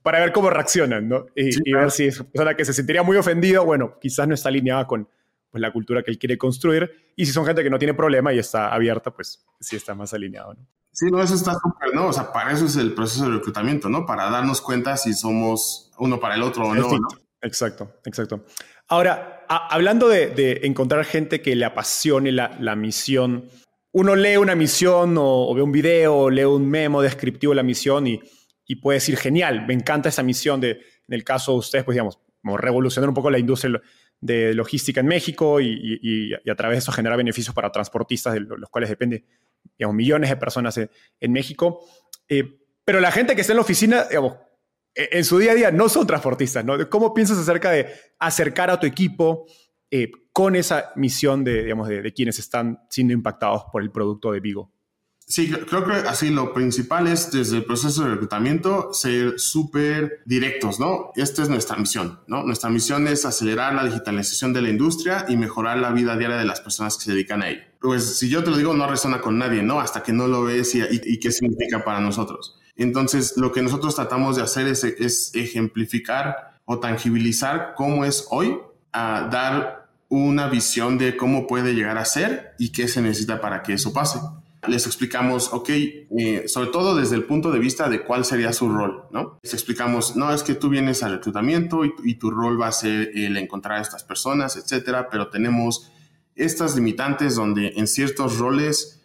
para 0.02 0.20
ver 0.20 0.32
cómo 0.32 0.50
reaccionan, 0.50 1.08
¿no? 1.08 1.26
Y, 1.36 1.72
ver 1.72 1.92
si 1.92 2.06
es 2.06 2.20
una 2.20 2.30
persona 2.30 2.56
que 2.56 2.66
se 2.66 2.74
sentiría 2.74 3.04
muy 3.04 3.18
ofendido, 3.18 3.66
bueno, 3.66 3.98
quizás 4.00 4.28
no 4.28 4.34
está 4.34 4.50
alineada 4.50 4.88
con 4.88 5.08
pues, 5.52 5.62
la 5.62 5.72
cultura 5.72 6.04
que 6.04 6.12
él 6.12 6.18
quiere 6.18 6.38
construir, 6.38 7.12
y 7.16 7.26
si 7.26 7.32
son 7.32 7.46
gente 7.46 7.64
que 7.64 7.70
no 7.70 7.80
tiene 7.80 7.94
problema 7.94 8.34
y 8.34 8.40
está 8.40 8.74
abierta, 8.74 9.12
pues 9.12 9.46
sí 9.60 9.76
está 9.76 9.94
más 9.94 10.14
alineado, 10.14 10.54
¿no? 10.54 10.66
Sí, 10.92 11.06
no, 11.12 11.22
eso 11.22 11.36
está 11.36 11.54
súper, 11.54 11.94
¿no? 11.94 12.08
O 12.08 12.14
sea, 12.14 12.32
para 12.34 12.52
eso 12.52 12.66
es 12.66 12.76
el 12.76 12.94
proceso 12.94 13.26
de 13.26 13.38
reclutamiento, 13.38 13.88
¿no? 13.90 14.06
Para 14.06 14.30
darnos 14.30 14.60
cuenta 14.60 14.98
si 14.98 15.14
somos 15.14 15.92
uno 15.98 16.20
para 16.20 16.36
el 16.36 16.42
otro 16.42 16.66
o 16.66 16.76
no, 16.76 16.90
¿no? 16.90 17.08
Exacto, 17.42 18.00
exacto. 18.06 18.44
Ahora, 18.88 19.39
hablando 19.50 20.08
de, 20.08 20.62
encontrar 20.64 21.04
gente 21.06 21.42
que 21.42 21.56
le 21.56 21.66
apasione 21.66 22.32
la, 22.32 22.76
misión, 22.76 23.50
uno 23.92 24.16
lee 24.16 24.38
una 24.38 24.56
misión 24.56 25.16
o, 25.18 25.54
ve 25.56 25.62
un 25.64 25.72
video 25.72 26.16
o 26.16 26.30
lee 26.30 26.44
un 26.44 26.70
memo 26.70 27.02
descriptivo 27.02 27.52
de 27.52 27.56
la 27.56 27.64
misión 27.64 28.06
y, 28.08 28.22
puede 28.82 28.98
decir, 28.98 29.18
genial, 29.18 29.66
me 29.66 29.74
encanta 29.74 30.10
esa 30.10 30.22
misión 30.22 30.62
de, 30.62 30.72
en 30.72 31.14
el 31.14 31.24
caso 31.24 31.54
de 31.54 31.58
ustedes, 31.58 31.84
pues 31.84 31.96
digamos, 31.96 32.20
revolucionar 32.44 33.10
un 33.10 33.16
poco 33.16 33.32
la 33.32 33.40
industria 33.40 33.82
de 34.22 34.54
logística 34.54 35.00
en 35.00 35.08
México 35.08 35.60
y, 35.60 36.32
a 36.34 36.56
través 36.56 36.76
de 36.76 36.80
eso 36.80 36.92
generar 36.92 37.18
beneficios 37.18 37.56
para 37.56 37.72
transportistas, 37.72 38.36
de 38.36 38.42
los 38.42 38.70
cuales 38.70 38.90
depende, 38.90 39.26
digamos, 39.80 39.96
millones 39.96 40.30
de 40.30 40.38
personas 40.38 40.78
en, 40.78 41.32
México. 41.32 41.84
Eh, 42.28 42.60
pero 42.86 43.00
la 43.00 43.12
gente 43.12 43.34
que 43.34 43.42
está 43.42 43.54
en 43.54 43.58
la 43.58 43.64
oficina, 43.64 44.04
digamos, 44.04 44.36
en 44.96 45.24
su 45.24 45.38
día 45.38 45.52
a 45.52 45.56
día 45.56 45.72
no 45.72 45.90
son 45.90 46.06
transportistas, 46.08 46.66
¿no? 46.66 46.90
¿Cómo 46.90 47.14
piensas 47.14 47.38
acerca 47.38 47.72
de 47.72 47.88
acercar 48.20 48.70
a 48.70 48.80
tu 48.80 48.88
equipo 48.88 49.46
con 50.32 50.56
esa 50.56 50.92
misión 50.96 51.44
de, 51.44 51.64
digamos, 51.64 51.88
de, 51.88 52.14
quienes 52.14 52.40
están 52.40 52.80
siendo 52.90 53.14
impactados 53.14 53.64
por 53.72 53.82
el 53.82 53.92
producto 53.92 54.32
de 54.32 54.40
Vigo? 54.40 54.72
Sí, 55.26 55.52
creo 55.52 55.86
que 55.86 55.94
así 55.94 56.30
lo 56.32 56.54
principal 56.56 57.06
es 57.06 57.32
desde 57.32 57.58
el 57.58 57.66
proceso 57.66 58.04
de 58.04 58.12
reclutamiento 58.12 58.92
ser 58.94 59.40
súper 59.40 60.22
directos, 60.26 60.80
¿no? 60.80 61.12
Esta 61.16 61.44
es 61.44 61.50
nuestra 61.50 61.78
misión, 61.78 62.22
¿no? 62.26 62.44
Nuestra 62.44 62.72
misión 62.72 63.08
es 63.08 63.26
acelerar 63.26 63.76
la 63.76 63.86
digitalización 63.86 64.54
de 64.54 64.64
la 64.64 64.70
industria 64.70 65.26
y 65.30 65.38
mejorar 65.38 65.78
la 65.78 65.92
vida 65.92 66.18
diaria 66.18 66.38
de 66.38 66.46
las 66.46 66.62
personas 66.62 66.98
que 66.98 67.04
se 67.04 67.12
dedican 67.12 67.44
a 67.44 67.50
ella. 67.50 67.68
Pues 67.80 68.18
si 68.18 68.28
yo 68.28 68.44
te 68.44 68.50
lo 68.50 68.58
digo, 68.58 68.74
no 68.74 68.90
resuena 68.90 69.22
con 69.22 69.38
nadie, 69.38 69.62
¿no? 69.62 69.80
Hasta 69.80 70.02
que 70.02 70.14
no 70.14 70.28
lo 70.28 70.44
ves 70.44 70.74
y, 70.74 70.82
y, 70.82 71.20
qué 71.20 71.32
significa 71.32 71.84
para 71.86 72.00
nosotros. 72.00 72.59
Entonces, 72.80 73.36
lo 73.38 73.52
que 73.52 73.62
nosotros 73.62 73.96
tratamos 73.96 74.36
de 74.36 74.44
hacer 74.44 74.68
es, 74.68 75.32
ejemplificar 75.36 76.56
o 76.66 76.80
tangibilizar 76.80 77.74
cómo 77.76 78.06
es 78.06 78.28
hoy, 78.32 78.58
a 78.92 79.28
dar 79.32 79.90
una 80.08 80.48
visión 80.48 80.98
de 80.98 81.16
cómo 81.16 81.46
puede 81.46 81.76
llegar 81.76 81.98
a 81.98 82.06
ser 82.06 82.56
y 82.58 82.70
qué 82.72 82.88
se 82.88 83.02
necesita 83.02 83.40
para 83.40 83.62
que 83.62 83.74
eso 83.74 83.94
pase 83.94 84.20
les 84.68 84.86
explicamos, 84.86 85.54
ok, 85.54 85.70
eh, 85.70 86.44
sobre 86.48 86.70
todo 86.70 86.96
desde 86.96 87.16
el 87.16 87.24
punto 87.24 87.52
de 87.52 87.60
vista 87.60 87.88
de 87.88 88.04
cuál 88.04 88.26
sería 88.26 88.52
su 88.52 88.70
rol, 88.70 89.06
¿no? 89.12 89.40
Les 89.42 89.54
explicamos, 89.54 90.16
no, 90.16 90.34
es 90.34 90.44
que 90.44 90.56
tú 90.56 90.70
vienes 90.70 91.02
al 91.04 91.14
reclutamiento 91.14 91.84
y, 91.86 92.16
tu 92.16 92.30
rol 92.30 92.60
va 92.60 92.68
a 92.68 92.72
ser 92.72 93.12
el 93.16 93.38
encontrar 93.38 93.78
a 93.78 93.82
estas 93.82 94.04
personas, 94.04 94.58
etcétera, 94.58 95.10
pero 95.10 95.30
tenemos 95.30 95.92
estas 96.36 96.76
limitantes 96.76 97.36
donde 97.36 97.74
en 97.78 97.88
ciertos 97.88 98.38
roles, 98.38 98.99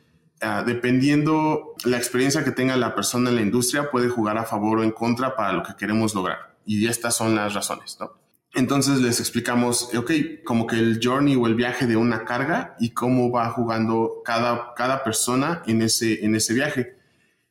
ah, 0.44 0.62
dependiendo 0.64 1.74
la 1.84 1.96
experiencia 1.96 2.44
que 2.44 2.52
tenga 2.52 2.76
la 2.76 2.94
persona 2.94 3.30
en 3.30 3.36
la 3.36 3.42
industria, 3.42 3.90
puede 3.90 4.08
jugar 4.08 4.38
a 4.38 4.44
favor 4.44 4.78
o 4.78 4.84
en 4.84 4.92
contra 4.92 5.34
para 5.34 5.52
lo 5.52 5.62
que 5.62 5.74
queremos 5.76 6.14
lograr. 6.14 6.56
Y 6.64 6.86
estas 6.86 7.16
son 7.16 7.34
las 7.34 7.54
razones, 7.54 7.96
¿no? 7.98 8.12
Entonces 8.54 9.00
les 9.00 9.18
explicamos, 9.18 9.90
ok, 9.96 10.12
como 10.44 10.68
que 10.68 10.76
el 10.76 11.00
journey 11.02 11.34
o 11.34 11.46
el 11.48 11.56
viaje 11.56 11.88
de 11.88 11.96
una 11.96 12.24
carga 12.24 12.76
y 12.78 12.90
cómo 12.90 13.32
va 13.32 13.50
jugando 13.50 14.22
cada, 14.24 14.74
cada 14.74 15.02
persona 15.02 15.62
en 15.66 15.82
ese, 15.82 16.24
en 16.24 16.36
ese 16.36 16.54
viaje. 16.54 16.96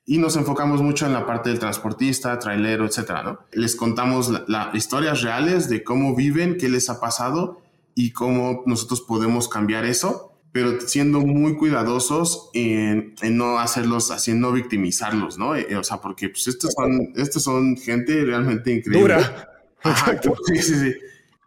Y 0.06 0.18
nos 0.18 0.38
enfocamos 0.38 0.82
mucho 0.82 1.06
en 1.06 1.14
la 1.14 1.26
parte 1.26 1.50
del 1.50 1.60
transportista, 1.60 2.40
trailero, 2.40 2.86
etcétera, 2.86 3.24
¿no? 3.24 3.40
Les 3.52 3.76
contamos 3.76 4.32
las 4.48 4.74
historias 4.76 5.22
reales 5.22 5.68
de 5.68 5.84
cómo 5.84 6.16
viven, 6.16 6.58
qué 6.58 6.70
les 6.70 6.90
ha 6.90 7.02
pasado 7.02 7.62
y 7.96 8.12
cómo 8.12 8.64
nosotros 8.66 9.02
podemos 9.02 9.50
cambiar 9.50 9.86
eso, 9.86 10.33
pero 10.54 10.80
siendo 10.80 11.20
muy 11.20 11.56
cuidadosos 11.58 12.52
en, 12.54 13.16
en 13.22 13.38
no 13.38 13.60
hacerlos 13.60 14.12
así, 14.12 14.34
no 14.34 14.52
victimizarlos, 14.52 15.38
¿no? 15.38 15.56
Eh, 15.56 15.76
o 15.76 15.84
sea, 15.84 15.98
porque 15.98 16.30
pues 16.30 16.48
estos 16.48 16.74
son, 16.74 17.12
estos 17.16 17.44
son 17.44 17.76
gente 17.76 18.24
realmente 18.24 18.72
increíble. 18.72 19.02
Dura 19.02 19.50
Exacto. 19.84 20.36
Sí, 20.46 20.62
sí, 20.62 20.76
sí. 20.76 20.96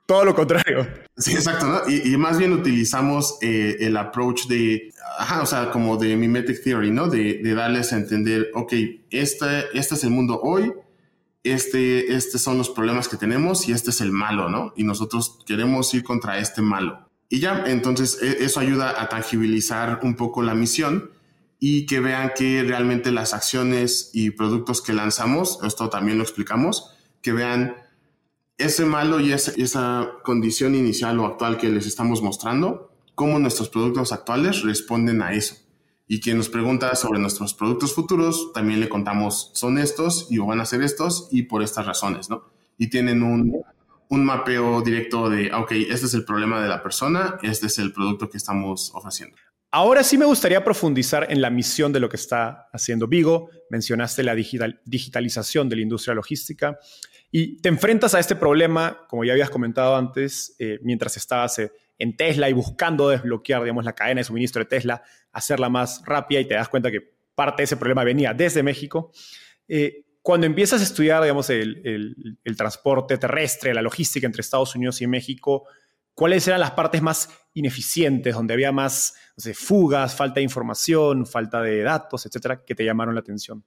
Todo 0.06 0.24
lo 0.24 0.34
contrario. 0.34 0.86
Sí, 1.16 1.32
exacto, 1.32 1.66
¿no? 1.66 1.88
Y, 1.88 2.16
más 2.16 2.38
bien 2.38 2.52
utilizamos 2.52 3.38
eh, 3.42 3.76
el 3.80 3.96
approach 3.96 4.46
de, 4.46 4.92
ajá, 5.18 5.42
o 5.42 5.46
sea, 5.46 5.70
como 5.70 5.96
de 5.96 6.14
mimetic 6.16 6.62
theory, 6.62 6.92
¿no? 6.92 7.08
De, 7.08 7.40
darles 7.54 7.92
a 7.92 7.96
entender, 7.96 8.50
ok, 8.54 8.72
este, 9.10 9.76
este 9.76 9.94
es 9.96 10.04
el 10.04 10.10
mundo 10.10 10.40
hoy, 10.40 10.72
este, 11.42 12.14
estos 12.14 12.40
son 12.40 12.56
los 12.56 12.70
problemas 12.70 13.08
que 13.08 13.16
tenemos 13.16 13.68
y 13.68 13.72
este 13.72 13.90
es 13.90 14.00
el 14.00 14.12
malo, 14.12 14.48
¿no? 14.48 14.72
Y 14.76 14.84
nosotros 14.84 15.40
queremos 15.44 15.92
ir 15.92 16.04
contra 16.04 16.38
este 16.38 16.62
malo. 16.62 17.05
Y 17.28 17.40
ya, 17.40 17.64
entonces 17.66 18.18
e, 18.22 18.44
eso 18.44 18.60
ayuda 18.60 19.00
a 19.00 19.08
tangibilizar 19.08 20.00
un 20.02 20.14
poco 20.16 20.42
la 20.42 20.54
misión 20.54 21.10
y 21.58 21.86
que 21.86 22.00
vean 22.00 22.32
que 22.36 22.62
realmente 22.62 23.10
las 23.10 23.34
acciones 23.34 24.10
y 24.12 24.30
productos 24.30 24.82
que 24.82 24.92
lanzamos, 24.92 25.58
esto 25.64 25.88
también 25.88 26.18
lo 26.18 26.24
explicamos, 26.24 26.92
que 27.22 27.32
vean 27.32 27.74
ese 28.58 28.84
malo 28.84 29.20
y 29.20 29.32
esa, 29.32 30.08
condición 30.22 30.74
inicial 30.74 31.18
o 31.20 31.26
actual 31.26 31.58
que 31.58 31.68
les 31.68 31.86
estamos 31.86 32.22
mostrando, 32.22 32.90
cómo 33.14 33.38
nuestros 33.38 33.68
productos 33.68 34.12
actuales 34.12 34.62
responden 34.62 35.22
a 35.22 35.32
eso. 35.32 35.56
Y 36.08 36.20
quien 36.20 36.38
nos 36.38 36.48
pregunta 36.48 36.94
sobre 36.94 37.18
nuestros 37.18 37.52
productos 37.54 37.94
futuros, 37.94 38.52
también 38.54 38.80
le 38.80 38.88
contamos, 38.88 39.50
son 39.54 39.78
estos 39.78 40.28
y 40.30 40.38
van 40.38 40.60
a 40.60 40.66
ser 40.66 40.82
estos 40.82 41.28
y 41.32 41.42
por 41.42 41.62
estas 41.62 41.84
razones, 41.84 42.30
¿no? 42.30 42.44
Y 42.78 42.90
tienen 42.90 43.22
un, 43.22 43.62
un 44.08 44.24
mapeo 44.24 44.82
directo 44.82 45.28
de, 45.28 45.52
ok, 45.52 45.72
este 45.90 46.06
es 46.06 46.14
el 46.14 46.24
problema 46.24 46.62
de 46.62 46.68
la 46.68 46.82
persona, 46.82 47.38
este 47.42 47.66
es 47.66 47.78
el 47.78 47.92
producto 47.92 48.28
que 48.28 48.36
estamos 48.36 48.92
ofreciendo. 48.94 49.36
Ahora 49.70 50.04
sí 50.04 50.16
me 50.16 50.24
gustaría 50.24 50.64
profundizar 50.64 51.26
en 51.30 51.42
la 51.42 51.50
misión 51.50 51.92
de 51.92 52.00
lo 52.00 52.08
que 52.08 52.16
está 52.16 52.68
haciendo 52.72 53.08
Vigo. 53.08 53.50
Mencionaste 53.68 54.22
la 54.22 54.34
digital, 54.34 54.80
digitalización 54.84 55.68
de 55.68 55.76
la 55.76 55.82
industria 55.82 56.14
logística. 56.14 56.78
Y 57.30 57.60
te 57.60 57.68
enfrentas 57.68 58.14
a 58.14 58.20
este 58.20 58.36
problema, 58.36 59.06
como 59.08 59.24
ya 59.24 59.32
habías 59.32 59.50
comentado 59.50 59.96
antes, 59.96 60.54
eh, 60.58 60.78
mientras 60.82 61.16
estabas 61.16 61.58
eh, 61.58 61.72
en 61.98 62.16
Tesla 62.16 62.48
y 62.48 62.52
buscando 62.52 63.08
desbloquear, 63.08 63.62
digamos, 63.64 63.84
la 63.84 63.94
cadena 63.94 64.20
de 64.20 64.24
suministro 64.24 64.60
de 64.60 64.66
Tesla, 64.66 65.02
hacerla 65.32 65.68
más 65.68 66.02
rápida 66.06 66.40
y 66.40 66.48
te 66.48 66.54
das 66.54 66.68
cuenta 66.68 66.90
que 66.90 67.00
parte 67.34 67.62
de 67.62 67.64
ese 67.64 67.76
problema 67.76 68.04
venía 68.04 68.32
desde 68.32 68.62
México. 68.62 69.12
Eh, 69.68 70.05
cuando 70.26 70.48
empiezas 70.48 70.80
a 70.80 70.82
estudiar, 70.82 71.22
digamos, 71.22 71.50
el, 71.50 72.16
transporte 72.56 73.16
terrestre, 73.16 73.72
la 73.72 73.80
logística 73.80 74.26
entre 74.26 74.40
Estados 74.40 74.74
Unidos 74.74 75.00
y 75.00 75.06
México, 75.06 75.68
¿cuáles 76.14 76.48
eran 76.48 76.58
las 76.58 76.72
partes 76.72 77.00
más 77.00 77.30
ineficientes, 77.54 78.34
donde 78.34 78.54
había 78.54 78.72
más 78.72 79.14
fugas, 79.54 80.16
falta 80.16 80.40
de 80.40 80.42
información, 80.42 81.26
falta 81.26 81.62
de 81.62 81.80
datos, 81.80 82.26
etcétera, 82.26 82.64
que 82.64 82.74
te 82.74 82.84
llamaron 82.84 83.14
la 83.14 83.20
atención? 83.20 83.64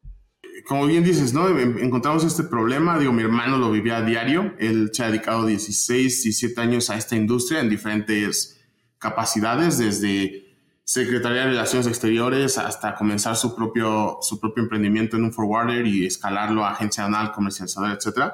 como 0.68 0.86
bien 0.86 1.06
dices, 1.06 1.34
¿no? 1.34 1.48
Encontramos 1.58 2.26
este 2.26 2.44
problema, 2.44 2.98
mi 2.98 3.24
hermano 3.24 3.58
lo 3.58 3.72
vivía 3.72 3.96
a 3.96 4.02
diario, 4.02 4.54
él 4.60 4.90
se 4.92 5.04
ha 5.04 5.08
dedicado 5.08 5.46
16, 5.46 6.24
17 6.24 6.60
años 6.60 6.90
a 6.90 6.98
esta 6.98 7.16
industria 7.16 7.62
en 7.62 7.70
diferentes 7.70 8.60
capacidades, 8.98 9.78
desde 9.78 10.49
Secretaría 10.90 11.42
de 11.42 11.50
Relaciones 11.50 11.86
Exteriores 11.86 12.58
hasta 12.58 12.96
comenzar 12.96 13.36
su 13.36 13.56
propio, 13.56 14.18
su 14.24 14.40
propio 14.40 14.64
emprendimiento 14.64 15.18
en 15.18 15.26
un 15.26 15.32
forwarder 15.32 15.86
y 15.86 16.08
escalarlo 16.08 16.66
a 16.66 16.72
agencia 16.72 17.06
anal, 17.06 17.32
comercializadora, 17.32 17.94
etc. 17.94 18.34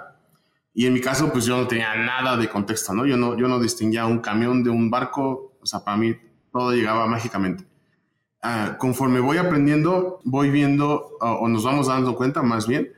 Y 0.73 0.85
en 0.85 0.93
mi 0.93 1.01
caso, 1.01 1.33
pues 1.33 1.43
yo 1.43 1.57
no 1.57 1.67
tenía 1.67 1.93
nada 1.95 2.37
de 2.37 2.47
contexto, 2.47 2.93
¿no? 2.93 3.05
Yo 3.05 3.17
no, 3.17 3.37
yo 3.37 3.49
no 3.49 3.59
distinguía 3.59 4.05
un 4.05 4.19
camión 4.19 4.63
de 4.63 4.69
un 4.69 4.89
barco, 4.89 5.57
o 5.59 5.65
sea, 5.65 5.83
para 5.83 5.97
mí 5.97 6.15
todo 6.49 6.71
llegaba 6.71 7.05
mágicamente. 7.07 7.67
Ah, 8.41 8.77
conforme 8.79 9.19
voy 9.19 9.35
aprendiendo, 9.35 10.21
voy 10.23 10.49
viendo 10.49 11.17
o 11.19 11.49
nos 11.49 11.65
vamos 11.65 11.87
dando 11.87 12.15
cuenta 12.15 12.41
más 12.41 12.67
bien 12.69 12.89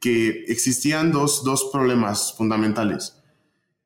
que 0.00 0.46
existían 0.48 1.12
dos, 1.12 1.44
dos 1.44 1.70
problemas 1.72 2.34
fundamentales. 2.36 3.22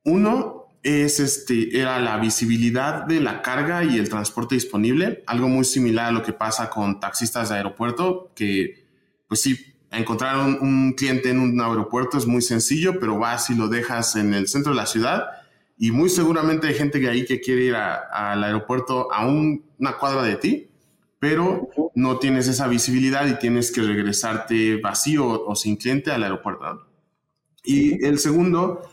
Uno 0.03 0.60
es 0.83 1.21
este, 1.21 1.79
era 1.79 1.99
la 2.01 2.19
visibilidad 2.19 3.05
de 3.05 3.21
la 3.21 3.43
carga 3.43 3.85
y 3.85 3.99
el 3.99 4.09
transporte 4.09 4.55
disponible, 4.55 5.23
algo 5.27 5.49
muy 5.49 5.65
similar 5.65 6.07
a 6.07 6.13
lo 6.13 6.23
que 6.23 6.33
pasa 6.33 6.71
con 6.71 7.01
taxistas 7.01 7.49
de 7.49 7.57
aeropuerto, 7.57 8.33
que 8.35 8.87
pues 9.29 9.43
sí, 9.43 9.59
encontrar 9.91 10.39
un, 10.39 10.95
cliente 10.95 11.31
en 11.31 11.39
un 11.39 11.61
aeropuerto 11.61 12.19
es 12.19 12.27
muy 12.27 12.43
sencillo, 12.43 12.99
pero 12.99 13.19
vas 13.19 13.51
y 13.51 13.55
lo 13.55 13.69
dejas 13.69 14.17
en 14.17 14.35
el 14.35 14.49
centro 14.49 14.73
de 14.73 14.77
la 14.77 14.87
ciudad 14.87 15.27
y 15.79 15.91
muy 15.91 16.09
seguramente 16.09 16.67
hay 16.67 16.75
gente 16.75 17.01
que 17.01 17.09
ahí 17.09 17.25
que 17.25 17.41
quiere 17.41 17.65
ir 17.65 17.75
al 17.75 18.45
aeropuerto 18.45 19.13
a 19.13 19.27
una 19.27 19.99
cuadra 19.99 20.23
de 20.23 20.37
ti 20.37 20.71
pero 21.21 21.69
no 21.95 22.19
tienes 22.19 22.49
esa 22.49 22.67
visibilidad 22.67 23.27
y 23.27 23.39
tienes 23.39 23.71
que 23.71 23.83
regresarte 23.83 24.77
vacío 24.77 25.45
o 25.47 25.55
sin 25.55 25.77
cliente 25.77 26.11
al 26.11 26.23
aeropuerto. 26.23 26.87
Y 27.63 28.05
el 28.05 28.19
segundo 28.19 28.90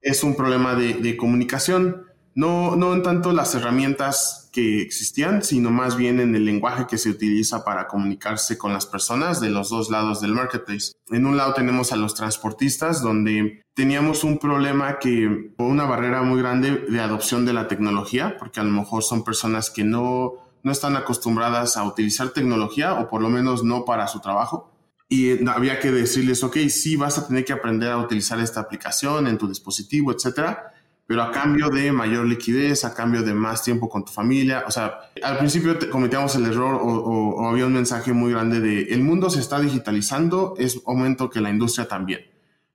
es 0.00 0.22
un 0.22 0.36
problema 0.36 0.74
de, 0.74 1.16
comunicación, 1.16 2.06
no, 2.34 2.76
no 2.76 2.94
en 2.94 3.02
tanto 3.02 3.32
las 3.32 3.54
herramientas 3.54 4.48
que 4.52 4.82
existían, 4.82 5.42
sino 5.42 5.70
más 5.70 5.96
bien 5.96 6.20
en 6.20 6.34
el 6.34 6.44
lenguaje 6.44 6.86
que 6.88 6.98
se 6.98 7.10
utiliza 7.10 7.64
para 7.64 7.86
comunicarse 7.86 8.58
con 8.58 8.72
las 8.72 8.86
personas 8.86 9.40
de 9.40 9.50
los 9.50 9.68
dos 9.68 9.90
lados 9.90 10.20
del 10.20 10.32
marketplace. 10.32 10.92
En 11.10 11.26
un 11.26 11.36
lado 11.36 11.54
tenemos 11.54 11.92
a 11.92 11.96
los 11.96 12.14
transportistas, 12.14 13.02
donde 13.02 13.62
teníamos 13.74 14.24
un 14.24 14.38
problema 14.38 14.98
que, 14.98 15.52
una 15.58 15.84
barrera 15.84 16.22
muy 16.22 16.40
grande 16.40 16.84
de 16.88 17.00
adopción 17.00 17.44
de 17.44 17.52
la 17.52 17.68
tecnología, 17.68 18.36
porque 18.38 18.60
a 18.60 18.64
lo 18.64 18.70
mejor 18.70 19.02
son 19.02 19.22
personas 19.24 19.70
que 19.70 19.84
no 19.84 20.50
no 20.62 20.72
están 20.72 20.96
acostumbradas 20.96 21.76
a 21.76 21.84
utilizar 21.84 22.30
tecnología 22.30 22.94
o 22.94 23.08
por 23.08 23.22
lo 23.22 23.28
menos 23.28 23.64
no 23.64 23.84
para 23.84 24.06
su 24.08 24.20
trabajo. 24.20 24.70
Y 25.12 25.44
había 25.48 25.80
que 25.80 25.90
decirles, 25.90 26.44
ok, 26.44 26.56
sí 26.68 26.94
vas 26.94 27.18
a 27.18 27.26
tener 27.26 27.44
que 27.44 27.52
aprender 27.52 27.90
a 27.90 27.98
utilizar 27.98 28.38
esta 28.38 28.60
aplicación 28.60 29.26
en 29.26 29.38
tu 29.38 29.48
dispositivo, 29.48 30.12
etcétera, 30.12 30.72
pero 31.04 31.24
a 31.24 31.32
cambio 31.32 31.68
de 31.68 31.90
mayor 31.90 32.26
liquidez, 32.26 32.84
a 32.84 32.94
cambio 32.94 33.24
de 33.24 33.34
más 33.34 33.64
tiempo 33.64 33.88
con 33.88 34.04
tu 34.04 34.12
familia. 34.12 34.62
O 34.68 34.70
sea, 34.70 35.10
al 35.20 35.38
principio 35.38 35.76
cometíamos 35.90 36.36
el 36.36 36.46
error 36.46 36.76
o, 36.76 36.86
o 36.86 37.48
había 37.48 37.66
un 37.66 37.72
mensaje 37.72 38.12
muy 38.12 38.30
grande 38.30 38.60
de 38.60 38.82
el 38.94 39.02
mundo 39.02 39.30
se 39.30 39.40
está 39.40 39.58
digitalizando, 39.58 40.54
es 40.58 40.80
momento 40.86 41.28
que 41.28 41.40
la 41.40 41.50
industria 41.50 41.88
también. 41.88 42.20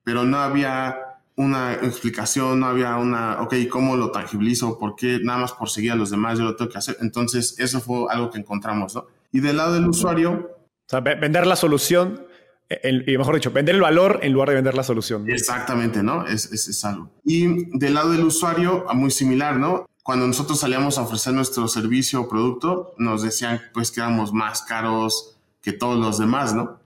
Pero 0.03 0.25
no 0.25 0.39
había 0.39 0.97
una 1.38 1.75
explicación, 1.75 2.59
no 2.59 2.65
había 2.65 2.97
una, 2.97 3.41
ok, 3.43 3.53
¿cómo 3.69 3.95
lo 3.95 4.11
tangibilizo? 4.11 4.77
¿Por 4.77 4.97
qué 4.97 5.21
nada 5.23 5.39
más 5.39 5.53
por 5.53 5.69
seguir 5.69 5.93
a 5.93 5.95
los 5.95 6.09
demás 6.09 6.38
yo 6.38 6.43
lo 6.43 6.57
tengo 6.57 6.69
que 6.69 6.79
hacer? 6.79 6.97
Entonces, 6.99 7.55
eso 7.59 7.79
fue 7.79 8.07
algo 8.09 8.29
que 8.29 8.39
encontramos, 8.39 8.93
¿no? 8.93 9.05
Y 9.31 9.39
del 9.39 9.55
lado 9.55 9.73
del 9.75 9.88
usuario... 9.88 10.54
O 10.86 10.89
sea, 10.89 10.99
vender 10.99 11.47
la 11.47 11.55
solución, 11.55 12.25
y 12.69 13.17
mejor 13.17 13.36
dicho, 13.36 13.51
vender 13.51 13.75
el 13.75 13.81
valor 13.81 14.19
en 14.23 14.33
lugar 14.33 14.49
de 14.49 14.55
vender 14.55 14.75
la 14.75 14.83
solución. 14.83 15.29
Exactamente, 15.29 16.03
¿no? 16.03 16.25
Es, 16.27 16.51
es, 16.51 16.86
algo. 16.86 17.11
Y 17.23 17.77
del 17.77 17.93
lado 17.93 18.11
del 18.11 18.23
usuario, 18.23 18.86
muy 18.93 19.11
similar, 19.11 19.57
¿no? 19.57 19.86
Cuando 20.03 20.27
nosotros 20.27 20.59
salíamos 20.59 20.97
a 20.97 21.01
ofrecer 21.01 21.33
nuestro 21.33 21.67
servicio 21.67 22.21
o 22.21 22.29
producto, 22.29 22.93
nos 22.97 23.23
decían 23.23 23.61
pues 23.73 23.91
que 23.91 24.01
éramos 24.01 24.33
más 24.33 24.61
caros, 24.61 25.38
que 25.61 25.73
todos 25.73 25.99
los 25.99 26.19
demás, 26.19 26.53
¿no? 26.53 26.79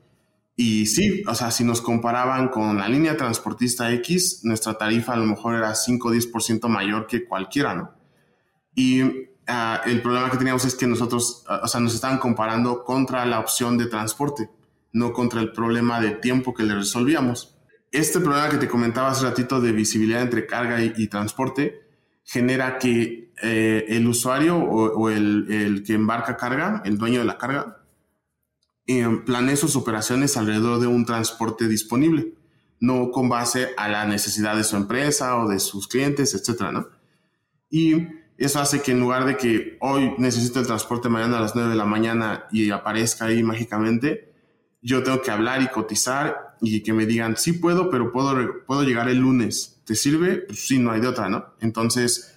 Y 0.55 0.87
sí, 0.87 1.23
o 1.25 1.35
sea, 1.35 1.51
si 1.51 1.63
nos 1.63 1.81
comparaban 1.81 2.49
con 2.49 2.77
la 2.77 2.87
línea 2.89 3.15
transportista 3.15 3.91
X, 3.93 4.41
nuestra 4.43 4.73
tarifa 4.77 5.13
a 5.13 5.17
lo 5.17 5.25
mejor 5.25 5.55
era 5.55 5.75
5 5.75 6.07
o 6.07 6.11
10% 6.13 6.67
mayor 6.67 7.07
que 7.07 7.25
cualquiera, 7.25 7.75
¿no? 7.75 7.91
Y 8.75 9.28
uh, 9.49 9.89
el 9.89 10.01
problema 10.01 10.29
que 10.29 10.37
teníamos 10.37 10.63
es 10.65 10.75
que 10.75 10.87
nosotros, 10.87 11.43
uh, 11.49 11.65
o 11.65 11.67
sea, 11.67 11.79
nos 11.79 11.95
estaban 11.95 12.19
comparando 12.19 12.83
contra 12.83 13.25
la 13.25 13.39
opción 13.39 13.77
de 13.77 13.87
transporte, 13.87 14.49
no 14.93 15.13
contra 15.13 15.41
el 15.41 15.51
problema 15.51 15.99
de 15.99 16.11
tiempo 16.11 16.53
que 16.53 16.63
le 16.63 16.75
resolvíamos. 16.75 17.59
Este 17.91 18.19
problema 18.19 18.49
que 18.49 18.57
te 18.57 18.67
comentaba 18.67 19.09
hace 19.09 19.25
ratito 19.25 19.59
de 19.59 19.71
visibilidad 19.71 20.21
entre 20.21 20.45
carga 20.45 20.81
y, 20.81 21.07
transporte 21.07 21.81
genera 22.23 22.77
que 22.77 23.31
eh, 23.41 23.85
el 23.87 24.07
usuario 24.07 24.57
o, 24.57 25.09
el, 25.09 25.83
que 25.85 25.93
embarca 25.93 26.37
carga, 26.37 26.83
el 26.85 26.99
dueño 26.99 27.19
de 27.19 27.25
la 27.25 27.39
carga, 27.39 27.83
eh, 28.85 29.07
planee 29.25 29.55
sus 29.55 29.75
operaciones 29.75 30.37
alrededor 30.37 30.79
de 30.79 30.87
un 30.87 31.05
transporte 31.05 31.67
disponible, 31.67 32.33
no 32.79 33.09
con 33.11 33.27
base 33.27 33.69
a 33.75 33.87
la 33.87 34.05
necesidad 34.05 34.55
de 34.55 34.63
su 34.63 34.75
empresa 34.75 35.37
o 35.37 35.49
de 35.49 35.59
sus 35.59 35.87
clientes, 35.87 36.35
etcétera, 36.35 36.71
¿no? 36.71 36.87
Y 37.71 38.07
eso 38.45 38.59
hace 38.59 38.81
que 38.81 38.91
en 38.91 38.99
lugar 38.99 39.25
de 39.25 39.37
que 39.37 39.77
hoy 39.81 40.13
necesito 40.17 40.59
el 40.59 40.67
transporte 40.67 41.09
mañana 41.09 41.37
a 41.37 41.41
las 41.41 41.55
9 41.55 41.69
de 41.69 41.75
la 41.75 41.85
mañana 41.85 42.45
y 42.51 42.71
aparezca 42.71 43.25
ahí 43.25 43.43
mágicamente, 43.43 44.31
yo 44.81 45.03
tengo 45.03 45.21
que 45.21 45.31
hablar 45.31 45.61
y 45.61 45.67
cotizar 45.67 46.55
y 46.61 46.81
que 46.81 46.93
me 46.93 47.05
digan, 47.05 47.35
sí 47.35 47.53
puedo, 47.53 47.89
pero 47.89 48.11
puedo, 48.11 48.63
puedo 48.65 48.83
llegar 48.83 49.09
el 49.09 49.17
lunes. 49.17 49.81
¿Te 49.85 49.95
sirve? 49.95 50.37
Pues 50.37 50.59
sí, 50.59 50.79
no 50.79 50.91
hay 50.91 51.01
de 51.01 51.07
otra, 51.07 51.29
¿no? 51.29 51.53
Entonces, 51.59 52.35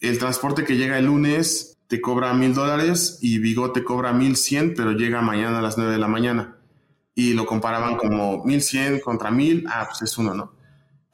el 0.00 0.18
transporte 0.18 0.64
que 0.64 0.76
llega 0.76 0.98
el 0.98 1.06
lunes 1.06 1.78
te 1.86 2.00
cobra 2.00 2.32
mil 2.32 2.54
dólares 2.54 3.18
y 3.20 3.38
Vigo 3.38 3.72
te 3.72 3.84
cobra 3.84 4.12
mil 4.12 4.36
cien, 4.36 4.72
pero 4.74 4.92
llega 4.92 5.20
mañana 5.20 5.58
a 5.58 5.62
las 5.62 5.76
9 5.76 5.92
de 5.92 5.98
la 5.98 6.08
mañana. 6.08 6.56
Y 7.14 7.34
lo 7.34 7.44
comparaban 7.44 7.96
como 7.96 8.42
mil 8.44 8.62
cien 8.62 9.00
contra 9.00 9.30
mil, 9.30 9.66
ah, 9.68 9.86
pues 9.86 10.00
es 10.00 10.16
uno, 10.16 10.32
¿no? 10.32 10.61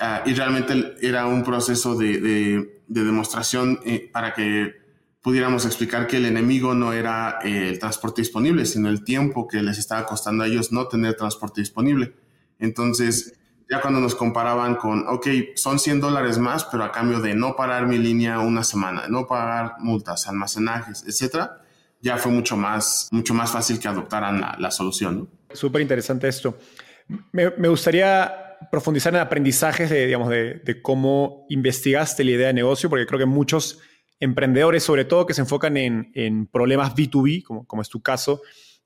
Uh, 0.01 0.29
y 0.29 0.35
realmente 0.35 0.95
era 1.03 1.27
un 1.27 1.43
proceso 1.43 1.97
de, 1.97 2.21
de, 2.21 2.83
de 2.87 3.05
demostración 3.05 3.81
eh, 3.85 4.09
para 4.13 4.33
que 4.33 4.77
pudiéramos 5.21 5.67
explicar 5.67 6.07
que 6.07 6.19
el 6.19 6.27
enemigo 6.27 6.73
no 6.73 6.93
era 6.93 7.41
eh, 7.43 7.69
el 7.69 7.79
transporte 7.79 8.23
disponible, 8.23 8.65
sino 8.65 8.89
el 8.89 9.05
tiempo 9.05 9.49
que 9.49 9.61
les 9.63 9.77
estaba 9.77 10.07
costando 10.07 10.45
a 10.45 10.47
ellos 10.47 10.73
no 10.73 10.87
tener 10.87 11.17
transporte 11.17 11.61
disponible. 11.61 12.15
Entonces, 12.59 13.35
ya 13.69 13.81
cuando 13.81 14.01
nos 14.01 14.15
comparaban 14.15 14.77
con, 14.77 15.07
ok, 15.09 15.27
son 15.57 15.79
100 15.79 16.01
dólares 16.01 16.39
más, 16.39 16.65
pero 16.65 16.85
a 16.85 16.93
cambio 16.93 17.21
de 17.21 17.35
no 17.35 17.57
parar 17.57 17.87
mi 17.87 17.99
línea 17.99 18.39
una 18.39 18.65
semana, 18.65 19.09
no 19.09 19.27
pagar 19.27 19.75
multas, 19.81 20.29
almacenajes, 20.29 21.05
etcétera, 21.07 21.61
ya 22.01 22.17
fue 22.17 22.31
mucho 22.31 22.57
más, 22.57 23.09
mucho 23.11 23.35
más 23.35 23.51
fácil 23.51 23.81
que 23.81 23.89
adoptaran 23.89 24.41
la, 24.41 24.57
la 24.59 24.71
solución. 24.71 25.19
¿no? 25.19 25.55
Súper 25.55 25.83
interesante 25.83 26.29
esto. 26.29 26.57
Me, 27.33 27.51
me 27.59 27.69
gustaría 27.69 28.48
profundizar 28.71 29.15
en 29.15 29.21
aprendizajes 29.21 29.91
de, 29.91 30.07
digamos, 30.07 30.29
de, 30.29 30.55
de, 30.65 30.83
cómo 30.83 31.47
investigaste 31.49 32.25
la 32.25 32.31
idea 32.33 32.47
de 32.49 32.55
negocio, 32.55 32.91
porque 32.91 33.07
creo 33.07 33.19
que 33.19 33.27
muchos 33.27 33.81
emprendedores, 34.21 34.83
sobre 34.83 35.05
todo 35.05 35.27
que 35.27 35.35
se 35.35 35.43
enfocan 35.43 35.77
en, 35.77 36.11
en 36.15 36.47
problemas 36.47 36.95
B2B, 36.95 37.43
como, 37.45 37.67
como, 37.67 37.83
es 37.83 37.89
tu 37.89 38.03
caso, 38.03 38.43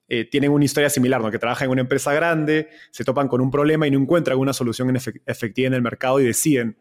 eh, 0.09 0.25
tienen 0.25 0.51
una 0.51 0.65
historia 0.65 0.91
similar, 0.91 1.23
¿no? 1.23 1.31
que 1.31 1.39
trabajan 1.39 1.67
en 1.67 1.73
una 1.73 1.81
empresa 1.81 2.13
grande, 2.13 2.69
se 2.91 3.05
topan 3.05 3.29
con 3.29 3.41
un 3.41 3.51
problema 3.51 3.87
y 3.87 3.91
no 3.91 3.99
encuentran 3.99 4.39
una 4.39 4.53
solución 4.53 4.95
efectiva 5.27 5.67
en 5.67 5.75
el 5.75 5.83
mercado 5.83 6.21
y 6.21 6.25
deciden 6.25 6.77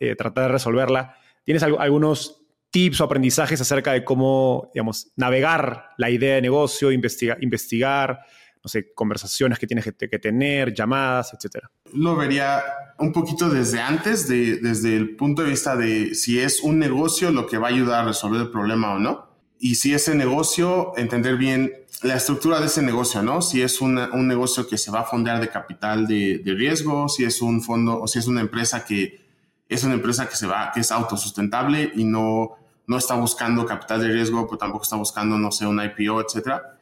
eh, 0.00 0.16
tratar 0.16 0.44
de 0.44 0.48
resolverla. 0.48 1.16
¿Tienes 1.44 1.62
al 1.62 1.76
algunos 1.78 2.42
tips 2.70 3.00
o 3.00 3.04
aprendizajes 3.04 3.60
acerca 3.60 3.92
de 3.92 4.04
cómo, 4.04 4.70
digamos, 4.74 5.12
navegar 5.16 5.90
la 5.96 6.10
idea 6.10 6.34
de 6.34 6.42
negocio, 6.42 6.92
investiga 6.92 7.38
investigar, 7.40 8.20
sé, 8.68 8.92
conversaciones 8.94 9.58
que 9.58 9.66
tienes 9.66 9.84
que, 9.84 10.08
que, 10.08 10.18
tener, 10.18 10.74
llamadas, 10.74 11.32
etcétera? 11.34 11.70
Lo 11.92 12.16
vería 12.16 12.62
un 12.98 13.12
poquito 13.12 13.48
desde 13.48 13.80
antes, 13.80 14.28
de, 14.28 14.56
desde 14.56 14.96
el 14.96 15.16
punto 15.16 15.42
de 15.42 15.50
vista 15.50 15.76
de 15.76 16.14
si 16.14 16.40
es 16.40 16.60
un 16.62 16.78
negocio 16.78 17.30
lo 17.30 17.46
que 17.46 17.58
va 17.58 17.68
a 17.68 17.70
ayudar 17.70 18.02
a 18.02 18.06
resolver 18.06 18.40
el 18.40 18.50
problema 18.50 18.94
o 18.94 18.98
no. 18.98 19.28
Y 19.60 19.76
si 19.76 19.92
ese 19.92 20.14
negocio, 20.14 20.92
entender 20.96 21.36
bien 21.36 21.72
la 22.02 22.14
estructura 22.14 22.60
de 22.60 22.66
ese 22.66 22.82
negocio, 22.82 23.22
¿no? 23.22 23.42
Si 23.42 23.60
es 23.60 23.80
una, 23.80 24.10
un 24.12 24.28
negocio 24.28 24.68
que 24.68 24.78
se 24.78 24.90
va 24.90 25.00
a 25.00 25.04
fondear 25.04 25.40
de 25.40 25.48
capital 25.48 26.06
de, 26.06 26.38
de, 26.38 26.54
riesgo, 26.54 27.08
si 27.08 27.24
es 27.24 27.42
un 27.42 27.60
fondo 27.62 28.00
o 28.00 28.06
si 28.06 28.20
es 28.20 28.28
una 28.28 28.40
empresa 28.40 28.84
que 28.84 29.26
es 29.68 29.84
una 29.84 29.94
empresa 29.94 30.28
que 30.28 30.36
se 30.36 30.46
va, 30.46 30.70
que 30.72 30.80
es 30.80 30.92
autosustentable 30.92 31.92
y 31.94 32.04
no, 32.04 32.52
no 32.86 32.96
está 32.96 33.14
buscando 33.14 33.66
capital 33.66 34.00
de 34.00 34.08
riesgo, 34.08 34.46
pero 34.46 34.58
tampoco 34.58 34.84
está 34.84 34.96
buscando, 34.96 35.36
no 35.38 35.50
sé, 35.50 35.66
un 35.66 35.82
IPO, 35.82 36.22
etcétera 36.22 36.77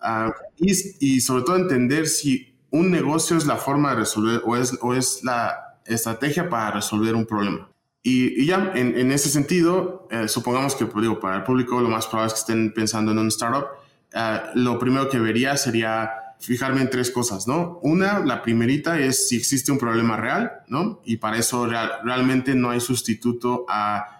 Uh, 0.00 0.30
y, 0.58 0.72
y, 1.00 1.20
sobre 1.20 1.42
todo 1.42 1.56
entender 1.56 2.06
si 2.06 2.54
un 2.70 2.90
negocio 2.90 3.36
es 3.36 3.46
la 3.46 3.56
forma 3.56 3.90
de 3.90 3.96
resolver 3.96 4.42
o 4.44 4.56
es, 4.56 4.78
o 4.80 4.94
es 4.94 5.24
la 5.24 5.78
estrategia 5.84 6.48
para 6.48 6.70
resolver 6.72 7.14
un 7.14 7.26
problema. 7.26 7.68
Y, 8.02 8.42
y 8.42 8.46
ya, 8.46 8.72
en, 8.74 8.96
en, 8.96 9.10
ese 9.10 9.28
sentido, 9.28 10.06
eh, 10.10 10.28
supongamos 10.28 10.74
que, 10.74 10.86
pues, 10.86 11.02
digo, 11.02 11.18
para 11.18 11.38
el 11.38 11.42
público 11.42 11.80
lo 11.80 11.88
más 11.88 12.06
probable 12.06 12.28
es 12.28 12.34
que 12.34 12.40
estén 12.40 12.72
pensando 12.72 13.12
en 13.12 13.18
un 13.18 13.28
startup. 13.28 13.66
Uh, 14.14 14.58
lo 14.58 14.78
primero 14.78 15.08
que 15.08 15.18
vería 15.18 15.56
sería 15.56 16.10
fijarme 16.40 16.80
en 16.80 16.90
tres 16.90 17.10
cosas, 17.10 17.46
¿no? 17.46 17.78
Una, 17.82 18.20
la 18.20 18.42
primerita 18.42 18.98
es 18.98 19.28
si 19.28 19.36
existe 19.36 19.72
un 19.72 19.78
problema 19.78 20.16
real, 20.16 20.52
¿no? 20.68 21.00
Y 21.04 21.16
para 21.16 21.36
eso 21.38 21.66
real, 21.66 21.90
realmente 22.04 22.54
no 22.54 22.70
hay 22.70 22.80
sustituto 22.80 23.66
a 23.68 24.17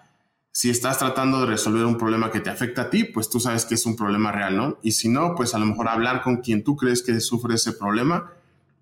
si 0.51 0.69
estás 0.69 0.97
tratando 0.99 1.41
de 1.41 1.45
resolver 1.47 1.85
un 1.85 1.97
problema 1.97 2.31
que 2.31 2.39
te 2.39 2.49
afecta 2.49 2.83
a 2.83 2.89
ti, 2.89 3.03
pues 3.03 3.29
tú 3.29 3.39
sabes 3.39 3.65
que 3.65 3.75
es 3.75 3.85
un 3.85 3.95
problema 3.95 4.31
real, 4.31 4.57
¿no? 4.57 4.79
Y 4.81 4.93
si 4.93 5.09
no, 5.09 5.35
pues 5.35 5.53
a 5.53 5.59
lo 5.59 5.65
mejor 5.65 5.87
hablar 5.87 6.21
con 6.21 6.37
quien 6.37 6.63
tú 6.63 6.75
crees 6.75 7.03
que 7.03 7.19
sufre 7.19 7.55
ese 7.55 7.73
problema 7.73 8.33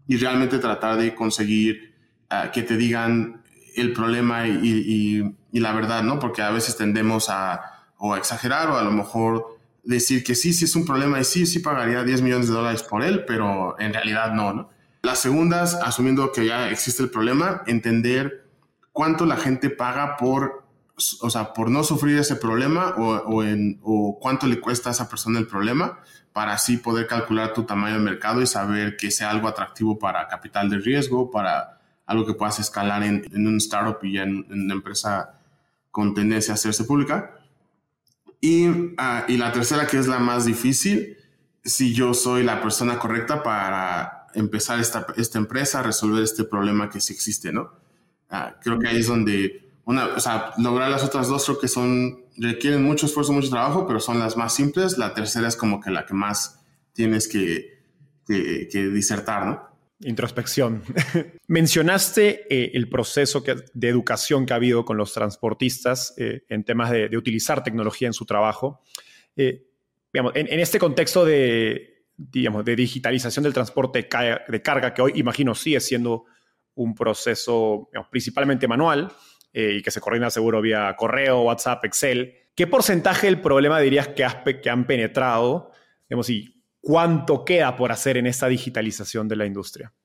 y 0.07 0.17
realmente 0.17 0.59
tratar 0.59 0.97
de 0.97 1.13
conseguir 1.13 1.93
uh, 2.31 2.51
que 2.51 2.63
te 2.63 2.77
digan 2.77 3.43
el 3.75 3.93
problema 3.93 4.47
y, 4.47 5.35
la 5.51 5.73
verdad, 5.73 6.03
¿no? 6.03 6.19
Porque 6.19 6.41
a 6.41 6.51
veces 6.51 6.77
tendemos 6.77 7.29
a 7.29 7.73
o 7.97 8.13
a 8.13 8.17
exagerar 8.17 8.69
o 8.69 8.77
a 8.77 8.83
lo 8.83 8.91
mejor 8.91 9.57
decir 9.83 10.23
que 10.23 10.35
sí, 10.35 10.53
sí 10.53 10.65
es 10.65 10.75
un 10.75 10.85
problema 10.85 11.19
y 11.19 11.23
sí, 11.23 11.45
sí 11.45 11.59
pagaría 11.59 12.03
10 12.03 12.21
millones 12.21 12.47
de 12.47 12.53
dólares 12.53 12.83
por 12.83 13.03
él, 13.03 13.23
pero 13.25 13.79
en 13.79 13.93
realidad 13.93 14.33
no, 14.33 14.53
¿no? 14.53 14.69
Las 15.01 15.19
segundas, 15.19 15.75
asumiendo 15.75 16.31
que 16.31 16.45
ya 16.45 16.69
existe 16.69 17.03
el 17.03 17.09
problema, 17.09 17.63
entender 17.65 18.45
cuánto 18.91 19.25
la 19.25 19.37
gente 19.37 19.69
paga 19.69 20.17
por 20.17 20.66
o 21.21 21.29
sea, 21.29 21.53
por 21.53 21.69
no 21.69 21.83
sufrir 21.83 22.17
ese 22.17 22.35
problema 22.35 22.95
o, 22.97 23.15
o, 23.17 23.43
en, 23.43 23.79
o 23.83 24.17
cuánto 24.19 24.47
le 24.47 24.59
cuesta 24.59 24.89
a 24.89 24.93
esa 24.93 25.07
persona 25.07 25.37
el 25.37 25.45
problema 25.45 25.99
para 26.33 26.53
así 26.53 26.77
poder 26.77 27.07
calcular 27.07 27.53
tu 27.53 27.63
tamaño 27.63 27.95
de 27.95 28.01
mercado 28.01 28.41
y 28.41 28.47
saber 28.47 28.97
que 28.97 29.11
sea 29.11 29.29
algo 29.29 29.47
atractivo 29.47 29.99
para 29.99 30.27
capital 30.27 30.69
de 30.69 30.79
riesgo, 30.79 31.29
para 31.29 31.79
algo 32.05 32.25
que 32.25 32.33
puedas 32.33 32.59
escalar 32.59 33.03
en, 33.03 33.25
en 33.31 33.47
un 33.47 33.57
startup 33.57 34.03
y 34.03 34.13
ya 34.13 34.23
en, 34.23 34.45
en, 34.49 34.61
una 34.61 34.73
empresa 34.73 35.39
con 35.91 36.13
tendencia 36.13 36.53
a 36.53 36.55
hacerse 36.55 36.83
pública. 36.83 37.39
Y, 38.39 38.67
uh, 38.69 39.23
y 39.27 39.37
la 39.37 39.51
tercera, 39.51 39.87
que 39.87 39.97
es 39.97 40.07
la 40.07 40.19
más 40.19 40.45
difícil, 40.45 41.17
si 41.63 41.93
yo 41.93 42.13
soy 42.13 42.43
la 42.43 42.61
persona 42.61 42.97
correcta 42.97 43.43
para 43.43 44.27
empezar 44.33 44.79
esta, 44.79 45.05
esta 45.17 45.37
empresa, 45.37 45.83
resolver 45.83 46.23
este 46.23 46.43
problema 46.43 46.89
que 46.89 47.01
sí 47.01 47.13
existe, 47.13 47.51
¿no? 47.51 47.73
Uh, 48.31 48.59
creo 48.61 48.79
que 48.79 48.87
ahí 48.87 48.99
es 48.99 49.07
donde 49.07 49.66
una, 49.87 50.07
o 50.07 50.19
sea, 50.19 50.51
lograr 50.57 50.89
las 50.89 51.05
otras 51.05 51.29
dos 51.29 51.45
creo 51.45 51.59
que 51.59 51.69
son, 51.69 52.25
requieren 52.35 52.83
mucho 52.83 53.05
esfuerzo, 53.05 53.31
mucho 53.31 53.49
trabajo, 53.49 53.87
pero 53.87 54.01
son 54.01 54.19
las 54.19 54.35
más 54.35 54.53
simples. 54.53 54.97
La 54.97 55.13
tercera 55.13 55.47
es 55.47 55.55
como 55.55 55.79
que 55.79 55.91
la 55.91 56.05
que 56.05 56.13
más 56.13 56.59
tienes 56.91 57.29
que, 57.29 57.79
que, 58.27 58.67
que 58.69 58.87
disertar, 58.89 59.45
¿no? 59.45 59.67
Introspección. 60.01 60.83
Mencionaste 61.47 62.53
eh, 62.53 62.71
el 62.73 62.89
proceso 62.89 63.41
que, 63.41 63.55
de 63.73 63.87
educación 63.87 64.45
que 64.45 64.51
ha 64.51 64.57
habido 64.57 64.83
con 64.83 64.97
los 64.97 65.13
transportistas 65.13 66.13
eh, 66.17 66.43
en 66.49 66.65
temas 66.65 66.91
de, 66.91 67.07
de, 67.07 67.17
utilizar 67.17 67.63
tecnología 67.63 68.07
en 68.07 68.13
su 68.13 68.25
trabajo. 68.25 68.81
Eh, 69.37 69.67
digamos, 70.11 70.33
en, 70.35 70.51
en, 70.51 70.59
este 70.59 70.79
contexto 70.79 71.23
de, 71.23 72.03
digamos, 72.17 72.65
de 72.65 72.75
digitalización 72.75 73.43
del 73.43 73.53
transporte 73.53 73.99
de 73.99 74.61
carga, 74.61 74.93
que 74.93 75.01
hoy 75.01 75.13
imagino 75.15 75.55
sigue 75.55 75.79
siendo 75.79 76.25
un 76.75 76.93
proceso 76.93 77.87
digamos, 77.89 78.09
principalmente 78.09 78.67
manual, 78.67 79.13
eh, 79.57 79.77
y 79.79 79.81
que 79.81 79.89
se 79.89 79.99
coordina 79.99 80.29
seguro 80.29 80.61
vía 80.61 80.95
correo, 80.95 81.41
WhatsApp, 81.41 81.83
Excel. 81.83 82.35
¿Qué 82.53 82.67
porcentaje 82.67 83.25
del 83.25 83.41
problema 83.41 83.79
dirías 83.79 84.07
que, 84.09 84.23
has, 84.23 84.35
que 84.61 84.69
han 84.69 84.85
penetrado? 84.85 85.71
Digamos, 86.07 86.29
y 86.29 86.63
cuánto 86.79 87.43
queda 87.43 87.75
por 87.75 87.91
hacer 87.91 88.17
en 88.17 88.27
esta 88.27 88.47
digitalización 88.47 89.27
de 89.27 89.35
la 89.35 89.47
industria? 89.47 89.95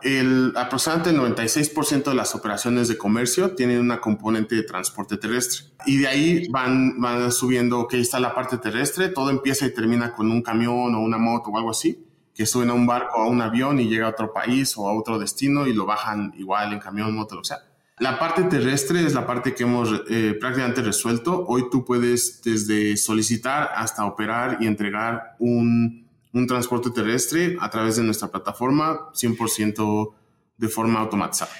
El, 0.00 0.54
aproximadamente 0.56 1.10
el 1.10 1.18
96% 1.18 2.04
de 2.04 2.14
las 2.14 2.34
operaciones 2.34 2.88
de 2.88 2.96
comercio 2.96 3.54
tienen 3.54 3.80
una 3.80 4.00
componente 4.00 4.54
de 4.54 4.62
transporte 4.62 5.18
terrestre. 5.18 5.66
Y 5.84 5.98
de 5.98 6.08
ahí 6.08 6.48
van, 6.48 6.98
van 6.98 7.30
subiendo, 7.32 7.80
ok, 7.80 7.92
está 7.92 8.18
la 8.18 8.34
parte 8.34 8.56
terrestre, 8.56 9.10
todo 9.10 9.28
empieza 9.28 9.66
y 9.66 9.74
termina 9.74 10.14
con 10.14 10.30
un 10.30 10.40
camión 10.40 10.94
o 10.94 11.00
una 11.00 11.18
moto 11.18 11.50
o 11.50 11.58
algo 11.58 11.68
así, 11.68 12.02
que 12.34 12.46
suben 12.46 12.70
a 12.70 12.72
un 12.72 12.86
barco 12.86 13.18
o 13.18 13.24
a 13.24 13.28
un 13.28 13.42
avión 13.42 13.78
y 13.78 13.90
llega 13.90 14.06
a 14.06 14.10
otro 14.10 14.32
país 14.32 14.72
o 14.78 14.88
a 14.88 14.98
otro 14.98 15.18
destino 15.18 15.66
y 15.66 15.74
lo 15.74 15.84
bajan 15.84 16.32
igual 16.38 16.72
en 16.72 16.78
camión, 16.78 17.14
moto, 17.14 17.34
lo 17.34 17.42
que 17.42 17.48
sea. 17.48 17.71
La 17.98 18.18
parte 18.18 18.44
terrestre 18.44 19.04
es 19.04 19.14
la 19.14 19.26
parte 19.26 19.54
que 19.54 19.64
hemos 19.64 20.02
eh, 20.08 20.36
prácticamente 20.40 20.82
resuelto. 20.82 21.44
Hoy 21.46 21.64
tú 21.70 21.84
puedes 21.84 22.42
desde 22.42 22.96
solicitar 22.96 23.70
hasta 23.76 24.04
operar 24.06 24.58
y 24.60 24.66
entregar 24.66 25.36
un, 25.38 26.08
un 26.32 26.46
transporte 26.46 26.90
terrestre 26.90 27.56
a 27.60 27.70
través 27.70 27.96
de 27.96 28.02
nuestra 28.02 28.28
plataforma 28.28 29.10
100% 29.12 30.14
de 30.56 30.68
forma 30.68 31.00
automatizada. 31.00 31.52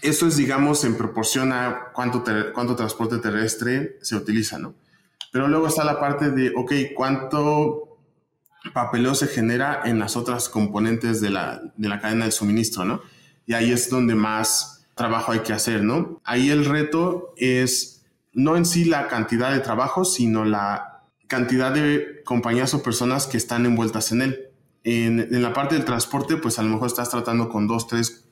Eso 0.00 0.26
es, 0.26 0.36
digamos, 0.36 0.84
en 0.84 0.96
proporción 0.96 1.52
a 1.52 1.90
cuánto, 1.92 2.24
cuánto 2.54 2.76
transporte 2.76 3.18
terrestre 3.18 3.98
se 4.00 4.16
utiliza, 4.16 4.58
¿no? 4.58 4.74
Pero 5.32 5.48
luego 5.48 5.66
está 5.66 5.84
la 5.84 6.00
parte 6.00 6.30
de, 6.30 6.52
ok, 6.56 6.72
¿cuánto 6.94 7.98
papeleo 8.72 9.14
se 9.14 9.26
genera 9.26 9.82
en 9.84 9.98
las 9.98 10.16
otras 10.16 10.48
componentes 10.48 11.20
de 11.20 11.30
la, 11.30 11.60
de 11.76 11.88
la 11.88 12.00
cadena 12.00 12.24
de 12.24 12.30
suministro, 12.30 12.84
¿no? 12.84 13.02
Y 13.46 13.54
ahí 13.54 13.72
es 13.72 13.90
donde 13.90 14.14
más 14.14 14.77
trabajo 14.98 15.32
hay 15.32 15.40
que 15.40 15.54
hacer, 15.54 15.82
¿no? 15.82 16.20
Ahí 16.24 16.50
el 16.50 16.66
reto 16.66 17.32
es 17.38 18.04
no 18.34 18.56
en 18.56 18.66
sí 18.66 18.84
la 18.84 19.08
cantidad 19.08 19.52
de 19.52 19.60
trabajo, 19.60 20.04
sino 20.04 20.44
la 20.44 21.04
cantidad 21.26 21.72
de 21.72 22.22
compañías 22.24 22.74
o 22.74 22.82
personas 22.82 23.26
que 23.26 23.36
están 23.36 23.64
envueltas 23.64 24.12
en 24.12 24.22
él. 24.22 24.48
En, 24.84 25.42
la 25.42 25.52
parte 25.52 25.74
del 25.74 25.84
transporte, 25.84 26.36
pues 26.36 26.58
a 26.58 26.62
lo 26.62 26.70
mejor 26.70 26.86
estás 26.86 27.10
tratando 27.10 27.48
con 27.48 27.66
dos, 27.66 27.86
tres, 27.86 28.26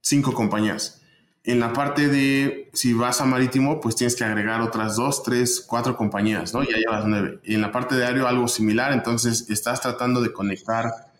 cinco 0.00 0.32
compañías. 0.32 1.02
En 1.42 1.58
la 1.58 1.72
parte 1.72 2.08
de 2.08 2.70
si 2.74 2.92
vas 2.92 3.20
a 3.20 3.24
marítimo, 3.24 3.80
pues 3.80 3.96
tienes 3.96 4.14
que 4.14 4.24
agregar 4.24 4.60
otras 4.60 4.96
dos, 4.96 5.22
tres, 5.22 5.64
cuatro 5.66 5.96
compañías, 5.96 6.52
¿no? 6.52 6.62
Ya 6.62 6.76
llevas 6.76 7.06
nueve. 7.06 7.40
En 7.44 7.60
la 7.60 7.72
parte 7.72 7.94
de 7.94 8.04
aéreo 8.04 8.26
algo 8.28 8.46
similar, 8.46 8.92
entonces 8.92 9.48
estás 9.50 9.80
tratando 9.80 10.20
de 10.20 10.32
conectar 10.32 11.10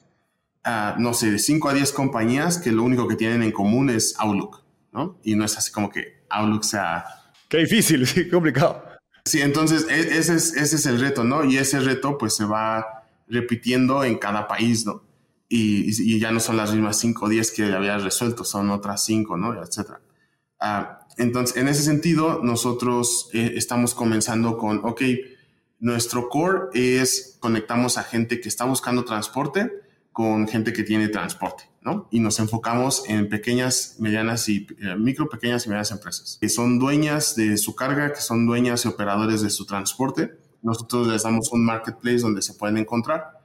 a, 0.62 0.96
no 0.98 1.14
sé, 1.14 1.30
de 1.30 1.38
cinco 1.38 1.68
a 1.68 1.74
diez 1.74 1.92
compañías 1.92 2.58
que 2.58 2.72
lo 2.72 2.82
único 2.82 3.08
que 3.08 3.16
tienen 3.16 3.42
en 3.42 3.52
común 3.52 3.90
es 3.90 4.14
Outlook, 4.18 4.62
¿no? 4.92 5.18
Y 5.22 5.34
no 5.34 5.44
es 5.44 5.56
así 5.56 5.72
como 5.72 5.90
que 5.90 6.24
Outlook 6.28 6.64
sea... 6.64 7.04
Qué 7.48 7.58
difícil, 7.58 8.06
sí, 8.06 8.28
complicado. 8.28 8.84
Sí, 9.24 9.40
entonces 9.40 9.86
e, 9.88 10.18
ese 10.18 10.34
es, 10.34 10.54
ese 10.54 10.76
es 10.76 10.86
el 10.86 11.00
reto, 11.00 11.24
¿no? 11.24 11.44
Y 11.44 11.58
ese 11.58 11.80
reto 11.80 12.18
pues 12.18 12.36
se 12.36 12.44
va 12.44 13.04
repitiendo 13.28 14.04
en 14.04 14.18
cada 14.18 14.48
país, 14.48 14.86
¿no? 14.86 15.04
Y, 15.48 15.90
y, 15.90 16.20
ya 16.20 16.30
no 16.30 16.38
son 16.38 16.56
las 16.56 16.72
mismas 16.72 16.98
5 17.00 17.24
o 17.24 17.28
10 17.28 17.50
que 17.50 17.64
habías 17.72 18.04
resuelto, 18.04 18.44
son 18.44 18.70
otras 18.70 19.04
5, 19.04 19.36
¿no? 19.36 19.60
Etcétera. 19.60 20.00
Ah, 20.60 21.00
entonces, 21.16 21.56
en 21.56 21.68
ese 21.68 21.82
sentido, 21.82 22.40
nosotros 22.42 23.30
eh, 23.32 23.54
estamos 23.56 23.94
comenzando 23.94 24.56
con, 24.56 24.80
ok, 24.84 25.02
nuestro 25.80 26.28
core 26.28 26.68
es 26.74 27.38
conectamos 27.40 27.98
a 27.98 28.04
gente 28.04 28.40
que 28.40 28.48
está 28.48 28.64
buscando 28.64 29.04
transporte 29.04 29.70
con 30.12 30.46
gente 30.46 30.72
que 30.72 30.82
tiene 30.82 31.08
transporte, 31.08 31.69
¿no? 31.82 32.08
Y 32.10 32.20
nos 32.20 32.38
enfocamos 32.38 33.04
en 33.08 33.28
pequeñas, 33.28 33.96
medianas 33.98 34.48
y 34.48 34.66
eh, 34.80 34.96
micro, 34.96 35.28
pequeñas 35.28 35.64
y 35.66 35.68
medianas 35.68 35.90
empresas 35.90 36.38
que 36.40 36.48
son 36.48 36.78
dueñas 36.78 37.36
de 37.36 37.56
su 37.56 37.74
carga, 37.74 38.12
que 38.12 38.20
son 38.20 38.46
dueñas 38.46 38.84
y 38.84 38.88
operadores 38.88 39.40
de 39.40 39.50
su 39.50 39.66
transporte. 39.66 40.32
Nosotros 40.62 41.08
les 41.08 41.22
damos 41.22 41.50
un 41.52 41.64
marketplace 41.64 42.18
donde 42.18 42.42
se 42.42 42.54
pueden 42.54 42.76
encontrar. 42.76 43.40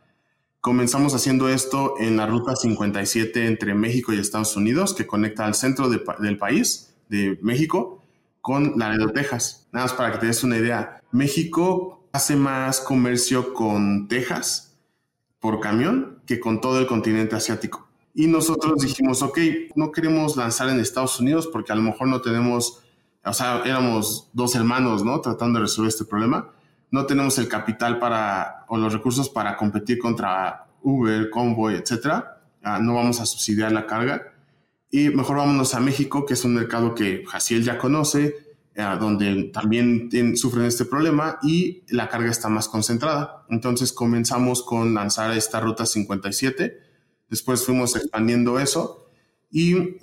Comenzamos 0.59 1.13
haciendo 1.13 1.47
esto 1.47 1.93
en 1.99 2.17
la 2.17 2.25
ruta 2.25 2.55
57 2.55 3.45
entre 3.45 3.73
México 3.75 4.11
y 4.11 4.19
Estados 4.19 4.57
Unidos, 4.57 4.93
que 4.93 5.05
conecta 5.05 5.45
al 5.45 5.53
centro 5.53 5.89
del 5.89 6.37
país 6.37 6.93
de 7.07 7.37
México 7.41 8.01
con 8.41 8.77
Laredo, 8.77 9.11
Texas. 9.11 9.67
Nada 9.71 9.85
más 9.85 9.93
para 9.93 10.11
que 10.11 10.17
te 10.19 10.25
des 10.25 10.43
una 10.43 10.57
idea. 10.57 11.01
México 11.11 12.07
hace 12.11 12.35
más 12.35 12.79
comercio 12.79 13.53
con 13.53 14.07
Texas 14.07 14.75
por 15.39 15.59
camión 15.59 16.21
que 16.25 16.39
con 16.39 16.61
todo 16.61 16.79
el 16.79 16.87
continente 16.87 17.35
asiático. 17.35 17.84
Y 18.15 18.27
nosotros 18.27 18.81
dijimos, 18.81 19.21
ok, 19.21 19.37
no 19.75 19.91
queremos 19.91 20.37
lanzar 20.37 20.69
en 20.69 20.79
Estados 20.79 21.19
Unidos 21.19 21.47
porque 21.51 21.73
a 21.73 21.75
lo 21.75 21.81
mejor 21.81 22.07
no 22.07 22.21
tenemos, 22.21 22.81
o 23.23 23.33
sea, 23.33 23.61
éramos 23.65 24.29
dos 24.31 24.55
hermanos, 24.55 25.03
¿no? 25.03 25.19
Tratando 25.19 25.59
de 25.59 25.65
resolver 25.65 25.89
este 25.89 26.05
problema. 26.05 26.49
No 26.91 27.05
tenemos 27.05 27.37
el 27.37 27.49
capital 27.49 27.99
para, 27.99 28.65
o 28.69 28.77
los 28.77 28.93
recursos 28.93 29.29
para 29.29 29.57
competir 29.57 29.99
contra 29.99 30.67
Uber, 30.81 31.29
Convoy, 31.29 31.75
etcétera. 31.75 32.41
Ah, 32.63 32.79
no 32.79 32.95
vamos 32.95 33.19
a 33.19 33.25
subsidiar 33.25 33.73
la 33.73 33.85
carga 33.85 34.31
y 34.89 35.09
mejor 35.09 35.35
vámonos 35.35 35.73
a 35.75 35.81
México, 35.81 36.25
que 36.25 36.35
es 36.35 36.45
un 36.45 36.53
mercado 36.53 36.95
que 36.95 37.25
Jaciel 37.27 37.65
ya 37.65 37.77
conoce, 37.77 38.33
eh, 38.75 38.95
donde 38.97 39.51
también 39.53 40.09
sufren 40.37 40.65
este 40.65 40.85
problema 40.85 41.37
y 41.43 41.83
la 41.89 42.07
carga 42.07 42.31
está 42.31 42.47
más 42.47 42.69
concentrada. 42.69 43.45
Entonces 43.49 43.91
comenzamos 43.91 44.63
con 44.63 44.93
lanzar 44.93 45.35
esta 45.35 45.59
ruta 45.59 45.85
57, 45.85 46.84
después 47.29 47.65
fuimos 47.65 47.95
expandiendo 47.95 48.59
eso 48.59 49.09
y 49.51 49.97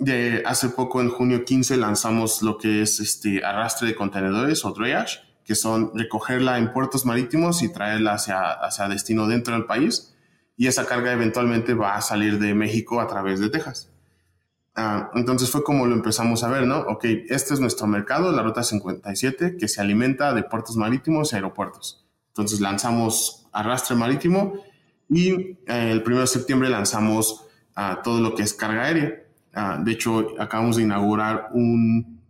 hace 0.45 0.69
poco 0.69 1.01
en 1.01 1.09
junio 1.09 1.45
15 1.45 1.77
lanzamos 1.77 2.41
lo 2.41 2.57
que 2.57 2.81
es 2.81 2.99
este 2.99 3.43
arrastre 3.43 3.87
de 3.87 3.95
contenedores 3.95 4.65
o 4.65 4.71
drayage, 4.71 5.19
que 5.43 5.55
son 5.55 5.91
recogerla 5.93 6.57
en 6.57 6.71
puertos 6.73 7.05
marítimos 7.05 7.61
y 7.61 7.71
traerla 7.71 8.13
hacia, 8.13 8.51
hacia 8.51 8.87
destino 8.87 9.27
dentro 9.27 9.53
del 9.53 9.65
país 9.65 10.13
y 10.55 10.67
esa 10.67 10.85
carga 10.85 11.11
eventualmente 11.11 11.73
va 11.73 11.95
a 11.95 12.01
salir 12.01 12.39
de 12.39 12.53
México 12.53 13.01
a 13.01 13.07
través 13.07 13.39
de 13.39 13.49
Texas. 13.49 13.89
Ah, 14.75 15.11
entonces 15.13 15.51
fue 15.51 15.63
como 15.63 15.85
lo 15.85 15.93
empezamos 15.93 16.43
a 16.43 16.49
ver, 16.49 16.65
¿no? 16.65 16.79
Ok, 16.79 17.05
este 17.29 17.53
es 17.53 17.59
nuestro 17.59 17.85
mercado, 17.85 18.31
la 18.31 18.41
Ruta 18.41 18.63
57, 18.63 19.57
que 19.57 19.67
se 19.67 19.81
alimenta 19.81 20.33
de 20.33 20.43
puertos 20.43 20.77
marítimos 20.77 21.31
y 21.31 21.35
aeropuertos. 21.35 22.07
Entonces 22.29 22.59
lanzamos 22.59 23.47
arrastre 23.51 23.95
marítimo 23.95 24.53
y 25.09 25.31
eh, 25.31 25.57
el 25.67 26.03
1 26.05 26.21
de 26.21 26.27
septiembre 26.27 26.69
lanzamos 26.69 27.45
uh, 27.77 28.01
todo 28.03 28.19
lo 28.19 28.35
que 28.35 28.43
es 28.43 28.53
carga 28.53 28.83
aérea. 28.83 29.23
Uh, 29.55 29.83
de 29.83 29.91
hecho, 29.91 30.35
acabamos 30.39 30.77
de 30.77 30.83
inaugurar 30.83 31.49
un, 31.53 32.21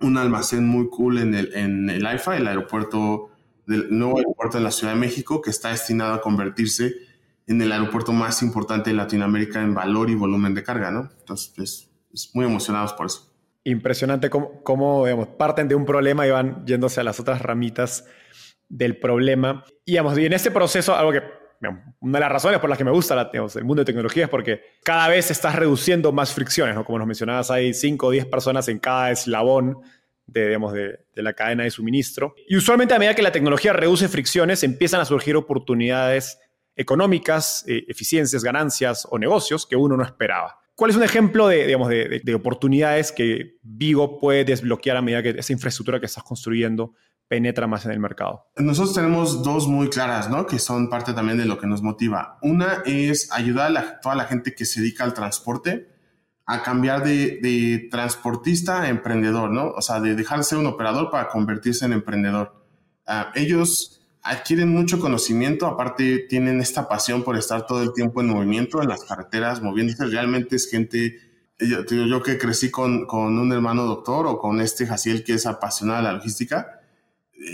un 0.00 0.18
almacén 0.18 0.66
muy 0.66 0.88
cool 0.88 1.18
en 1.18 1.34
el, 1.34 1.54
en 1.54 1.90
el 1.90 2.04
AIFA, 2.04 2.36
el 2.36 2.48
aeropuerto 2.48 3.30
del 3.66 3.96
nuevo 3.96 4.18
aeropuerto 4.18 4.58
de 4.58 4.64
la 4.64 4.70
Ciudad 4.70 4.94
de 4.94 5.00
México, 5.00 5.40
que 5.40 5.50
está 5.50 5.70
destinado 5.70 6.14
a 6.14 6.20
convertirse 6.20 6.94
en 7.46 7.60
el 7.60 7.72
aeropuerto 7.72 8.12
más 8.12 8.42
importante 8.42 8.90
de 8.90 8.96
Latinoamérica 8.96 9.62
en 9.62 9.74
valor 9.74 10.10
y 10.10 10.14
volumen 10.14 10.54
de 10.54 10.62
carga, 10.62 10.90
¿no? 10.90 11.10
Entonces, 11.18 11.52
pues, 11.54 11.90
es 12.12 12.30
muy 12.34 12.44
emocionados 12.44 12.92
por 12.94 13.06
eso. 13.06 13.30
Impresionante 13.64 14.28
cómo, 14.28 14.62
cómo 14.62 15.04
digamos, 15.06 15.28
parten 15.28 15.68
de 15.68 15.74
un 15.74 15.86
problema 15.86 16.26
y 16.26 16.30
van 16.30 16.64
yéndose 16.66 17.00
a 17.00 17.04
las 17.04 17.18
otras 17.20 17.40
ramitas 17.40 18.04
del 18.68 18.98
problema. 18.98 19.64
Y, 19.84 19.92
digamos, 19.92 20.18
y 20.18 20.26
en 20.26 20.32
este 20.32 20.50
proceso, 20.50 20.94
algo 20.94 21.12
que 21.12 21.22
una 22.00 22.18
de 22.18 22.20
las 22.20 22.32
razones 22.32 22.58
por 22.60 22.68
las 22.68 22.78
que 22.78 22.84
me 22.84 22.90
gusta 22.90 23.14
la, 23.14 23.30
el 23.32 23.64
mundo 23.64 23.82
de 23.82 23.84
tecnología 23.84 24.24
es 24.24 24.30
porque 24.30 24.62
cada 24.82 25.08
vez 25.08 25.30
estás 25.30 25.54
reduciendo 25.54 26.12
más 26.12 26.32
fricciones, 26.32 26.74
¿no? 26.74 26.84
Como 26.84 26.98
nos 26.98 27.06
mencionabas, 27.06 27.50
hay 27.50 27.74
5 27.74 28.06
o 28.06 28.10
10 28.10 28.26
personas 28.26 28.68
en 28.68 28.78
cada 28.78 29.10
eslabón 29.10 29.78
de, 30.26 30.46
digamos, 30.46 30.72
de, 30.72 30.98
la 31.14 31.32
cadena 31.32 31.64
de 31.64 31.70
suministro. 31.70 32.34
Y 32.48 32.56
usualmente 32.56 32.94
a 32.94 32.98
medida 32.98 33.14
que 33.14 33.22
la 33.22 33.32
tecnología 33.32 33.72
reduce 33.72 34.08
fricciones, 34.08 34.62
empiezan 34.62 35.00
a 35.00 35.04
surgir 35.04 35.36
oportunidades 35.36 36.38
económicas, 36.76 37.64
eh, 37.68 37.84
eficiencias, 37.88 38.42
ganancias 38.42 39.06
o 39.10 39.18
negocios 39.18 39.66
que 39.66 39.76
uno 39.76 39.96
no 39.96 40.04
esperaba. 40.04 40.58
¿Cuál 40.74 40.90
es 40.90 40.96
un 40.96 41.04
ejemplo 41.04 41.46
de, 41.46 41.66
digamos, 41.66 41.88
de, 41.88 42.34
oportunidades 42.34 43.12
que 43.12 43.58
Vigo 43.62 44.18
puede 44.18 44.44
desbloquear 44.44 44.96
a 44.96 45.02
medida 45.02 45.22
que 45.22 45.30
esa 45.30 45.52
infraestructura 45.52 46.00
que 46.00 46.06
estás 46.06 46.24
construyendo 46.24 46.94
penetra 47.28 47.66
más 47.66 47.84
en 47.86 47.92
el 47.92 48.00
mercado? 48.00 48.46
Nosotros 48.56 48.94
tenemos 48.94 49.42
dos 49.42 49.66
muy 49.68 49.88
claras, 49.88 50.30
¿no? 50.30 50.46
Que 50.46 50.58
son 50.58 50.88
parte 50.88 51.12
también 51.12 51.38
de 51.38 51.46
lo 51.46 51.58
que 51.58 51.66
nos 51.66 51.82
motiva. 51.82 52.38
Una 52.42 52.82
es 52.84 53.30
ayudar 53.32 53.76
a 53.76 54.00
toda 54.00 54.14
la 54.14 54.24
gente 54.24 54.54
que 54.54 54.64
se 54.64 54.80
dedica 54.80 55.04
al 55.04 55.14
transporte 55.14 55.94
a 56.46 56.62
cambiar 56.62 57.02
de, 57.04 57.88
transportista 57.90 58.82
a 58.82 58.88
emprendedor, 58.88 59.50
¿no? 59.50 59.70
O 59.70 59.80
sea, 59.80 60.00
de 60.00 60.14
dejar 60.14 60.38
de 60.38 60.44
ser 60.44 60.58
un 60.58 60.66
operador 60.66 61.10
para 61.10 61.28
convertirse 61.28 61.86
en 61.86 61.92
emprendedor. 61.92 62.66
Uh, 63.06 63.30
ellos 63.34 64.02
adquieren 64.22 64.70
mucho 64.70 64.98
conocimiento, 65.00 65.66
aparte 65.66 66.26
tienen 66.28 66.60
esta 66.60 66.88
pasión 66.88 67.22
por 67.22 67.36
estar 67.36 67.66
todo 67.66 67.82
el 67.82 67.92
tiempo 67.92 68.20
en 68.20 68.28
movimiento, 68.28 68.82
en 68.82 68.88
las 68.88 69.04
carreteras, 69.04 69.62
moviéndose. 69.62 70.04
Realmente 70.06 70.56
es 70.56 70.68
gente, 70.70 71.18
yo, 71.58 71.84
yo 71.84 72.22
que 72.22 72.38
crecí 72.38 72.70
con, 72.70 73.06
un 73.10 73.52
hermano 73.52 73.84
doctor 73.84 74.26
o 74.26 74.38
con 74.38 74.60
este 74.60 74.86
Jaciel 74.86 75.24
que 75.24 75.34
es 75.34 75.46
apasionado 75.46 75.98
de 75.98 76.04
la 76.04 76.12
logística, 76.12 76.73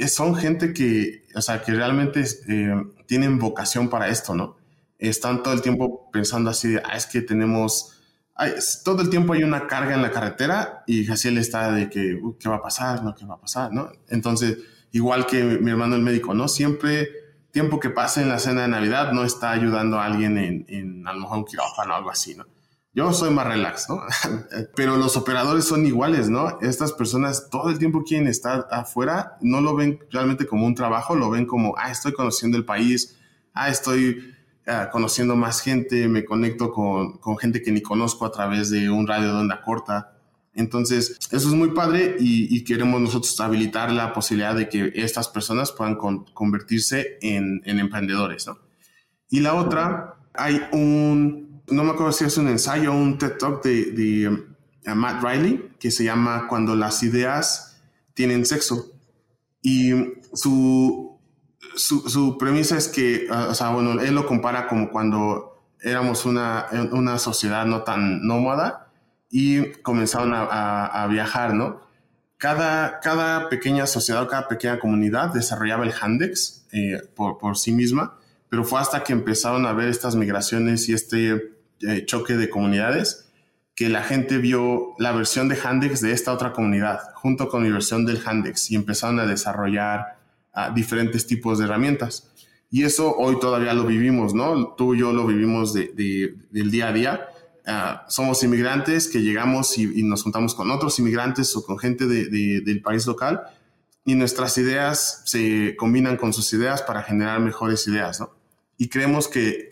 son 0.09 0.35
gente 0.35 0.73
que, 0.73 1.25
o 1.35 1.43
sea, 1.43 1.63
que 1.63 1.73
realmente 1.73 2.25
eh, 2.49 2.75
tienen 3.07 3.39
vocación 3.39 3.89
para 3.89 4.09
esto, 4.09 4.35
¿no? 4.35 4.57
Están 4.99 5.43
todo 5.43 5.55
el 5.55 5.63
tiempo 5.63 6.11
pensando 6.13 6.51
así, 6.51 6.77
ah, 6.85 6.97
es 6.97 7.07
que 7.07 7.23
tenemos... 7.23 7.97
todo 8.85 9.03
el 9.03 9.11
tiempo 9.11 9.33
hay 9.33 9.43
una 9.43 9.67
carga 9.67 9.95
en 9.95 10.03
la 10.03 10.11
carretera 10.11 10.85
y 10.87 11.05
Jaciel 11.05 11.39
está 11.39 11.73
de 11.73 11.89
que, 11.89 12.21
¿qué 12.39 12.49
va 12.49 12.57
a 12.57 12.63
pasar? 12.63 13.03
¿No? 13.03 13.15
¿Qué 13.15 13.25
va 13.25 13.35
a 13.35 13.41
pasar? 13.41 13.73
¿No? 13.73 13.91
Entonces, 14.09 14.59
igual 14.93 15.27
que 15.27 15.43
mi 15.43 15.71
hermano 15.71 15.97
el 15.97 16.03
médico, 16.03 16.35
¿no? 16.35 16.49
Siempre 16.49 17.09
tiempo 17.51 17.81
que 17.81 17.91
pase 17.91 18.23
en 18.23 18.29
la 18.29 18.39
cena 18.39 18.63
de 18.63 18.69
Navidad 18.69 19.13
no 19.13 19.25
está 19.25 19.51
ayudando 19.51 19.99
a 19.99 20.05
alguien 20.05 20.39
en, 20.39 20.67
en 20.69 21.07
a 21.07 21.13
lo 21.13 21.21
mejor 21.21 21.39
un 21.39 21.45
quirófano 21.45 21.95
o 21.95 21.97
algo 21.97 22.11
así, 22.11 22.35
¿no? 22.35 22.47
Yo 22.93 23.13
soy 23.13 23.31
más 23.33 23.47
relax. 23.47 23.87
Pero 24.75 24.97
los 24.97 25.17
operadores 25.17 25.65
son 25.65 25.87
iguales, 25.87 26.29
¿no? 26.29 26.59
Estas 26.61 26.93
personas 26.93 27.49
todo 27.51 27.71
el 27.71 27.79
tiempo 27.79 28.03
quieren 28.03 28.27
estar 28.27 28.67
afuera, 28.71 29.37
no 29.41 29.61
lo 29.61 29.77
ven 29.77 30.01
realmente 30.11 30.47
como 30.47 30.67
un 30.67 30.75
trabajo, 30.75 31.15
lo 31.15 31.31
ven 31.31 31.47
como, 31.47 31.75
ah, 31.79 31.91
estoy 31.91 32.13
conociendo 32.13 32.57
el 32.57 32.65
país, 32.65 33.17
ah, 33.55 33.69
estoy 33.69 34.35
uh, 34.67 34.91
conociendo 34.91 35.37
más 35.37 35.61
gente, 35.61 36.09
me 36.09 36.25
conecto 36.25 36.73
con, 36.73 37.19
con 37.19 37.39
gente 37.39 37.63
que 37.63 37.71
ni 37.71 37.81
conozco 37.81 38.27
a 38.27 38.33
través 38.33 38.71
de 38.71 38.91
un 38.91 39.07
radio 39.07 39.33
de 39.35 39.41
onda 39.41 39.63
corta. 39.63 40.17
Entonces, 40.55 41.17
eso 41.31 41.49
es 41.49 41.55
muy 41.55 41.71
padre 41.71 42.17
y, 42.19 42.65
queremos 42.65 43.01
nosotros 43.01 43.39
habilitar 43.41 43.93
la 43.93 44.13
posibilidad 44.13 44.55
de 44.55 44.69
que 44.69 44.93
estas 44.95 45.29
personas 45.29 45.71
puedan 45.73 45.97
convertirse 45.97 47.19
en, 47.23 47.63
emprendedores, 47.65 48.47
¿no? 48.47 48.59
Y 49.29 49.41
la 49.41 49.55
otra, 49.55 50.17
hay 50.35 50.61
un, 50.73 51.50
no 51.71 51.85
me 51.85 51.91
acuerdo 51.91 52.13
si 52.13 52.25
es 52.25 52.37
un 52.39 52.49
ensayo 52.49 52.93
o 52.93 52.97
un 52.97 53.19
TED 53.19 53.39
Talk 53.39 53.63
de, 53.63 53.93
de 53.93 54.29
um, 54.29 54.95
Matt 54.95 55.23
Riley 55.23 55.71
que 55.79 55.91
se 55.91 56.05
llama 56.05 56.47
Cuando 56.49 56.75
las 56.77 57.03
ideas 57.03 57.81
tienen 58.15 58.45
sexo. 58.45 58.93
Y 59.63 59.93
su, 60.35 61.19
su, 61.77 62.39
premisa 62.39 62.77
es 62.77 62.89
que, 62.89 63.27
ah, 63.31 63.49
o 63.51 63.55
sea, 63.55 63.71
bueno, 63.71 64.01
él 64.01 64.15
lo 64.15 64.27
compara 64.27 64.67
como 64.69 64.91
cuando 64.91 65.65
éramos 65.83 66.27
una, 66.27 66.67
una 66.93 67.19
sociedad 67.19 67.67
no 67.67 67.83
tan 67.83 68.27
nómada 68.27 68.91
y 69.31 69.73
comenzaron 69.83 70.35
a, 70.35 70.87
a, 70.87 71.07
viajar, 71.07 71.55
¿no? 71.55 71.81
Cada, 72.37 73.01
cada 73.01 73.49
pequeña 73.49 73.87
sociedad, 73.87 74.27
cada 74.29 74.49
pequeña 74.49 74.79
comunidad 74.79 75.33
desarrollaba 75.33 75.85
el 75.85 75.93
Handex 75.99 76.67
eh, 76.73 77.01
por, 77.15 77.39
por, 77.39 77.57
sí 77.57 77.73
misma, 77.73 78.19
pero 78.49 78.65
fue 78.65 78.81
hasta 78.81 79.05
que 79.05 79.13
empezaron 79.13 79.67
a 79.67 79.73
ver 79.73 79.89
estas 79.89 80.17
migraciones 80.17 80.89
y 80.89 80.95
este 80.95 81.60
eh, 81.81 82.05
choque 82.07 82.37
de 82.37 82.51
comunidades 82.51 83.27
que 83.75 83.89
la 83.89 84.03
gente 84.03 84.39
vio 84.39 84.95
la 84.99 85.13
versión 85.13 85.49
de 85.49 85.57
Handex 85.57 86.01
de 86.01 86.13
esta 86.13 86.33
otra 86.33 86.53
comunidad 86.53 87.01
junto 87.15 87.49
con 87.49 87.63
mi 87.63 87.71
versión 87.71 88.05
del 88.05 88.21
Handex 88.25 88.71
y 88.71 88.77
empezaron 88.77 89.21
a 89.21 89.27
desarrollar 89.27 90.19
uh, 90.55 90.75
diferentes 90.75 91.27
tipos 91.27 91.59
de 91.59 91.65
herramientas. 91.65 92.31
Y 92.71 92.85
eso 92.85 93.17
hoy 93.17 93.41
todavía 93.41 93.73
lo 93.73 93.87
vivimos, 93.87 94.35
¿no? 94.35 94.75
Tú 94.77 94.95
y 94.95 94.99
yo 94.99 95.13
lo 95.13 95.27
vivimos 95.27 95.73
de, 95.73 95.93
de, 95.95 96.35
del 96.51 96.71
día 96.71 96.89
a 96.89 96.93
día 96.93 97.29
Ah, 97.67 98.07
somos 98.09 98.43
inmigrantes 98.43 99.07
que 99.07 99.21
llegamos 99.21 99.77
y, 99.79 100.03
nos 100.03 100.23
juntamos 100.23 100.55
con 100.55 100.71
otros 100.71 100.99
inmigrantes 100.99 101.55
o 101.57 101.65
con 101.65 101.79
gente 101.79 102.07
del 102.07 102.83
país 102.83 103.07
local 103.07 103.43
y 104.05 104.15
nuestras 104.15 104.57
ideas 104.59 105.23
se 105.27 105.77
combinan 105.77 106.17
con 106.17 106.33
sus 106.33 106.53
ideas 106.53 106.83
para 106.83 107.03
generar 107.03 107.39
mejores 107.39 107.87
ideas, 107.87 108.19
¿no? 108.19 108.35
Y 108.79 108.89
creemos 108.89 109.29
que, 109.29 109.69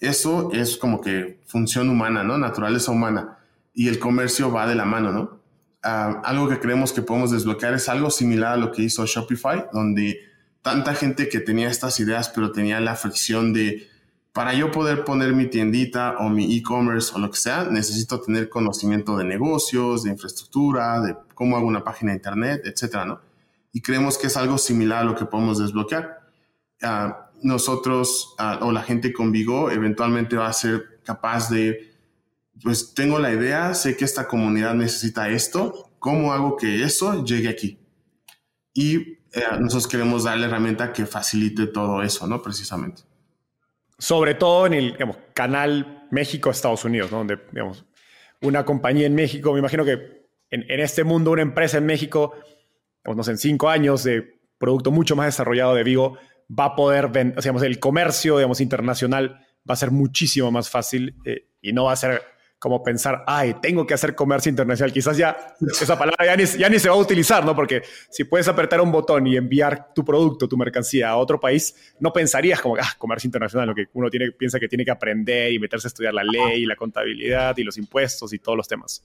eso 0.00 0.50
es 0.52 0.76
como 0.76 1.00
que 1.00 1.40
función 1.46 1.88
humana, 1.88 2.22
¿no? 2.22 2.38
Naturaleza 2.38 2.92
humana. 2.92 3.38
Y 3.74 3.88
el 3.88 3.98
comercio 3.98 4.52
va 4.52 4.66
de 4.66 4.74
la 4.74 4.84
mano, 4.84 5.12
¿no? 5.12 5.40
Ah, 5.82 6.20
algo 6.24 6.48
que 6.48 6.58
creemos 6.58 6.92
que 6.92 7.02
podemos 7.02 7.30
desbloquear 7.30 7.74
es 7.74 7.88
algo 7.88 8.10
similar 8.10 8.54
a 8.54 8.56
lo 8.56 8.72
que 8.72 8.82
hizo 8.82 9.06
Shopify, 9.06 9.66
donde 9.72 10.20
tanta 10.62 10.94
gente 10.94 11.28
que 11.28 11.40
tenía 11.40 11.68
estas 11.68 12.00
ideas, 12.00 12.28
pero 12.28 12.52
tenía 12.52 12.80
la 12.80 12.96
fricción 12.96 13.52
de 13.52 13.88
para 14.32 14.54
yo 14.54 14.70
poder 14.70 15.04
poner 15.04 15.32
mi 15.32 15.46
tiendita 15.46 16.16
o 16.18 16.28
mi 16.28 16.56
e-commerce 16.56 17.12
o 17.14 17.18
lo 17.18 17.30
que 17.30 17.38
sea, 17.38 17.64
necesito 17.64 18.20
tener 18.20 18.48
conocimiento 18.48 19.16
de 19.16 19.24
negocios, 19.24 20.04
de 20.04 20.10
infraestructura, 20.10 21.00
de 21.00 21.16
cómo 21.34 21.56
hago 21.56 21.66
una 21.66 21.82
página 21.82 22.12
de 22.12 22.18
internet, 22.18 22.62
etcétera, 22.64 23.04
¿no? 23.04 23.20
Y 23.72 23.80
creemos 23.80 24.16
que 24.16 24.28
es 24.28 24.36
algo 24.36 24.56
similar 24.58 25.00
a 25.00 25.04
lo 25.04 25.16
que 25.16 25.24
podemos 25.24 25.58
desbloquear. 25.58 26.20
Ah, 26.82 27.27
nosotros 27.42 28.34
o 28.60 28.72
la 28.72 28.82
gente 28.82 29.12
con 29.12 29.32
Vigo 29.32 29.70
eventualmente 29.70 30.36
va 30.36 30.48
a 30.48 30.52
ser 30.52 31.00
capaz 31.04 31.50
de, 31.50 31.92
pues 32.62 32.94
tengo 32.94 33.18
la 33.18 33.32
idea, 33.32 33.74
sé 33.74 33.96
que 33.96 34.04
esta 34.04 34.28
comunidad 34.28 34.74
necesita 34.74 35.28
esto, 35.28 35.92
¿cómo 35.98 36.32
hago 36.32 36.56
que 36.56 36.82
eso 36.82 37.24
llegue 37.24 37.48
aquí? 37.48 37.78
Y 38.74 38.96
eh, 39.32 39.42
nosotros 39.60 39.88
queremos 39.88 40.24
dar 40.24 40.38
la 40.38 40.46
herramienta 40.46 40.92
que 40.92 41.06
facilite 41.06 41.66
todo 41.66 42.02
eso, 42.02 42.26
¿no? 42.26 42.42
Precisamente 42.42 43.02
sobre 43.98 44.34
todo 44.34 44.66
en 44.66 44.74
el 44.74 44.96
canal 45.34 46.06
México-Estados 46.10 46.84
Unidos, 46.84 47.10
donde 47.10 47.38
digamos, 47.52 47.84
una 48.40 48.64
compañía 48.64 49.06
en 49.06 49.14
México, 49.14 49.52
me 49.52 49.58
imagino 49.58 49.84
que 49.84 50.28
en, 50.50 50.80
este 50.80 51.04
mundo 51.04 51.32
una 51.32 51.42
empresa 51.42 51.78
en 51.78 51.86
México, 51.86 52.34
no 53.04 53.22
sé, 53.22 53.32
en 53.32 53.38
cinco 53.38 53.68
años 53.68 54.04
de 54.04 54.38
producto 54.56 54.90
mucho 54.90 55.16
más 55.16 55.26
desarrollado 55.26 55.74
de 55.74 55.82
Vigo, 55.82 56.16
va 56.48 56.66
a 56.66 56.76
poder 56.76 57.08
vender, 57.08 57.40
digamos, 57.42 57.62
el 57.62 57.78
comercio 57.78 58.36
digamos, 58.36 58.60
internacional 58.60 59.46
va 59.68 59.74
a 59.74 59.76
ser 59.76 59.90
muchísimo 59.90 60.50
más 60.50 60.70
fácil 60.70 61.14
eh, 61.24 61.48
y 61.60 61.72
no 61.72 61.84
va 61.84 61.92
a 61.92 61.96
ser 61.96 62.22
como 62.58 62.82
pensar, 62.82 63.22
ay, 63.26 63.54
tengo 63.62 63.86
que 63.86 63.94
hacer 63.94 64.16
comercio 64.16 64.50
internacional. 64.50 64.92
Quizás 64.92 65.16
ya 65.16 65.36
esa 65.80 65.96
palabra 65.96 66.26
ya 66.26 66.36
ni, 66.36 66.44
ya 66.44 66.68
ni, 66.68 66.78
se 66.78 66.88
va 66.88 66.96
a 66.96 66.98
utilizar, 66.98 67.44
¿no? 67.44 67.54
Porque 67.54 67.82
si 68.10 68.24
puedes 68.24 68.48
apretar 68.48 68.80
un 68.80 68.90
botón 68.90 69.26
y 69.26 69.36
enviar 69.36 69.92
tu 69.94 70.04
producto, 70.04 70.48
tu 70.48 70.56
mercancía 70.56 71.10
a 71.10 71.16
otro 71.16 71.38
país, 71.38 71.94
no 72.00 72.12
pensarías 72.12 72.60
como, 72.60 72.76
ah, 72.76 72.94
comercio 72.98 73.28
internacional, 73.28 73.68
lo 73.68 73.74
que 73.74 73.86
uno 73.92 74.10
tiene, 74.10 74.32
piensa 74.32 74.58
que 74.58 74.68
tiene 74.68 74.84
que 74.84 74.90
aprender 74.90 75.52
y 75.52 75.58
meterse 75.58 75.86
a 75.86 75.90
estudiar 75.90 76.14
la 76.14 76.24
ley, 76.24 76.66
la 76.66 76.74
contabilidad 76.74 77.56
y 77.56 77.62
los 77.62 77.78
impuestos 77.78 78.32
y 78.32 78.38
todos 78.38 78.56
los 78.56 78.66
temas. 78.66 79.04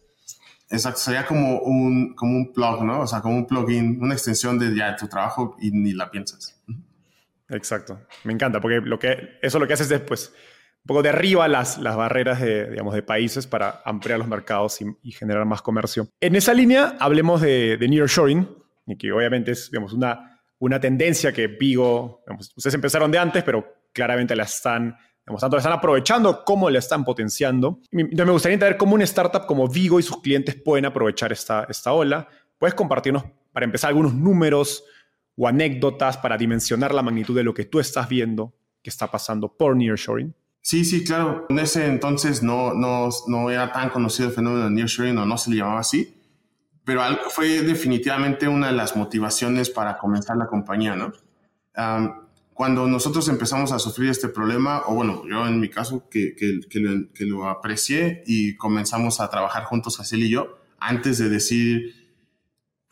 Exacto, 0.70 1.00
sería 1.00 1.26
como 1.26 1.60
un, 1.60 2.16
como 2.16 2.36
un 2.36 2.52
plug, 2.52 2.84
¿no? 2.84 3.02
O 3.02 3.08
sea, 3.08 3.22
como 3.22 3.36
un 3.36 3.46
plugin, 3.46 4.02
una 4.02 4.16
extensión 4.16 4.58
de 4.58 4.76
ya 4.76 4.96
tu 4.96 5.08
trabajo 5.08 5.56
y 5.62 5.70
ni 5.70 5.94
la 5.94 6.10
piensas. 6.10 6.53
Exacto, 7.50 8.00
me 8.24 8.34
encanta, 8.34 8.62
porque 8.62 8.82
lo 8.82 8.98
que, 9.00 9.38
eso 9.42 9.60
lo 9.60 9.68
que 9.68 9.74
haces 9.74 9.90
después 9.90 10.34
un 10.84 10.88
poco 10.88 11.02
derriba 11.02 11.48
las, 11.48 11.78
las 11.78 11.96
barreras 11.96 12.42
de, 12.42 12.70
digamos, 12.70 12.94
de 12.94 13.04
países 13.04 13.48
para 13.48 13.82
ampliar 13.86 14.20
los 14.20 14.28
mercados 14.28 14.80
y, 14.82 15.12
generar 15.14 15.46
más 15.46 15.62
comercio. 15.62 16.10
En 16.20 16.36
esa 16.36 16.54
línea, 16.54 16.98
hablemos 17.00 17.40
de, 17.40 17.78
de 17.78 17.88
nearshoring, 17.88 18.50
que 19.00 19.12
obviamente 19.14 19.52
es 19.52 19.72
digamos, 19.72 19.94
una, 19.94 20.42
una 20.60 20.82
tendencia 20.82 21.32
que 21.32 21.48
Vigo, 21.48 22.24
ustedes 22.56 22.74
empezaron 22.74 23.12
de 23.12 23.18
antes, 23.18 23.44
pero 23.44 23.66
claramente 23.94 24.36
la 24.36 24.44
están, 24.44 24.98
tanto 25.26 25.56
la 25.56 25.60
están 25.60 25.72
aprovechando 25.72 26.44
como 26.44 26.70
la 26.70 26.80
están 26.80 27.06
potenciando. 27.06 27.80
Me 27.92 28.04
gustaría 28.32 28.56
entender 28.56 28.78
cómo 28.78 28.96
una 28.96 29.06
startup 29.06 29.46
como 29.46 29.70
Vigo 29.70 30.02
y 30.02 30.04
sus 30.04 30.22
clientes 30.22 30.56
pueden 30.56 30.86
aprovechar 30.86 31.32
esta, 31.32 31.66
esta 31.70 31.94
ola. 31.94 32.28
¿Puedes 32.58 32.76
compartirnos, 32.76 33.24
para 33.54 33.66
empezar, 33.66 33.90
algunos 33.90 34.14
números 34.14 34.84
o 35.36 35.48
anécdotas 35.48 36.18
para 36.18 36.38
dimensionar 36.38 36.94
la 36.94 37.02
magnitud 37.02 37.36
de 37.36 37.44
lo 37.44 37.54
que 37.54 37.66
tú 37.66 37.80
estás 37.80 38.08
viendo 38.10 38.54
que 38.82 38.90
está 38.90 39.10
pasando 39.10 39.56
por 39.56 39.76
nearshoring? 39.76 40.36
Sí, 40.62 40.86
sí, 40.86 41.04
claro. 41.04 41.46
En 41.50 41.60
ese 41.60 41.88
entonces 41.88 42.42
no, 42.44 42.74
no, 42.74 43.10
no 43.28 43.50
era 43.50 43.72
tan 43.72 43.90
conocido 43.90 44.30
el 44.30 44.36
fenómeno 44.36 44.66
de 44.66 44.72
nearshoring 44.72 45.18
o 45.18 45.26
no 45.26 45.38
se 45.38 45.52
le 45.52 45.58
llamaba 45.58 45.80
así, 45.80 46.16
pero 46.86 47.02
fue 47.30 47.62
definitivamente 47.62 48.48
una 48.48 48.68
de 48.68 48.74
las 48.74 48.96
motivaciones 48.96 49.70
para 49.70 49.98
comenzar 49.98 50.38
la 50.38 50.48
compañía, 50.48 50.96
¿no? 50.96 51.14
cuando 52.54 52.88
nosotros 52.88 53.28
empezamos 53.30 53.72
a 53.72 53.80
sufrir 53.80 54.12
este 54.12 54.28
problema, 54.28 54.84
o 54.86 54.94
bueno, 54.94 55.24
yo 55.28 55.48
en 55.48 55.60
mi 55.60 55.70
caso 55.70 56.08
que, 56.08 56.36
que, 56.36 56.60
que, 56.70 56.80
lo, 56.80 57.12
que 57.12 57.26
lo 57.26 57.50
aprecié 57.50 58.24
y 58.28 58.56
comenzamos 58.58 59.20
a 59.20 59.30
trabajar 59.30 59.64
juntos, 59.64 60.00
Hazel 60.00 60.22
y 60.22 60.30
yo, 60.30 60.60
antes 60.80 61.18
de 61.18 61.30
decir 61.30 62.03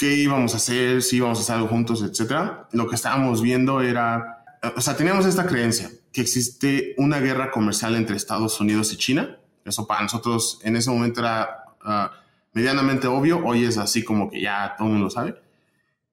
qué 0.01 0.15
íbamos 0.15 0.55
a 0.55 0.57
hacer, 0.57 1.03
si 1.03 1.17
íbamos 1.17 1.37
a 1.37 1.41
hacer 1.43 1.55
algo 1.57 1.67
juntos, 1.67 2.01
etcétera, 2.01 2.67
lo 2.71 2.87
que 2.87 2.95
estábamos 2.95 3.39
viendo 3.39 3.81
era, 3.81 4.43
o 4.75 4.81
sea, 4.81 4.97
teníamos 4.97 5.27
esta 5.27 5.45
creencia 5.45 5.91
que 6.11 6.21
existe 6.21 6.95
una 6.97 7.19
guerra 7.19 7.51
comercial 7.51 7.93
entre 7.93 8.15
Estados 8.15 8.59
Unidos 8.59 8.91
y 8.93 8.97
China. 8.97 9.37
Eso 9.63 9.85
para 9.85 10.01
nosotros 10.01 10.59
en 10.63 10.75
ese 10.75 10.89
momento 10.89 11.19
era 11.19 11.65
ah, 11.83 12.13
medianamente 12.51 13.05
obvio, 13.05 13.45
hoy 13.45 13.63
es 13.63 13.77
así 13.77 14.03
como 14.03 14.31
que 14.31 14.41
ya 14.41 14.73
todo 14.75 14.87
el 14.87 14.95
mundo 14.95 15.11
sabe. 15.11 15.35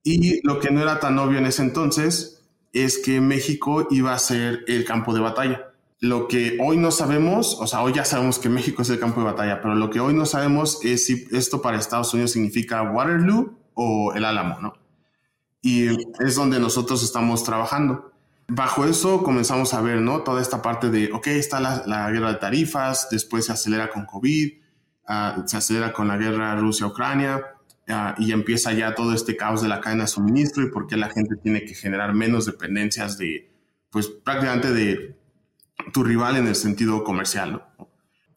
Y 0.04 0.46
lo 0.46 0.60
que 0.60 0.70
no 0.70 0.82
era 0.82 1.00
tan 1.00 1.18
obvio 1.18 1.38
en 1.38 1.46
ese 1.46 1.62
entonces 1.62 2.42
es 2.74 2.98
que 2.98 3.22
México 3.22 3.88
iba 3.90 4.12
a 4.12 4.18
ser 4.18 4.64
el 4.66 4.84
campo 4.84 5.14
de 5.14 5.20
batalla. 5.20 5.70
Lo 5.98 6.28
que 6.28 6.58
hoy 6.60 6.76
no 6.76 6.90
sabemos, 6.90 7.56
o 7.58 7.66
sea, 7.66 7.80
hoy 7.80 7.94
ya 7.94 8.04
sabemos 8.04 8.38
que 8.38 8.50
México 8.50 8.82
es 8.82 8.90
el 8.90 9.00
campo 9.00 9.20
de 9.20 9.28
batalla, 9.28 9.62
pero 9.62 9.74
lo 9.74 9.88
que 9.88 10.00
hoy 10.00 10.12
no 10.12 10.26
sabemos 10.26 10.84
es 10.84 11.06
si 11.06 11.26
esto 11.32 11.62
para 11.62 11.78
Estados 11.78 12.12
Unidos 12.12 12.32
significa 12.32 12.82
Waterloo 12.82 13.56
o 13.80 14.12
el 14.14 14.24
Álamo, 14.24 14.58
¿no? 14.60 14.74
Y 15.62 15.88
es 16.22 16.34
donde 16.34 16.60
nosotros 16.60 17.02
estamos 17.02 17.44
trabajando 17.44 18.12
bajo 18.48 18.86
eso 18.86 19.22
comenzamos 19.22 19.74
a 19.74 19.82
ver, 19.82 20.00
¿no? 20.00 20.22
Toda 20.22 20.40
esta 20.40 20.62
parte 20.62 20.90
de, 20.90 21.12
ok, 21.12 21.26
está 21.28 21.60
la, 21.60 22.10
guerra 22.10 22.32
de 22.32 22.38
tarifas, 22.38 23.08
después 23.10 23.46
se 23.46 23.52
acelera 23.52 23.90
con 23.90 24.06
COVID, 24.06 24.52
ah, 25.06 25.44
se 25.46 25.56
acelera 25.58 25.92
con 25.92 26.08
la 26.08 26.16
guerra 26.16 26.56
Rusia-Ucrania 26.56 27.44
uh, 27.88 28.20
y 28.20 28.32
empieza 28.32 28.72
ya 28.72 28.94
todo 28.94 29.12
este 29.12 29.36
caos 29.36 29.62
de 29.62 29.68
la 29.68 29.80
cadena 29.80 30.04
de 30.04 30.08
suministro 30.08 30.62
y 30.62 30.70
por 30.70 30.86
qué 30.86 30.96
la 30.96 31.10
gente 31.10 31.36
tiene 31.36 31.64
que 31.64 31.74
generar 31.74 32.14
menos 32.14 32.46
dependencias 32.46 33.18
de, 33.18 33.50
pues 33.90 34.08
prácticamente 34.08 34.72
de 34.72 35.16
tu 35.92 36.02
rival 36.02 36.36
en 36.36 36.48
el 36.48 36.54
sentido 36.54 37.04
comercial, 37.04 37.52
¿no? 37.52 37.88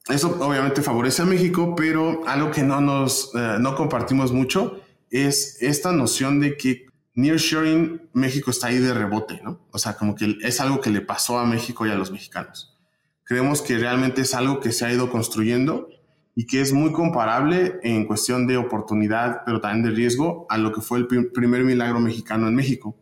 Eso 0.10 0.36
obviamente 0.42 0.82
favorece 0.82 1.22
a 1.22 1.26
México, 1.26 1.76
pero 1.76 2.28
algo 2.28 2.50
que 2.50 2.64
no 2.64 2.82
nos, 2.82 3.32
eh, 3.36 3.58
no 3.60 3.76
compartimos 3.76 4.32
mucho 4.32 4.81
es 5.12 5.58
esta 5.62 5.92
noción 5.92 6.40
de 6.40 6.58
que 6.58 6.88
nearshoring, 7.14 8.10
México 8.14 8.52
está 8.52 8.68
ahí 8.68 8.80
de 8.80 8.94
rebote, 8.94 9.42
¿no? 9.44 9.60
O 9.72 9.78
sea, 9.78 9.96
como 9.96 10.16
que 10.16 10.38
es 10.42 10.60
algo 10.62 10.80
que 10.80 10.90
le 10.90 11.02
pasó 11.02 11.38
a 11.40 11.46
México 11.46 11.86
y 11.86 11.92
a 11.92 11.96
los 11.96 12.12
mexicanos. 12.12 12.78
Creemos 13.24 13.62
que 13.62 13.78
realmente 13.78 14.22
es 14.22 14.34
algo 14.34 14.60
que 14.60 14.72
se 14.72 14.86
ha 14.86 14.92
ido 14.92 15.10
construyendo 15.10 15.90
y 16.36 16.46
que 16.46 16.62
es 16.62 16.72
muy 16.74 16.92
comparable 16.92 17.80
en 17.84 18.06
cuestión 18.06 18.48
de 18.48 18.58
oportunidad, 18.58 19.42
pero 19.46 19.60
también 19.60 19.84
de 19.84 19.92
riesgo, 19.92 20.46
a 20.50 20.58
lo 20.58 20.72
que 20.72 20.82
fue 20.82 21.00
el 21.00 21.08
primer 21.08 21.64
milagro 21.64 22.00
mexicano 22.00 22.48
en 22.48 22.56
México. 22.56 22.98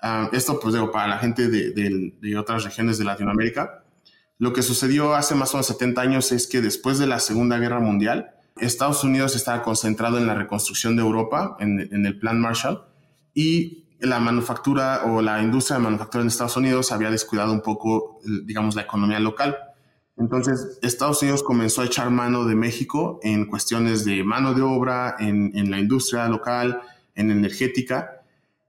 Ah, 0.00 0.28
esto, 0.32 0.58
pues 0.60 0.74
digo, 0.74 0.90
para 0.90 1.08
la 1.08 1.18
gente 1.18 1.48
de, 1.48 1.72
de, 1.72 2.38
otras 2.38 2.64
regiones 2.64 2.98
de 2.98 3.04
Latinoamérica, 3.04 3.84
lo 4.38 4.52
que 4.52 4.62
sucedió 4.62 5.14
hace 5.14 5.34
más 5.34 5.54
o 5.54 5.58
menos 5.58 5.66
70 5.66 6.00
años 6.00 6.32
es 6.32 6.46
que 6.46 6.60
después 6.60 6.98
de 6.98 7.06
la 7.06 7.20
Segunda 7.20 7.58
Guerra 7.58 7.78
Mundial, 7.78 8.34
Estados 8.56 9.04
Unidos 9.04 9.34
estaba 9.36 9.62
concentrado 9.62 10.18
en 10.18 10.26
la 10.26 10.34
reconstrucción 10.34 10.96
de 10.96 11.02
Europa, 11.02 11.56
en, 11.60 11.80
en 11.80 12.06
el 12.06 12.18
Plan 12.18 12.40
Marshall, 12.40 12.84
y 13.34 13.84
la 14.00 14.20
manufactura 14.20 15.04
o 15.06 15.22
la 15.22 15.42
industria 15.42 15.78
de 15.78 15.84
manufactura 15.84 16.22
en 16.22 16.28
Estados 16.28 16.56
Unidos 16.56 16.92
había 16.92 17.10
descuidado 17.10 17.52
un 17.52 17.62
poco, 17.62 18.20
digamos, 18.44 18.74
la 18.74 18.82
economía 18.82 19.20
local. 19.20 19.56
Entonces, 20.16 20.78
Estados 20.82 21.22
Unidos 21.22 21.42
comenzó 21.42 21.82
a 21.82 21.86
echar 21.86 22.10
mano 22.10 22.44
de 22.44 22.54
México 22.54 23.20
en 23.22 23.46
cuestiones 23.46 24.04
de 24.04 24.22
mano 24.24 24.54
de 24.54 24.62
obra, 24.62 25.16
en, 25.18 25.52
en 25.54 25.70
la 25.70 25.78
industria 25.78 26.28
local, 26.28 26.80
en 27.14 27.30
energética, 27.30 28.22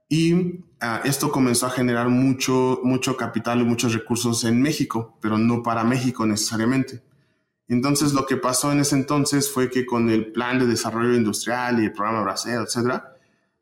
y 0.08 0.60
ah, 0.80 1.00
esto 1.04 1.30
comenzó 1.30 1.66
a 1.66 1.70
generar 1.70 2.08
mucho, 2.08 2.80
mucho 2.84 3.16
capital 3.16 3.60
y 3.60 3.64
muchos 3.64 3.94
recursos 3.94 4.44
en 4.44 4.60
México, 4.60 5.18
pero 5.20 5.38
no 5.38 5.62
para 5.62 5.82
México 5.84 6.26
necesariamente. 6.26 7.02
Entonces, 7.68 8.12
lo 8.12 8.26
que 8.26 8.36
pasó 8.36 8.72
en 8.72 8.80
ese 8.80 8.94
entonces 8.94 9.50
fue 9.50 9.70
que 9.70 9.86
con 9.86 10.10
el 10.10 10.32
plan 10.32 10.58
de 10.58 10.66
desarrollo 10.66 11.14
industrial 11.14 11.80
y 11.80 11.86
el 11.86 11.92
programa 11.92 12.22
Bracero, 12.22 12.62
etcétera, 12.62 13.16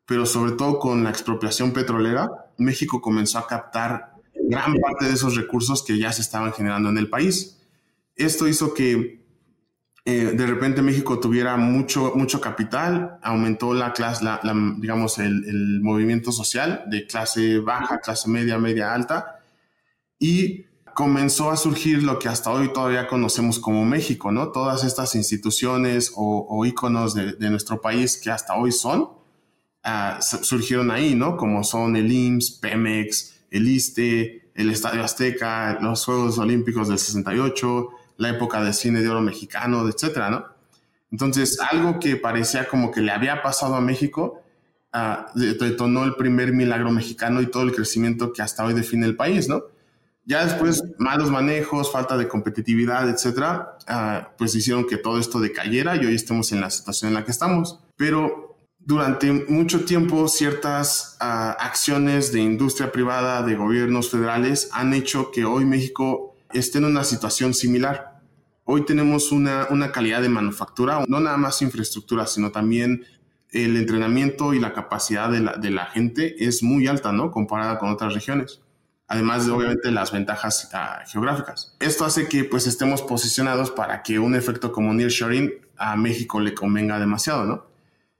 pero 0.05 0.25
sobre 0.25 0.53
todo 0.53 0.79
con 0.79 1.03
la 1.03 1.09
expropiación 1.09 1.71
petrolera, 1.71 2.29
México 2.57 3.01
comenzó 3.01 3.39
a 3.39 3.47
captar 3.47 4.13
gran 4.35 4.73
parte 4.75 5.05
de 5.05 5.13
esos 5.13 5.35
recursos 5.35 5.83
que 5.83 5.97
ya 5.97 6.11
se 6.11 6.21
estaban 6.21 6.51
generando 6.51 6.89
en 6.89 6.97
el 6.97 7.09
país. 7.09 7.61
Esto 8.15 8.47
hizo 8.47 8.73
que 8.73 9.23
eh, 10.05 10.33
de 10.35 10.45
repente 10.45 10.81
México 10.81 11.19
tuviera 11.19 11.55
mucho, 11.55 12.11
mucho 12.15 12.41
capital, 12.41 13.19
aumentó 13.23 13.73
la 13.73 13.93
clase, 13.93 14.25
la, 14.25 14.41
digamos, 14.77 15.17
el, 15.17 15.45
el, 15.45 15.79
movimiento 15.81 16.33
social 16.33 16.83
de 16.87 17.07
clase 17.07 17.59
baja, 17.59 17.99
clase 17.99 18.29
media, 18.29 18.57
media 18.57 18.93
alta, 18.93 19.39
y 20.19 20.65
comenzó 20.93 21.51
a 21.51 21.57
surgir 21.57 22.03
lo 22.03 22.19
que 22.19 22.29
hasta 22.29 22.51
hoy 22.51 22.71
todavía 22.71 23.07
conocemos 23.07 23.59
como 23.59 23.85
México, 23.85 24.31
¿no? 24.31 24.51
Todas 24.51 24.83
estas 24.83 25.15
instituciones 25.15 26.11
o, 26.15 26.45
o 26.49 26.65
íconos 26.65 27.13
de, 27.13 27.49
nuestro 27.49 27.81
país 27.81 28.17
que 28.17 28.29
hasta 28.31 28.55
hoy 28.55 28.71
son, 28.71 29.01
uh, 29.01 30.21
surgieron 30.21 30.91
ahí, 30.91 31.15
¿no? 31.15 31.37
Como 31.37 31.63
son 31.63 31.95
el 31.95 32.11
IMSS, 32.11 32.51
Pemex, 32.51 33.33
el 33.49 33.67
ISTE, 33.67 34.51
el 34.55 34.69
Estadio 34.69 35.03
Azteca, 35.03 35.79
los 35.81 36.05
Juegos 36.05 36.37
Olímpicos 36.37 36.87
del 36.87 36.99
68, 36.99 37.89
la 38.17 38.29
época 38.29 38.63
del 38.63 38.73
cine 38.73 39.01
de 39.01 39.09
oro 39.09 39.21
mexicano, 39.21 39.87
etcétera, 39.87 40.29
¿no? 40.29 40.45
Entonces, 41.11 41.59
algo 41.59 41.99
que 41.99 42.15
parecía 42.15 42.67
como 42.67 42.91
que 42.91 43.01
le 43.01 43.11
había 43.11 43.41
pasado 43.41 43.75
a 43.75 43.81
México, 43.81 44.41
uh, 44.93 45.39
detonó 45.39 46.03
el 46.03 46.15
primer 46.15 46.53
milagro 46.53 46.91
mexicano 46.91 47.41
y 47.41 47.47
todo 47.47 47.63
el 47.63 47.73
crecimiento 47.73 48.31
que 48.31 48.41
hasta 48.41 48.63
hoy 48.63 48.73
define 48.73 49.07
el 49.07 49.15
país, 49.15 49.49
¿no? 49.49 49.72
Ya 50.25 50.45
después, 50.45 50.83
malos 50.99 51.29
manejos, 51.29 51.91
falta 51.91 52.17
de 52.17 52.29
competitividad, 52.29 53.09
etcétera, 53.09 53.77
uh, 53.89 54.35
pues 54.37 54.55
hicieron 54.55 54.87
que 54.87 54.95
todo 54.95 55.19
esto 55.19 55.41
decayera 55.41 55.97
y 55.97 56.05
hoy 56.05 56.15
estemos 56.15 56.53
en 56.53 56.61
la 56.61 56.69
situación 56.69 57.09
en 57.09 57.15
la 57.15 57.25
que 57.25 57.31
estamos. 57.31 57.79
Pero 57.97 58.57
durante 58.79 59.33
mucho 59.33 59.83
tiempo, 59.83 60.29
ciertas 60.29 61.17
uh, 61.19 61.59
acciones 61.59 62.31
de 62.31 62.39
industria 62.39 62.89
privada, 62.91 63.41
de 63.43 63.55
gobiernos 63.55 64.09
federales, 64.09 64.69
han 64.71 64.93
hecho 64.93 65.29
que 65.29 65.43
hoy 65.43 65.65
México 65.65 66.37
esté 66.53 66.77
en 66.77 66.85
una 66.85 67.03
situación 67.03 67.53
similar. 67.53 68.21
Hoy 68.63 68.85
tenemos 68.85 69.33
una, 69.33 69.67
una 69.71 69.91
calidad 69.91 70.21
de 70.21 70.29
manufactura, 70.29 71.03
no 71.05 71.19
nada 71.19 71.35
más 71.35 71.61
infraestructura, 71.61 72.27
sino 72.27 72.49
también 72.49 73.05
el 73.49 73.75
entrenamiento 73.75 74.53
y 74.53 74.61
la 74.61 74.71
capacidad 74.71 75.29
de 75.29 75.41
la, 75.41 75.57
de 75.57 75.69
la 75.69 75.87
gente 75.87 76.45
es 76.45 76.63
muy 76.63 76.87
alta, 76.87 77.11
¿no? 77.11 77.29
Comparada 77.29 77.77
con 77.77 77.89
otras 77.89 78.13
regiones 78.13 78.62
además 79.13 79.45
de 79.45 79.51
obviamente 79.51 79.91
las 79.91 80.11
ventajas 80.11 80.71
uh, 80.73 81.07
geográficas. 81.07 81.75
Esto 81.79 82.03
hace 82.03 82.27
que 82.27 82.45
pues 82.45 82.65
estemos 82.65 83.03
posicionados 83.03 83.69
para 83.69 84.01
que 84.01 84.17
un 84.17 84.33
efecto 84.33 84.71
como 84.71 84.91
nearshoring 84.91 85.53
a 85.77 85.95
México 85.95 86.39
le 86.39 86.55
convenga 86.55 86.99
demasiado, 86.99 87.45
¿no? 87.45 87.67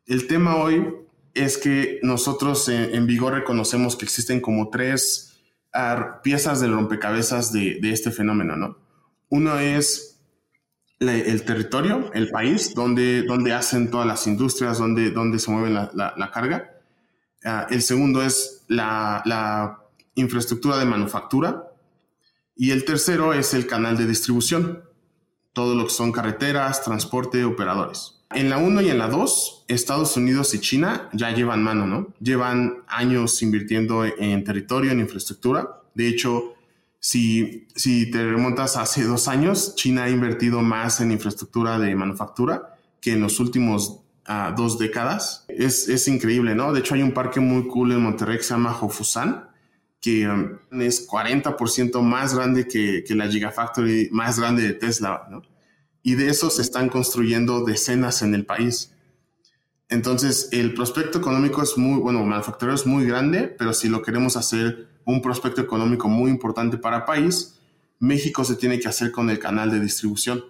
El 0.06 0.28
tema 0.28 0.58
hoy 0.58 0.94
es 1.34 1.58
que 1.58 2.00
nosotros 2.04 2.70
en, 2.70 2.94
en 2.94 3.08
Vigor 3.08 3.34
reconocemos 3.34 3.96
que 3.96 4.06
existen 4.06 4.40
como 4.40 4.70
tres 4.70 5.42
uh, 5.74 6.22
piezas 6.22 6.62
del 6.62 6.74
rompecabezas 6.74 7.52
de, 7.52 7.80
de, 7.82 7.92
este 7.92 8.12
fenómeno, 8.12 8.56
¿no? 8.56 8.78
Uno 9.30 9.58
es 9.58 10.22
la, 11.00 11.16
el 11.16 11.44
territorio, 11.44 12.12
el 12.14 12.30
país, 12.30 12.76
donde, 12.76 13.24
donde 13.24 13.52
hacen 13.52 13.90
todas 13.90 14.06
las 14.06 14.28
industrias, 14.28 14.78
donde, 14.78 15.10
donde 15.10 15.40
se 15.40 15.50
mueve 15.50 15.72
la, 15.72 15.90
la, 15.96 16.14
la 16.16 16.30
carga. 16.30 16.70
Uh, 17.44 17.74
el 17.74 17.82
segundo 17.82 18.22
es 18.22 18.64
la 18.68 19.83
infraestructura 20.16 20.78
de 20.78 20.86
manufactura. 20.86 21.72
Y 22.56 22.72
el 22.72 22.86
tercero 22.86 23.34
es 23.34 23.54
el 23.54 23.68
canal 23.68 23.98
de 23.98 24.06
distribución, 24.06 24.84
todo 25.54 25.76
lo 25.76 25.86
que 25.86 25.94
son 25.94 26.12
carreteras, 26.12 26.84
transporte, 26.84 27.44
operadores. 27.44 28.22
En 28.32 28.50
la 28.50 28.58
1 28.58 28.82
y 28.82 28.90
en 28.90 28.98
la 28.98 29.08
2, 29.08 29.66
Estados 29.68 30.18
Unidos 30.18 30.54
y 30.56 30.60
China 30.60 31.10
ya 31.14 31.32
llevan 31.32 31.64
mano, 31.64 31.86
¿no? 31.86 32.14
Llevan 32.20 32.84
años 32.88 33.42
invirtiendo 33.44 34.06
en 34.06 34.44
territorio, 34.44 34.92
en 34.92 35.00
infraestructura. 35.00 35.82
De 35.94 36.08
hecho, 36.08 36.56
si, 37.00 37.68
si 37.76 38.10
te 38.10 38.24
remontas 38.24 38.78
hace 38.78 39.04
dos 39.04 39.28
años, 39.28 39.76
China 39.76 40.06
ha 40.06 40.10
invertido 40.10 40.62
más 40.62 41.00
en 41.02 41.12
infraestructura 41.12 41.78
de 41.78 41.96
manufactura 41.96 42.78
que 43.02 43.14
en 43.14 43.22
los 43.22 43.40
últimos 43.40 44.00
uh, 44.28 44.56
dos 44.56 44.80
décadas. 44.80 45.46
Es, 45.50 45.90
es 45.90 46.08
increíble, 46.08 46.56
¿no? 46.56 46.74
De 46.74 46.80
hecho, 46.80 46.96
hay 46.96 47.02
un 47.02 47.12
parque 47.12 47.40
muy 47.40 47.68
cool 47.68 47.92
en 47.92 48.02
Monterrey 48.02 48.38
que 48.38 48.44
se 48.44 48.54
llama 48.54 48.78
Hofusan, 48.80 49.50
que 50.04 50.28
um, 50.28 50.82
es 50.82 51.08
40% 51.08 52.02
más 52.02 52.36
grande 52.36 52.68
que, 52.68 53.06
que, 53.08 53.16
la 53.16 53.30
Gigafactory 53.30 54.10
más 54.12 54.38
grande 54.38 54.62
de 54.64 54.74
Tesla, 54.74 55.28
¿no? 55.32 55.42
Y 56.04 56.16
de 56.16 56.28
eso 56.28 56.50
se 56.50 56.62
están 56.62 56.90
construyendo 56.90 57.64
decenas 57.64 58.22
en 58.22 58.36
el 58.36 58.46
país. 58.46 58.94
Entonces, 59.88 60.50
el 60.52 60.74
prospecto 60.74 61.20
económico 61.20 61.64
es 61.64 61.78
muy, 61.78 62.02
bueno, 62.02 62.22
manufacturero 62.26 62.76
es 62.76 62.86
muy 62.86 63.06
grande, 63.06 63.44
pero 63.44 63.74
si 63.74 63.88
lo 63.88 64.02
queremos 64.02 64.36
hacer 64.36 64.90
un 65.06 65.22
prospecto 65.22 65.62
económico 65.62 66.10
muy 66.10 66.30
importante 66.30 66.78
para 66.78 66.98
el 66.98 67.04
país, 67.06 67.62
México 68.00 68.44
se 68.44 68.58
tiene 68.58 68.82
que 68.82 68.90
hacer 68.90 69.10
con 69.14 69.30
el 69.30 69.40
canal 69.40 69.72
de 69.72 69.80
distribución. 69.80 70.44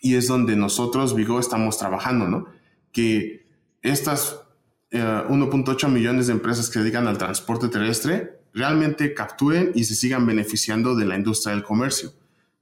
Y 0.00 0.14
es 0.14 0.28
donde 0.28 0.54
nosotros, 0.54 1.16
Vigo, 1.16 1.40
estamos 1.40 1.76
trabajando, 1.76 2.28
¿no? 2.28 2.46
Que 2.92 3.48
estas 3.82 4.42
1.8 4.90 5.84
eh, 5.84 5.88
millones 5.88 6.26
de 6.26 6.32
empresas 6.32 6.70
que 6.70 6.78
dedican 6.78 7.06
al 7.08 7.18
transporte 7.18 7.68
terrestre 7.68 8.38
realmente 8.54 9.14
capturen 9.14 9.72
y 9.74 9.84
se 9.84 9.94
sigan 9.94 10.26
beneficiando 10.26 10.94
de 10.94 11.06
la 11.06 11.16
industria 11.16 11.54
del 11.54 11.62
comercio. 11.62 12.12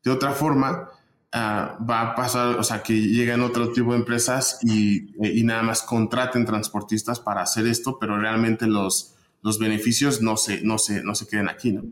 De 0.02 0.10
otra 0.10 0.32
forma, 0.32 0.90
uh, 1.34 1.38
va 1.38 2.00
a 2.02 2.14
pasar, 2.14 2.56
o 2.58 2.62
sea, 2.62 2.82
que 2.82 2.92
lleguen 2.92 3.42
otro 3.42 3.72
tipo 3.72 3.92
de 3.92 3.98
empresas 3.98 4.58
y, 4.62 5.14
y, 5.24 5.42
nada 5.44 5.62
más 5.62 5.82
contraten 5.82 6.44
transportistas 6.44 7.20
para 7.20 7.42
hacer 7.42 7.66
esto, 7.66 7.98
pero 7.98 8.18
realmente 8.18 8.66
los, 8.66 9.14
los 9.42 9.58
beneficios 9.58 10.20
no 10.20 10.36
se, 10.36 10.62
no, 10.62 10.78
se, 10.78 11.02
no 11.02 11.14
se 11.14 11.26
queden 11.26 11.48
aquí, 11.48 11.72
¿no? 11.72 11.84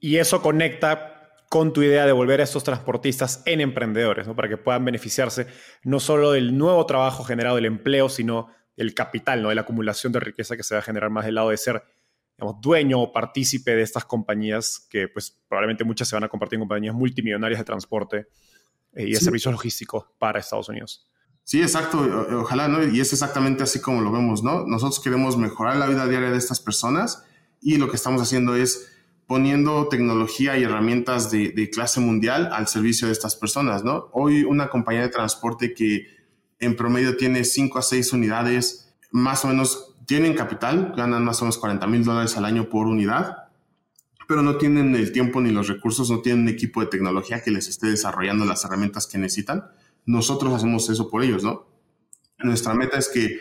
Y 0.00 0.16
eso 0.16 0.42
conecta 0.42 1.14
con 1.48 1.72
tu 1.72 1.82
idea 1.82 2.04
de 2.04 2.12
volver 2.12 2.40
a 2.40 2.44
estos 2.44 2.64
transportistas 2.64 3.42
en 3.46 3.60
emprendedores, 3.60 4.26
¿no? 4.26 4.34
para 4.34 4.48
que 4.48 4.56
puedan 4.56 4.84
beneficiarse 4.84 5.46
no 5.84 6.00
solo 6.00 6.32
del 6.32 6.58
nuevo 6.58 6.84
trabajo 6.84 7.22
generado, 7.24 7.56
del 7.56 7.66
empleo, 7.66 8.08
sino 8.08 8.48
el 8.76 8.94
capital, 8.94 9.42
¿no? 9.42 9.48
de 9.48 9.54
la 9.54 9.62
acumulación 9.62 10.12
de 10.12 10.20
riqueza 10.20 10.56
que 10.56 10.62
se 10.62 10.74
va 10.74 10.80
a 10.80 10.82
generar 10.82 11.10
más 11.10 11.24
del 11.24 11.36
lado 11.36 11.50
de 11.50 11.56
ser 11.56 11.84
digamos, 12.36 12.60
dueño 12.60 13.00
o 13.00 13.12
partícipe 13.12 13.74
de 13.76 13.82
estas 13.82 14.04
compañías 14.04 14.86
que 14.90 15.08
pues 15.08 15.38
probablemente 15.48 15.84
muchas 15.84 16.08
se 16.08 16.16
van 16.16 16.24
a 16.24 16.28
convertir 16.28 16.56
en 16.56 16.62
compañías 16.62 16.94
multimillonarias 16.94 17.60
de 17.60 17.64
transporte 17.64 18.26
eh, 18.92 19.04
y 19.06 19.10
de 19.12 19.18
sí. 19.18 19.24
servicios 19.24 19.52
logísticos 19.52 20.06
para 20.18 20.40
Estados 20.40 20.68
Unidos. 20.68 21.08
Sí, 21.44 21.60
exacto, 21.60 21.98
ojalá, 22.40 22.68
¿no? 22.68 22.82
Y 22.82 23.00
es 23.00 23.12
exactamente 23.12 23.62
así 23.62 23.78
como 23.78 24.00
lo 24.00 24.10
vemos, 24.10 24.42
¿no? 24.42 24.66
Nosotros 24.66 25.00
queremos 25.00 25.36
mejorar 25.36 25.76
la 25.76 25.86
vida 25.86 26.08
diaria 26.08 26.30
de 26.30 26.38
estas 26.38 26.58
personas 26.58 27.22
y 27.60 27.76
lo 27.76 27.90
que 27.90 27.96
estamos 27.96 28.22
haciendo 28.22 28.56
es 28.56 28.90
poniendo 29.26 29.88
tecnología 29.88 30.56
y 30.56 30.64
herramientas 30.64 31.30
de, 31.30 31.50
de 31.50 31.70
clase 31.70 32.00
mundial 32.00 32.48
al 32.50 32.66
servicio 32.66 33.08
de 33.08 33.12
estas 33.12 33.36
personas, 33.36 33.84
¿no? 33.84 34.08
Hoy 34.12 34.42
una 34.42 34.70
compañía 34.70 35.02
de 35.02 35.10
transporte 35.10 35.74
que 35.74 36.06
en 36.64 36.76
promedio 36.76 37.16
tiene 37.16 37.44
5 37.44 37.78
a 37.78 37.82
6 37.82 38.12
unidades, 38.12 38.92
más 39.10 39.44
o 39.44 39.48
menos 39.48 39.94
tienen 40.06 40.34
capital, 40.34 40.92
ganan 40.96 41.24
más 41.24 41.40
o 41.40 41.44
menos 41.44 41.58
40 41.58 41.86
mil 41.86 42.04
dólares 42.04 42.36
al 42.36 42.44
año 42.44 42.68
por 42.68 42.86
unidad, 42.86 43.48
pero 44.26 44.42
no 44.42 44.56
tienen 44.56 44.94
el 44.94 45.12
tiempo 45.12 45.40
ni 45.40 45.50
los 45.50 45.68
recursos, 45.68 46.10
no 46.10 46.20
tienen 46.20 46.42
un 46.42 46.48
equipo 46.48 46.80
de 46.80 46.86
tecnología 46.86 47.42
que 47.42 47.50
les 47.50 47.68
esté 47.68 47.88
desarrollando 47.88 48.44
las 48.44 48.64
herramientas 48.64 49.06
que 49.06 49.18
necesitan. 49.18 49.66
Nosotros 50.06 50.52
hacemos 50.52 50.88
eso 50.90 51.10
por 51.10 51.22
ellos, 51.22 51.42
¿no? 51.42 51.66
Nuestra 52.38 52.74
meta 52.74 52.98
es 52.98 53.08
que 53.08 53.40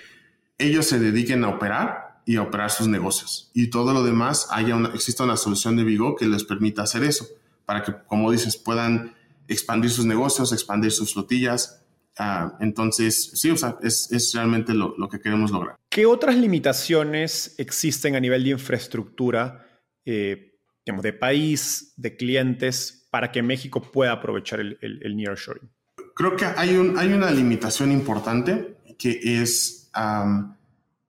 ellos 0.58 0.86
se 0.86 1.00
dediquen 1.00 1.44
a 1.44 1.50
operar 1.50 2.22
y 2.26 2.38
a 2.38 2.42
operar 2.42 2.72
sus 2.72 2.88
negocios 2.88 3.52
y 3.54 3.70
todo 3.70 3.94
lo 3.94 4.04
demás 4.04 4.48
haya 4.52 4.76
una, 4.76 4.90
exista 4.90 5.26
una 5.26 5.36
solución 5.36 5.76
de 5.76 5.84
Vigo 5.84 6.16
que 6.16 6.26
les 6.26 6.44
permita 6.46 6.84
hacer 6.84 7.04
eso, 7.04 7.26
para 7.66 7.84
que, 7.84 7.94
como 8.08 8.32
dices, 8.32 8.56
puedan 8.58 9.16
expandir 9.48 9.92
sus 9.92 10.06
negocios, 10.06 10.54
expandir 10.54 10.92
sus 10.92 11.14
flotillas, 11.14 11.83
Uh, 12.20 12.52
entonces, 12.60 13.32
sí, 13.34 13.50
o 13.50 13.58
sea, 13.58 13.78
es, 13.82 14.12
es 14.12 14.34
realmente 14.34 14.74
lo, 14.74 14.96
lo, 14.98 15.10
que 15.10 15.20
queremos 15.20 15.50
lograr. 15.50 15.78
¿Qué 15.90 16.06
otras 16.06 16.36
limitaciones 16.36 17.56
existen 17.58 18.16
a 18.16 18.20
nivel 18.20 18.44
de 18.44 18.52
infraestructura, 18.52 19.66
eh, 20.06 20.60
digamos, 20.86 21.02
de 21.04 21.14
país, 21.14 21.94
de 21.98 22.16
clientes, 22.16 23.08
para 23.10 23.32
que 23.32 23.42
México 23.42 23.82
pueda 23.82 24.12
aprovechar 24.12 24.60
el, 24.60 24.78
el, 24.82 25.00
el 25.04 25.18
nearshoring? 25.18 25.72
Creo 26.16 26.36
que 26.36 26.46
hay, 26.46 26.76
un, 26.76 27.00
hay 27.00 27.12
una 27.12 27.32
limitación 27.32 27.92
importante 27.92 28.78
que 29.00 29.42
es, 29.42 29.90
um, 29.96 30.56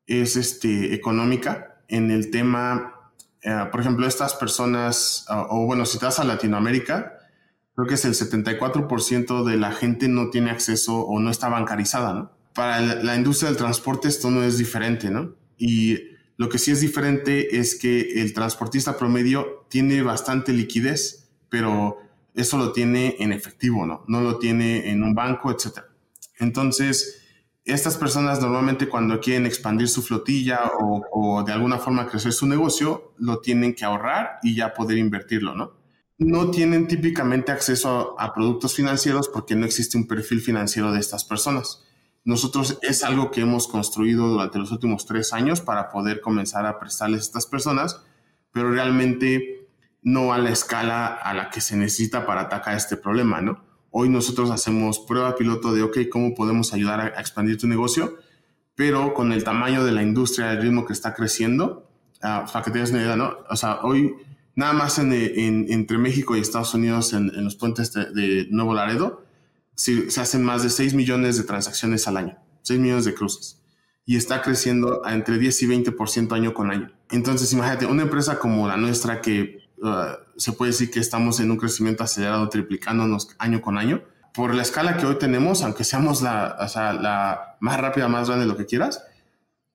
es 0.07 0.36
este, 0.36 0.94
económica. 0.94 1.82
en 1.88 2.11
el 2.11 2.30
tema, 2.30 3.12
eh, 3.42 3.66
por 3.70 3.82
ejemplo, 3.82 4.07
estas 4.07 4.34
personas, 4.34 5.26
o 5.28 5.66
bueno, 5.66 5.84
si 5.84 5.98
te 5.98 6.07
vas 6.07 6.18
a 6.18 6.24
Latinoamérica, 6.24 7.18
creo 7.75 7.87
que 7.87 7.95
es 7.95 8.05
el 8.05 8.14
74% 8.14 9.45
de 9.45 9.57
la 9.57 9.72
gente 9.72 10.09
no 10.09 10.31
tiene 10.31 10.51
acceso 10.51 11.01
o 11.01 11.20
no 11.20 11.31
está 11.31 11.49
bancarizada, 11.49 12.12
¿no? 12.14 12.33
Para 12.55 12.81
la 12.81 13.16
industria 13.16 13.49
del 13.49 13.59
transporte 13.59 14.09
esto 14.09 14.31
no 14.31 14.43
es 14.45 14.59
diferente, 14.59 15.11
¿no? 15.11 15.35
Y 15.59 15.99
lo 16.37 16.49
que 16.49 16.59
sí 16.59 16.70
es 16.70 16.81
diferente 16.81 17.59
es 17.59 17.77
que 17.77 18.22
el 18.22 18.33
transportista 18.33 18.97
promedio 18.97 19.66
tiene 19.68 20.03
bastante 20.03 20.53
liquidez, 20.53 21.31
pero 21.49 21.99
eso 22.35 22.59
lo 22.59 22.72
tiene 22.72 23.16
en 23.18 23.33
efectivo, 23.33 23.87
¿no? 23.87 24.05
No 24.09 24.20
lo 24.20 24.39
tiene 24.39 24.91
en 24.91 25.03
un 25.03 25.14
banco, 25.14 25.51
etc. 25.51 25.81
Entonces, 26.39 27.22
estas 27.64 27.97
personas 27.97 28.41
normalmente 28.41 28.89
cuando 28.89 29.20
quieren 29.20 29.47
expandir 29.47 29.89
su 29.89 30.03
flotilla 30.03 30.70
o, 30.79 31.43
de 31.45 31.53
alguna 31.53 31.79
forma 31.79 32.07
crecer 32.07 32.33
su 32.33 32.47
negocio, 32.47 33.14
lo 33.18 33.41
tienen 33.41 33.75
que 33.75 33.85
ahorrar 33.85 34.39
y 34.43 34.55
ya 34.55 34.75
poder 34.75 34.99
invertirlo, 34.99 35.55
¿no? 35.55 35.84
No 36.18 36.50
tienen 36.50 36.86
típicamente 36.86 37.50
acceso 37.50 38.14
a, 38.20 38.32
productos 38.32 38.74
financieros 38.74 39.28
porque 39.28 39.56
no 39.56 39.66
existe 39.66 39.98
un 39.98 40.06
perfil 40.06 40.40
financiero 40.40 40.92
de 40.92 41.00
estas 41.00 41.24
personas. 41.24 41.84
Nosotros 42.24 42.78
es 42.82 43.02
algo 43.02 43.30
que 43.30 43.40
hemos 43.40 43.66
construido 43.66 44.28
durante 44.28 44.58
los 44.58 44.70
últimos 44.70 45.06
tres 45.06 45.32
años 45.32 45.60
para 45.60 45.90
poder 45.90 46.20
comenzar 46.20 46.66
a 46.66 46.78
prestarles 46.78 47.20
a 47.20 47.24
estas 47.24 47.46
personas, 47.46 48.00
pero 48.52 48.70
realmente 48.70 49.68
no 50.02 50.32
a 50.32 50.38
la 50.38 50.50
escala 50.50 51.06
a 51.06 51.34
la 51.34 51.50
que 51.50 51.60
se 51.60 51.76
necesita 51.76 52.26
para 52.26 52.42
atacar 52.42 52.76
este 52.76 52.96
problema, 52.96 53.40
¿no? 53.40 53.64
Hoy 53.90 54.08
nosotros 54.08 54.50
hacemos 54.50 55.00
prueba 55.00 55.34
piloto 55.34 55.72
de, 55.72 55.82
ok, 55.82 55.98
¿cómo 56.10 56.34
podemos 56.34 56.72
ayudar 56.72 57.00
a, 57.00 57.20
expandir 57.20 57.58
tu 57.58 57.66
negocio? 57.66 58.18
Pero 58.74 59.14
con 59.14 59.32
el 59.32 59.44
tamaño 59.44 59.84
de 59.84 59.92
la 59.92 60.02
industria, 60.02 60.52
el 60.52 60.62
ritmo 60.62 60.84
que 60.84 60.92
está 60.92 61.14
creciendo, 61.14 61.88
uh, 62.18 62.50
para 62.52 62.62
que 62.64 62.70
tengas 62.70 62.90
una 62.90 63.02
idea, 63.02 63.16
¿no? 63.16 63.36
O 63.48 63.56
sea, 63.56 63.80
hoy 63.82 64.14
nada 64.57 64.72
más 64.72 64.98
en, 64.98 65.12
entre 65.12 65.98
México 65.98 66.36
y 66.36 66.40
Estados 66.40 66.74
Unidos 66.74 67.12
en, 67.12 67.44
los 67.44 67.57
puentes 67.57 67.92
de, 67.92 68.46
Nuevo 68.50 68.74
Laredo, 68.74 69.24
se, 69.74 70.11
se 70.11 70.20
hacen 70.20 70.42
más 70.42 70.62
de 70.62 70.70
6 70.70 70.94
millones 70.94 71.36
de 71.36 71.44
transacciones 71.44 72.07
al 72.07 72.16
año, 72.16 72.38
6 72.62 72.80
millones 72.80 73.05
de 73.05 73.14
cruces. 73.14 73.61
Y 74.07 74.16
está 74.16 74.42
creciendo 74.42 75.05
a 75.05 75.14
entre 75.14 75.38
10 75.38 75.62
y 75.62 75.66
20% 75.66 76.32
año 76.32 76.52
con 76.52 76.70
año. 76.70 76.92
Entonces, 77.11 77.52
imagínate, 77.52 77.86
una 77.86 78.02
empresa 78.02 78.38
como 78.38 78.68
la 78.68 78.76
nuestra 78.76 79.22
que 79.22 79.64
Uh, 79.84 80.16
se 80.36 80.52
puede 80.52 80.72
decir 80.72 80.90
que 80.90 81.00
estamos 81.00 81.40
en 81.40 81.50
un 81.50 81.57
crecimiento 81.57 82.05
acelerado, 82.05 82.48
triplicándonos 82.48 83.28
año 83.38 83.61
con 83.61 83.76
año. 83.76 84.02
Por 84.32 84.55
la 84.55 84.62
escala 84.62 84.96
que 84.96 85.07
hoy 85.07 85.16
tenemos, 85.18 85.62
aunque 85.62 85.84
seamos 85.84 86.22
la, 86.22 86.57
la 87.00 87.57
más 87.61 87.80
rápida, 87.80 88.09
más 88.09 88.28
grande, 88.28 88.46
lo 88.46 88.57
que 88.57 88.66
quieras, 88.66 89.05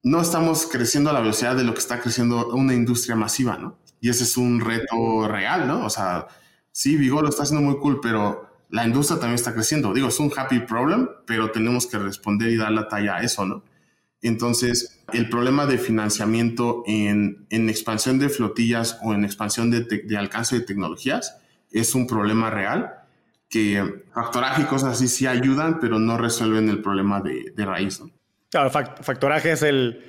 no 0.04 0.22
estamos 0.22 0.66
creciendo 0.66 1.12
a 1.12 1.14
la 1.14 1.22
velocidad 1.22 1.56
de 1.56 1.64
lo 1.64 1.74
que 1.74 1.80
está 1.80 2.02
creciendo 2.02 2.48
una 2.50 2.74
industria 2.74 3.16
masiva, 3.16 3.58
¿no? 3.58 3.78
Y 4.02 4.10
ese 4.10 4.24
es 4.24 4.38
un 4.38 4.62
reto 4.62 5.28
real, 5.28 5.68
¿no? 5.68 5.86
O 5.86 5.90
sea, 5.90 6.28
sí, 6.72 6.96
Vigo 6.96 7.22
lo 7.22 7.30
está 7.30 7.44
haciendo 7.44 7.66
muy 7.68 7.80
cool, 7.80 8.00
pero 8.02 8.50
la 8.70 8.86
industria 8.86 9.20
también 9.20 9.36
está 9.36 9.54
creciendo. 9.54 9.94
Digo, 9.94 10.08
es 10.08 10.20
un 10.20 10.32
happy 10.36 10.60
problem, 10.60 11.10
pero 11.26 11.52
tenemos 11.52 11.88
que 11.88 11.98
responder 11.98 12.50
y 12.50 12.58
dar 12.58 12.72
la 12.72 12.88
talla 12.88 13.18
a 13.18 13.22
eso, 13.22 13.46
¿no? 13.46 13.64
Entonces, 14.22 15.02
el 15.14 15.30
problema 15.30 15.66
de 15.66 15.78
financiamiento 15.78 16.84
en, 16.86 17.48
expansión 17.50 18.20
de 18.20 18.30
flotillas 18.30 19.00
o 19.02 19.14
en 19.14 19.24
expansión 19.24 19.72
de, 19.72 20.18
alcance 20.18 20.60
de 20.60 20.66
tecnologías 20.66 21.38
es 21.72 21.96
un 21.96 22.06
problema 22.06 22.50
real 22.50 22.96
que 23.50 24.04
factoraje 24.14 24.64
y 24.64 24.66
cosas 24.66 24.94
así 24.94 25.08
sí 25.08 25.26
ayudan, 25.26 25.80
pero 25.80 26.00
no 26.00 26.18
resuelven 26.18 26.70
el 26.70 26.82
problema 26.82 27.22
de, 27.22 27.66
raíz. 27.66 28.02
Claro, 28.52 28.70
factoraje 28.70 29.54
es 29.54 29.64
el, 29.64 30.04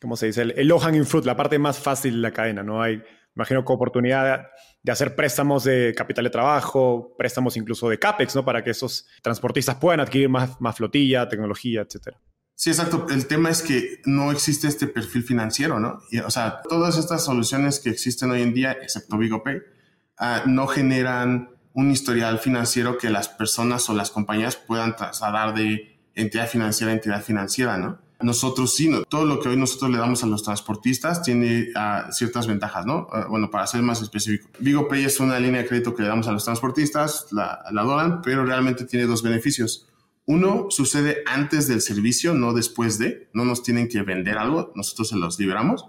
¿cómo 0.00 0.16
se 0.16 0.26
dice? 0.26 0.42
El, 0.42 0.54
el 0.56 0.68
low 0.68 0.78
hanging 0.78 1.06
fruit, 1.06 1.24
la 1.24 1.36
parte 1.36 1.58
más 1.58 1.78
fácil 1.78 2.14
de 2.14 2.20
la 2.20 2.32
cadena, 2.32 2.62
¿no? 2.62 2.82
Hay, 2.82 3.02
imagino, 3.36 3.60
oportunidad 3.60 4.46
de 4.82 4.92
hacer 4.92 5.16
préstamos 5.16 5.64
de 5.64 5.94
capital 5.96 6.24
de 6.24 6.30
trabajo, 6.30 7.14
préstamos 7.18 7.56
incluso 7.56 7.88
de 7.88 7.98
CAPEX, 7.98 8.36
¿no? 8.36 8.44
Para 8.44 8.62
que 8.62 8.70
esos 8.70 9.06
transportistas 9.22 9.76
puedan 9.76 10.00
adquirir 10.00 10.28
más, 10.28 10.60
más 10.60 10.76
flotilla, 10.76 11.28
tecnología, 11.28 11.82
etcétera. 11.82 12.20
Sí, 12.54 12.70
exacto. 12.70 13.06
El 13.10 13.26
tema 13.26 13.50
es 13.50 13.62
que 13.62 14.00
no 14.04 14.30
existe 14.30 14.68
este 14.68 14.86
perfil 14.86 15.24
financiero, 15.24 15.80
¿no? 15.80 16.00
o 16.24 16.30
sea, 16.30 16.60
todas 16.68 16.96
estas 16.96 17.24
soluciones 17.24 17.80
que 17.80 17.90
existen 17.90 18.30
hoy 18.30 18.42
en 18.42 18.54
día, 18.54 18.72
excepto 18.72 19.18
VigoPay, 19.18 19.56
uh, 19.56 20.48
no 20.48 20.68
generan 20.68 21.50
un 21.72 21.90
historial 21.90 22.38
financiero 22.38 22.96
que 22.96 23.10
las 23.10 23.28
personas 23.28 23.88
o 23.90 23.94
las 23.94 24.10
compañías 24.12 24.54
puedan 24.56 24.94
trasladar 24.94 25.54
de 25.54 25.98
entidad 26.14 26.48
financiera 26.48 26.92
a 26.92 26.94
entidad 26.94 27.22
financiera, 27.22 27.76
¿no? 27.76 28.00
Nosotros 28.20 28.74
sí, 28.74 28.88
¿no? 28.88 29.02
todo 29.02 29.24
lo 29.24 29.40
que 29.40 29.48
hoy 29.48 29.56
nosotros 29.56 29.90
le 29.90 29.98
damos 29.98 30.22
a 30.22 30.26
los 30.26 30.42
transportistas 30.42 31.22
tiene 31.22 31.68
uh, 31.74 32.12
ciertas 32.12 32.46
ventajas, 32.46 32.86
¿no? 32.86 33.08
Uh, 33.12 33.28
bueno, 33.28 33.50
para 33.50 33.66
ser 33.66 33.82
más 33.82 34.00
específico, 34.02 34.48
VigoPay 34.60 35.04
es 35.04 35.20
una 35.20 35.38
línea 35.38 35.62
de 35.62 35.68
crédito 35.68 35.94
que 35.94 36.02
le 36.02 36.08
damos 36.08 36.28
a 36.28 36.32
los 36.32 36.44
transportistas, 36.44 37.26
la, 37.32 37.64
la 37.70 37.80
adoran, 37.82 38.22
pero 38.22 38.46
realmente 38.46 38.84
tiene 38.84 39.06
dos 39.06 39.22
beneficios. 39.22 39.88
Uno 40.26 40.68
sucede 40.70 41.22
antes 41.26 41.68
del 41.68 41.82
servicio, 41.82 42.34
no 42.34 42.54
después 42.54 42.98
de. 42.98 43.28
No 43.34 43.44
nos 43.44 43.62
tienen 43.62 43.88
que 43.88 44.02
vender 44.02 44.38
algo, 44.38 44.72
nosotros 44.74 45.08
se 45.08 45.16
los 45.16 45.38
liberamos. 45.38 45.84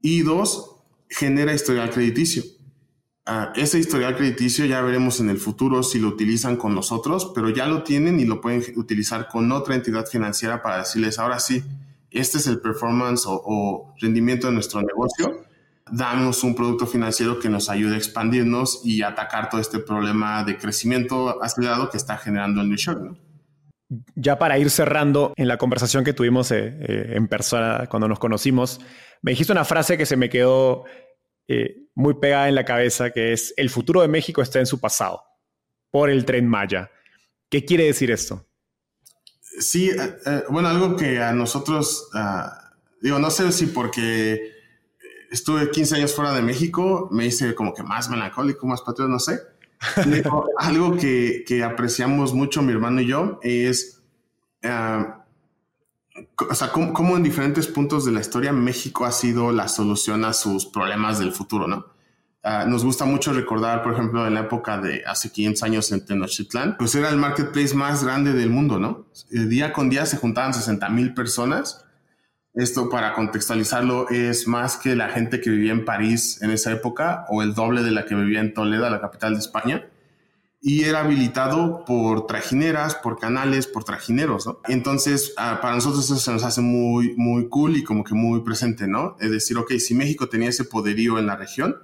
Y 0.00 0.22
dos, 0.22 0.76
genera 1.08 1.54
historial 1.54 1.90
crediticio. 1.90 2.42
Uh, 3.24 3.54
ese 3.54 3.78
historial 3.78 4.16
crediticio 4.16 4.64
ya 4.64 4.80
veremos 4.80 5.20
en 5.20 5.30
el 5.30 5.38
futuro 5.38 5.84
si 5.84 6.00
lo 6.00 6.08
utilizan 6.08 6.56
con 6.56 6.74
nosotros, 6.74 7.30
pero 7.32 7.50
ya 7.50 7.66
lo 7.66 7.84
tienen 7.84 8.18
y 8.18 8.24
lo 8.24 8.40
pueden 8.40 8.64
utilizar 8.76 9.28
con 9.28 9.52
otra 9.52 9.76
entidad 9.76 10.06
financiera 10.06 10.60
para 10.60 10.78
decirles, 10.78 11.20
ahora 11.20 11.38
sí, 11.38 11.62
este 12.10 12.38
es 12.38 12.48
el 12.48 12.60
performance 12.60 13.24
o, 13.26 13.94
rendimiento 14.00 14.48
de 14.48 14.54
nuestro 14.54 14.82
negocio. 14.82 15.44
Damos 15.90 16.42
un 16.42 16.56
producto 16.56 16.86
financiero 16.86 17.38
que 17.38 17.48
nos 17.48 17.68
ayude 17.68 17.94
a 17.94 17.98
expandirnos 17.98 18.80
y 18.84 19.02
atacar 19.02 19.48
todo 19.48 19.60
este 19.60 19.78
problema 19.78 20.42
de 20.42 20.56
crecimiento 20.56 21.40
acelerado 21.42 21.90
que 21.90 21.98
está 21.98 22.16
generando 22.18 22.60
el 22.60 22.68
New 22.68 22.78
York. 22.78 23.16
ya 24.16 24.38
para 24.38 24.58
ir 24.58 24.70
cerrando 24.70 25.32
en 25.36 25.46
la 25.48 25.58
conversación 25.58 26.02
que 26.02 26.12
tuvimos 26.12 26.50
eh, 26.50 26.76
eh, 26.80 27.12
en 27.14 27.28
persona 27.28 27.86
cuando 27.88 28.08
nos 28.08 28.18
conocimos, 28.18 28.80
me 29.20 29.32
dijiste 29.32 29.52
una 29.52 29.64
frase 29.64 29.96
que 29.96 30.06
se 30.06 30.16
me 30.16 30.28
quedó 30.28 30.84
eh, 31.52 31.76
muy 31.94 32.14
pegada 32.14 32.48
en 32.48 32.54
la 32.54 32.64
cabeza, 32.64 33.10
que 33.10 33.32
es, 33.32 33.52
el 33.56 33.70
futuro 33.70 34.02
de 34.02 34.08
México 34.08 34.42
está 34.42 34.58
en 34.58 34.66
su 34.66 34.80
pasado, 34.80 35.22
por 35.90 36.10
el 36.10 36.24
tren 36.24 36.48
Maya. 36.48 36.90
¿Qué 37.48 37.64
quiere 37.64 37.84
decir 37.84 38.10
esto? 38.10 38.46
Sí, 39.40 39.90
bueno, 40.48 40.68
algo 40.68 40.96
que 40.96 41.20
a 41.20 41.32
nosotros, 41.32 42.08
ah, 42.14 42.72
digo, 43.02 43.18
no 43.18 43.30
sé 43.30 43.52
si 43.52 43.66
porque 43.66 44.52
estuve 45.30 45.70
15 45.70 45.96
años 45.96 46.14
fuera 46.14 46.32
de 46.32 46.40
México, 46.40 47.08
me 47.10 47.26
hice 47.26 47.54
como 47.54 47.74
que 47.74 47.82
más 47.82 48.08
melancólico, 48.08 48.66
más 48.66 48.80
patriota, 48.80 49.12
no 49.12 49.18
sé 49.18 49.40
algo 50.58 50.96
que, 50.96 51.44
que, 51.46 51.62
apreciamos 51.62 52.32
mucho 52.34 52.62
mi 52.62 52.72
hermano 52.72 53.00
y 53.00 53.06
yo 53.06 53.40
es, 53.42 54.00
uh, 54.64 55.21
o 56.36 56.54
sea, 56.54 56.68
cómo, 56.70 57.16
en 57.16 57.22
diferentes 57.22 57.66
puntos 57.66 58.04
de 58.04 58.12
la 58.12 58.20
historia 58.20 58.52
México 58.52 59.04
ha 59.04 59.12
sido 59.12 59.52
la 59.52 59.68
solución 59.68 60.24
a 60.24 60.32
sus 60.32 60.66
problemas 60.66 61.18
del 61.18 61.32
futuro, 61.32 61.66
¿no? 61.66 61.86
Uh, 62.44 62.68
nos 62.68 62.84
gusta 62.84 63.04
mucho 63.04 63.32
recordar, 63.32 63.84
por 63.84 63.92
ejemplo, 63.92 64.26
en 64.26 64.34
la 64.34 64.40
época 64.40 64.76
de 64.78 65.04
hace 65.06 65.30
500 65.30 65.62
años 65.62 65.92
en 65.92 66.04
Tenochtitlan, 66.04 66.76
pues 66.76 66.94
era 66.96 67.08
el 67.08 67.16
marketplace 67.16 67.74
más 67.74 68.02
grande 68.02 68.32
del 68.32 68.50
mundo, 68.50 68.80
¿no? 68.80 69.06
Día 69.30 69.72
con 69.72 69.88
día 69.88 70.06
se 70.06 70.16
juntaban 70.16 70.52
60 70.52 70.88
mil 70.88 71.14
personas 71.14 71.84
esto 72.54 72.90
para 72.90 73.14
contextualizarlo 73.14 74.10
es 74.10 74.46
más 74.46 74.76
que 74.76 74.94
la 74.94 75.08
gente 75.08 75.40
que 75.40 75.48
vivía 75.48 75.72
en 75.72 75.86
París 75.86 76.42
en 76.42 76.50
esa 76.50 76.70
época 76.70 77.24
o 77.30 77.42
el 77.42 77.54
doble 77.54 77.82
de 77.82 77.92
la 77.92 78.04
que 78.04 78.14
vivía 78.14 78.40
en 78.40 78.52
Toledo, 78.52 78.90
la 78.90 79.00
capital 79.00 79.32
de 79.32 79.40
España. 79.40 79.88
Y 80.64 80.84
era 80.84 81.00
habilitado 81.00 81.84
por 81.84 82.26
trajineras, 82.26 82.94
por 82.94 83.18
canales, 83.18 83.66
por 83.66 83.82
trajineros, 83.82 84.46
¿no? 84.46 84.60
Entonces, 84.68 85.34
ah, 85.36 85.58
para 85.60 85.74
nosotros 85.74 86.04
eso 86.04 86.16
se 86.16 86.32
nos 86.32 86.44
hace 86.44 86.60
muy, 86.60 87.14
muy 87.16 87.48
cool 87.48 87.76
y 87.76 87.82
como 87.82 88.04
que 88.04 88.14
muy 88.14 88.40
presente, 88.42 88.86
¿no? 88.86 89.16
Es 89.18 89.30
decir, 89.32 89.58
ok, 89.58 89.72
si 89.78 89.94
México 89.94 90.28
tenía 90.28 90.48
ese 90.48 90.64
poderío 90.64 91.18
en 91.18 91.26
la 91.26 91.36
región, 91.36 91.76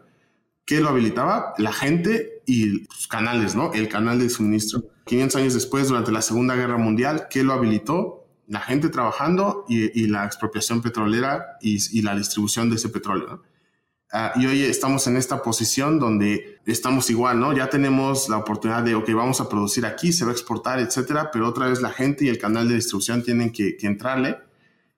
¿qué 0.64 0.80
lo 0.80 0.90
habilitaba? 0.90 1.54
La 1.58 1.72
gente 1.72 2.42
y 2.46 2.84
los 2.84 3.08
canales, 3.08 3.56
¿no? 3.56 3.72
El 3.72 3.88
canal 3.88 4.20
de 4.20 4.30
suministro. 4.30 4.84
500 5.06 5.36
años 5.40 5.54
después, 5.54 5.88
durante 5.88 6.12
la 6.12 6.22
Segunda 6.22 6.54
Guerra 6.54 6.78
Mundial, 6.78 7.26
¿qué 7.28 7.42
lo 7.42 7.54
habilitó? 7.54 8.18
la 8.48 8.60
gente 8.60 8.88
trabajando 8.88 9.66
y, 9.68 10.06
la 10.06 10.24
expropiación 10.24 10.80
petrolera 10.80 11.58
y, 11.60 12.00
la 12.02 12.16
distribución 12.16 12.70
de 12.70 12.76
ese 12.76 12.88
petróleo. 12.88 13.42
Ah, 14.10 14.32
y 14.36 14.46
hoy 14.46 14.62
estamos 14.62 15.06
en 15.06 15.16
esta 15.16 15.42
posición 15.42 15.98
donde 15.98 16.58
estamos 16.64 17.10
igual, 17.10 17.38
¿no? 17.40 17.52
Ya 17.52 17.68
tenemos 17.68 18.28
la 18.28 18.38
oportunidad 18.38 18.82
de, 18.82 18.94
ok, 18.94 19.10
vamos 19.12 19.40
a 19.40 19.48
producir 19.48 19.84
aquí, 19.84 20.12
se 20.12 20.24
va 20.24 20.30
a 20.30 20.32
exportar, 20.32 20.78
etcétera, 20.78 21.30
pero 21.30 21.46
otra 21.46 21.66
vez 21.66 21.82
la 21.82 21.90
gente 21.90 22.24
y 22.24 22.28
el 22.28 22.38
canal 22.38 22.68
de 22.68 22.76
distribución 22.76 23.22
tienen 23.22 23.52
que, 23.52 23.76
entrarle. 23.82 24.38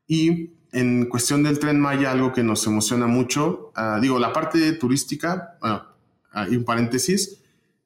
Y 0.06 0.50
en 0.72 1.06
cuestión 1.06 1.42
del 1.42 1.58
tren 1.58 1.80
Maya, 1.80 2.12
algo 2.12 2.32
que 2.32 2.44
nos 2.44 2.66
emociona 2.66 3.06
mucho, 3.06 3.72
ah, 3.74 3.98
digo, 4.00 4.18
la 4.18 4.32
parte 4.32 4.72
turística, 4.72 5.56
bueno, 5.60 5.84
hay 6.32 6.56
un 6.56 6.64
paréntesis, 6.64 7.40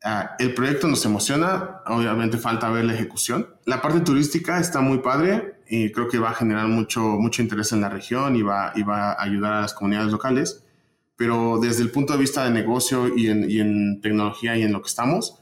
Ah, 0.06 0.36
el 0.38 0.52
proyecto 0.52 0.86
nos 0.86 1.02
emociona, 1.06 1.80
obviamente 1.86 2.36
falta 2.36 2.68
ver 2.68 2.84
la 2.84 2.92
ejecución. 2.92 3.48
La 3.64 3.80
parte 3.80 4.00
turística 4.00 4.60
está 4.60 4.80
muy 4.80 4.98
padre. 4.98 5.52
y 5.66 5.90
creo 5.92 6.08
que 6.08 6.18
va 6.18 6.28
a 6.28 6.34
generar 6.34 6.68
mucho, 6.68 7.00
mucho 7.00 7.40
interés 7.40 7.72
en 7.72 7.80
la 7.80 7.88
región 7.88 8.36
y 8.36 8.42
va, 8.42 8.72
y 8.76 8.82
va 8.82 9.12
a 9.12 9.22
ayudar 9.22 9.54
a 9.54 9.60
las 9.62 9.72
comunidades 9.72 10.12
locales. 10.12 10.62
Pero 11.16 11.58
desde 11.60 11.82
el 11.82 11.90
punto 11.90 12.12
de 12.12 12.18
vista 12.18 12.44
de 12.44 12.50
negocio 12.50 13.16
y 13.16 13.28
en, 13.28 13.48
y 13.48 13.60
en 13.60 14.00
tecnología 14.00 14.56
y 14.56 14.62
en 14.62 14.72
lo 14.72 14.82
que 14.82 14.88
estamos, 14.88 15.40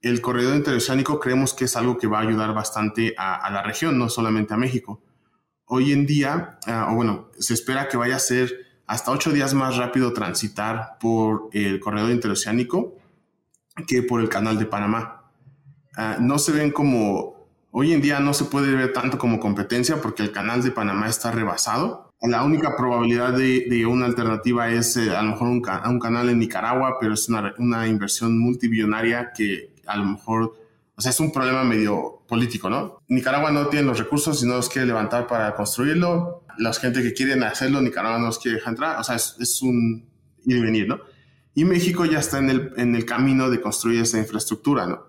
el 0.00 0.22
corredor 0.22 0.56
interoceánico 0.56 1.20
creemos 1.20 1.52
que 1.52 1.66
es 1.66 1.76
algo 1.76 1.98
que 1.98 2.06
va 2.06 2.18
a 2.18 2.22
ayudar 2.22 2.54
bastante 2.54 3.14
a, 3.18 3.34
a 3.34 3.50
la 3.50 3.62
región, 3.62 3.98
no 3.98 4.08
solamente 4.08 4.54
a 4.54 4.56
México. 4.56 5.02
Hoy 5.66 5.92
en 5.92 6.06
día, 6.06 6.58
uh, 6.66 6.92
o 6.92 6.94
bueno, 6.96 7.30
se 7.38 7.54
espera 7.54 7.88
que 7.88 7.96
vaya 7.96 8.16
a 8.16 8.18
ser 8.18 8.50
hasta 8.86 9.12
ocho 9.12 9.30
días 9.30 9.54
más 9.54 9.76
rápido 9.76 10.12
transitar 10.12 10.96
por 10.98 11.50
el 11.52 11.78
corredor 11.78 12.10
interoceánico 12.10 12.96
que 13.86 14.02
por 14.02 14.20
el 14.20 14.28
canal 14.28 14.58
de 14.58 14.66
Panamá. 14.66 15.30
Uh, 15.96 16.20
no 16.20 16.38
se 16.38 16.52
ven 16.52 16.72
como, 16.72 17.46
hoy 17.70 17.92
en 17.92 18.00
día 18.00 18.20
no 18.20 18.34
se 18.34 18.46
puede 18.46 18.74
ver 18.74 18.92
tanto 18.92 19.18
como 19.18 19.38
competencia 19.38 20.00
porque 20.00 20.22
el 20.22 20.32
canal 20.32 20.62
de 20.62 20.72
Panamá 20.72 21.08
está 21.08 21.30
rebasado. 21.30 22.09
La 22.22 22.44
única 22.44 22.76
probabilidad 22.76 23.32
de, 23.32 23.66
de 23.68 23.86
una 23.86 24.06
alternativa 24.06 24.70
es 24.70 24.96
eh, 24.96 25.16
a 25.16 25.22
lo 25.22 25.30
mejor 25.30 25.48
un, 25.48 25.62
ca 25.62 25.88
un, 25.88 25.98
canal 25.98 26.28
en 26.28 26.38
Nicaragua, 26.38 26.98
pero 27.00 27.14
es 27.14 27.28
una, 27.28 27.54
una 27.58 27.88
inversión 27.88 28.38
multibillonaria 28.38 29.32
que 29.34 29.74
a 29.86 29.96
lo 29.96 30.04
mejor 30.04 30.54
o 31.00 31.02
sea, 31.02 31.12
es 31.12 31.20
un 31.20 31.32
problema 31.32 31.64
medio 31.64 32.24
político, 32.28 32.68
¿no? 32.68 32.98
Nicaragua 33.08 33.50
no 33.50 33.68
tiene 33.68 33.86
los 33.86 33.98
recursos 33.98 34.42
y 34.42 34.46
no 34.46 34.56
los 34.56 34.68
quiere 34.68 34.86
levantar 34.86 35.26
para 35.26 35.54
construirlo. 35.54 36.44
La 36.58 36.74
gente 36.74 37.02
que 37.02 37.14
quieren 37.14 37.42
hacerlo, 37.42 37.80
Nicaragua 37.80 38.18
no 38.18 38.26
los 38.26 38.38
quiere 38.38 38.58
dejar 38.58 38.74
entrar. 38.74 39.00
O 39.00 39.02
sea, 39.02 39.16
es, 39.16 39.34
es 39.40 39.62
un 39.62 40.06
ir 40.44 40.58
y 40.58 40.60
venir, 40.60 40.88
¿no? 40.88 41.00
Y 41.54 41.64
México 41.64 42.04
ya 42.04 42.18
está 42.18 42.36
en 42.36 42.50
el, 42.50 42.72
en 42.76 42.94
el 42.94 43.06
camino 43.06 43.48
de 43.48 43.62
construir 43.62 44.02
esa 44.02 44.18
infraestructura, 44.18 44.86
¿no? 44.86 45.06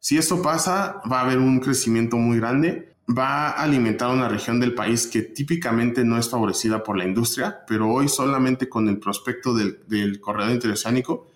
Si 0.00 0.18
esto 0.18 0.42
pasa, 0.42 1.00
va 1.08 1.20
a 1.20 1.22
haber 1.22 1.38
un 1.38 1.60
crecimiento 1.60 2.16
muy 2.16 2.38
grande, 2.38 2.89
va 3.16 3.48
a 3.48 3.62
alimentar 3.62 4.10
una 4.10 4.28
región 4.28 4.60
del 4.60 4.74
país 4.74 5.06
que 5.06 5.22
típicamente 5.22 6.04
no 6.04 6.18
es 6.18 6.28
favorecida 6.28 6.82
por 6.82 6.96
la 6.96 7.04
industria, 7.04 7.60
pero 7.66 7.88
hoy 7.88 8.08
solamente 8.08 8.68
con 8.68 8.88
el 8.88 8.98
prospecto 8.98 9.54
del, 9.54 9.80
del 9.88 10.20
corredor 10.20 10.52
interoceánico, 10.52 11.26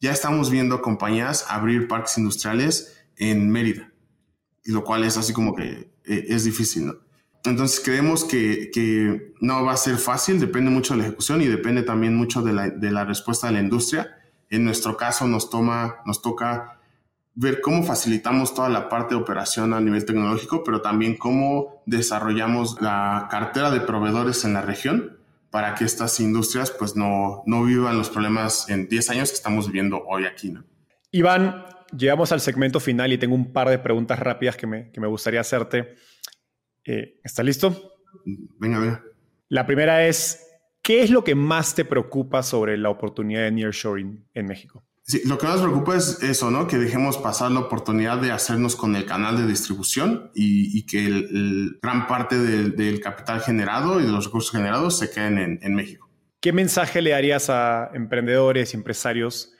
ya 0.00 0.12
estamos 0.12 0.50
viendo 0.50 0.82
compañías 0.82 1.46
abrir 1.48 1.88
parques 1.88 2.18
industriales 2.18 3.06
en 3.16 3.50
Mérida, 3.50 3.92
y 4.64 4.72
lo 4.72 4.84
cual 4.84 5.04
es 5.04 5.16
así 5.16 5.32
como 5.32 5.54
que 5.54 5.90
eh, 6.04 6.26
es 6.28 6.44
difícil, 6.44 6.86
¿no? 6.86 6.94
Entonces 7.44 7.80
creemos 7.84 8.24
que, 8.24 8.70
que, 8.72 9.34
no 9.40 9.64
va 9.64 9.72
a 9.72 9.76
ser 9.76 9.98
fácil, 9.98 10.40
depende 10.40 10.70
mucho 10.70 10.94
de 10.94 11.00
la 11.00 11.06
ejecución 11.06 11.42
y 11.42 11.46
depende 11.46 11.82
también 11.82 12.16
mucho 12.16 12.40
de 12.40 12.54
la, 12.54 12.70
de 12.70 12.90
la 12.90 13.04
respuesta 13.04 13.48
de 13.48 13.52
la 13.52 13.60
industria. 13.60 14.16
En 14.48 14.64
nuestro 14.64 14.96
caso 14.96 15.26
nos, 15.28 15.50
toma, 15.50 15.96
nos 16.06 16.22
toca 16.22 16.73
ver 17.34 17.60
cómo 17.60 17.82
facilitamos 17.82 18.54
toda 18.54 18.68
la 18.68 18.88
parte 18.88 19.14
de 19.14 19.20
operación 19.20 19.74
a 19.74 19.80
nivel 19.80 20.04
tecnológico, 20.04 20.62
pero 20.62 20.80
también 20.80 21.16
cómo 21.16 21.82
desarrollamos 21.86 22.80
la 22.80 23.26
cartera 23.30 23.70
de 23.70 23.80
proveedores 23.80 24.44
en 24.44 24.54
la 24.54 24.62
región 24.62 25.18
para 25.50 25.74
que 25.74 25.84
estas 25.84 26.18
industrias 26.20 26.70
pues 26.70 26.96
no, 26.96 27.42
no 27.46 27.64
vivan 27.64 27.96
los 27.96 28.10
problemas 28.10 28.68
en 28.68 28.88
10 28.88 29.10
años 29.10 29.30
que 29.30 29.36
estamos 29.36 29.66
viviendo 29.66 30.02
hoy 30.06 30.26
aquí. 30.26 30.50
¿no? 30.50 30.64
Iván, 31.10 31.64
llegamos 31.96 32.32
al 32.32 32.40
segmento 32.40 32.80
final 32.80 33.12
y 33.12 33.18
tengo 33.18 33.34
un 33.34 33.52
par 33.52 33.68
de 33.68 33.78
preguntas 33.78 34.18
rápidas 34.18 34.56
que 34.56 34.66
me, 34.66 34.90
que 34.90 35.00
me 35.00 35.06
gustaría 35.06 35.40
hacerte. 35.40 35.94
Eh, 36.84 37.20
¿Estás 37.22 37.44
listo? 37.44 37.94
Venga, 38.58 38.78
venga. 38.78 39.04
La 39.48 39.66
primera 39.66 40.06
es, 40.06 40.44
¿qué 40.82 41.02
es 41.02 41.10
lo 41.10 41.22
que 41.24 41.34
más 41.34 41.74
te 41.74 41.84
preocupa 41.84 42.42
sobre 42.42 42.76
la 42.76 42.90
oportunidad 42.90 43.42
de 43.42 43.52
nearshoring 43.52 44.26
en 44.34 44.46
México? 44.46 44.84
Sí, 45.06 45.20
lo 45.26 45.36
que 45.36 45.46
más 45.46 45.60
preocupa 45.60 45.96
es 45.96 46.22
eso, 46.22 46.50
¿no? 46.50 46.66
Que 46.66 46.78
dejemos 46.78 47.18
pasar 47.18 47.50
la 47.50 47.60
oportunidad 47.60 48.18
de 48.18 48.30
hacernos 48.30 48.74
con 48.74 48.96
el 48.96 49.04
canal 49.04 49.36
de 49.36 49.46
distribución 49.46 50.30
y, 50.34 50.78
y 50.78 50.86
que 50.86 51.04
el, 51.04 51.14
el 51.14 51.78
gran 51.82 52.06
parte 52.06 52.38
del, 52.38 52.74
del, 52.74 53.00
capital 53.00 53.42
generado 53.42 54.00
y 54.00 54.04
de 54.04 54.12
los 54.12 54.24
recursos 54.24 54.50
generados 54.52 54.98
se 54.98 55.10
queden 55.10 55.36
en, 55.36 55.58
en 55.60 55.74
México. 55.74 56.08
¿Qué 56.40 56.54
mensaje 56.54 57.02
le 57.02 57.10
darías 57.10 57.50
a 57.50 57.90
emprendedores, 57.92 58.72
empresarios 58.72 59.52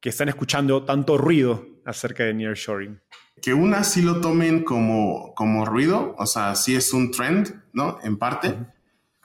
que 0.00 0.08
están 0.08 0.28
escuchando 0.28 0.84
tanto 0.84 1.18
ruido 1.18 1.66
acerca 1.84 2.22
de 2.22 2.34
nearshoring? 2.34 3.00
Que 3.40 3.54
una 3.54 3.82
sí 3.82 4.02
lo 4.02 4.20
tomen 4.20 4.62
como, 4.62 5.34
como 5.34 5.64
ruido, 5.64 6.14
o 6.16 6.26
sea, 6.26 6.54
sí 6.54 6.76
es 6.76 6.92
un 6.92 7.10
trend, 7.10 7.60
¿no? 7.72 7.98
En 8.04 8.18
parte, 8.18 8.48
uh 8.48 8.52
-huh. 8.52 8.72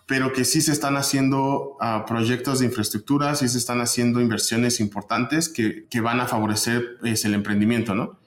Pero 0.08 0.34
que 0.34 0.45
sí 0.45 0.62
se 0.62 0.72
están 0.72 0.97
haciendo 0.97 1.78
uh, 1.80 2.05
proyectos 2.08 2.60
de 2.60 2.66
infraestructura, 2.66 3.36
sí 3.36 3.47
se 3.47 3.58
están 3.58 3.82
haciendo 3.82 4.20
inversiones 4.22 4.80
importantes 4.80 5.49
que, 5.49 5.86
que 5.89 6.01
van 6.01 6.20
a 6.20 6.28
favorecer 6.28 6.97
es, 7.03 7.26
el 7.26 7.34
emprendimiento, 7.36 7.93
¿no? 7.93 8.18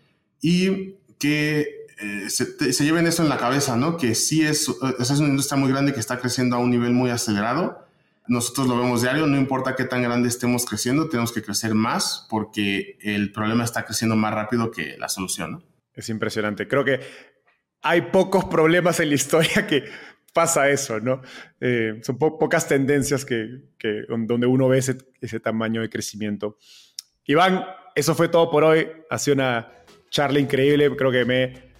Y 0.41 0.97
que 1.19 1.87
eh, 2.01 2.31
se, 2.31 2.73
se, 2.73 2.85
lleven 2.85 3.07
eso 3.07 3.23
en 3.23 3.29
la 3.29 3.39
cabeza, 3.39 3.77
¿no? 3.77 3.97
Que 3.97 4.15
sí 4.15 4.43
es, 4.43 4.71
es 4.99 5.11
una 5.11 5.29
industria 5.29 5.59
muy 5.59 5.71
grande 5.71 5.93
que 5.93 6.01
está 6.01 6.19
creciendo 6.19 6.57
a 6.57 6.59
un 6.61 6.71
nivel 6.71 6.93
muy 6.93 7.11
acelerado 7.11 7.91
nosotros 8.31 8.69
lo 8.69 8.79
vemos 8.79 9.03
diario, 9.03 9.27
no 9.27 9.37
importa 9.37 9.75
qué 9.75 9.85
tan 9.85 10.03
grande 10.03 10.29
estemos 10.29 10.65
creciendo, 10.65 11.09
tenemos 11.09 11.33
que 11.33 11.43
crecer 11.43 11.75
más 11.75 12.29
porque 12.31 12.97
el 13.01 13.33
problema 13.33 13.65
está 13.65 13.85
creciendo 13.85 14.15
más 14.15 14.33
rápido 14.33 14.71
que 14.71 14.97
la 14.99 15.09
solución. 15.09 15.51
¿no? 15.51 15.63
Es 15.95 16.09
impresionante. 16.11 16.69
Creo 16.69 16.85
que 16.85 17.01
hay 17.83 18.03
pocos 18.03 18.45
problemas 18.45 19.01
en 19.01 19.09
la 19.09 19.17
historia 19.17 19.67
que 19.67 19.83
pasa 20.33 20.69
eso, 20.71 21.01
¿no? 21.01 21.21
Eh, 21.61 22.01
son 22.03 22.19
po 22.19 22.39
pocas 22.39 22.67
tendencias 22.69 23.25
que, 23.25 23.63
que, 23.79 24.05
donde 24.09 24.47
uno 24.47 24.69
ve 24.69 24.79
ese, 24.79 24.99
ese 25.21 25.41
tamaño 25.41 25.81
de 25.81 25.91
crecimiento. 25.91 26.57
Iván, 27.25 27.65
eso 27.95 28.15
fue 28.15 28.29
todo 28.29 28.51
por 28.51 28.65
hoy. 28.65 28.89
Ha 29.09 29.19
sido 29.19 29.35
una 29.37 29.73
charla 30.11 30.41
increíble. 30.41 30.95
Creo 30.97 31.11
que 31.11 31.25
me, 31.25 31.71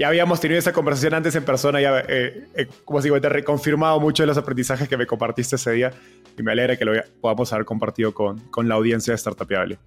ya 0.00 0.08
habíamos 0.08 0.40
tenido 0.40 0.58
esa 0.58 0.72
conversación 0.72 1.12
antes 1.12 1.34
en 1.34 1.44
persona, 1.44 1.78
ya, 1.78 2.00
eh, 2.08 2.46
eh, 2.54 2.68
como 2.86 3.02
digo, 3.02 3.20
te 3.20 3.26
he 3.26 3.30
reconfirmado 3.30 4.00
muchos 4.00 4.24
de 4.24 4.28
los 4.28 4.38
aprendizajes 4.38 4.88
que 4.88 4.96
me 4.96 5.06
compartiste 5.06 5.56
ese 5.56 5.72
día 5.72 5.92
y 6.38 6.42
me 6.42 6.52
alegra 6.52 6.78
que 6.78 6.86
lo 6.86 6.92
podamos 7.20 7.52
haber 7.52 7.66
compartido 7.66 8.14
con, 8.14 8.38
con 8.48 8.66
la 8.66 8.76
audiencia 8.76 9.12
de 9.12 9.18
Startupiable. 9.18 9.78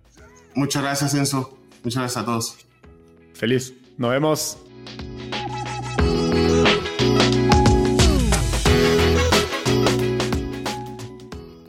Muchas 0.53 0.83
gracias, 0.83 1.15
Enzo. 1.15 1.57
Muchas 1.83 2.03
gracias 2.03 2.21
a 2.21 2.25
todos. 2.25 2.57
Feliz. 3.33 3.73
Nos 3.97 4.11
vemos. 4.11 4.57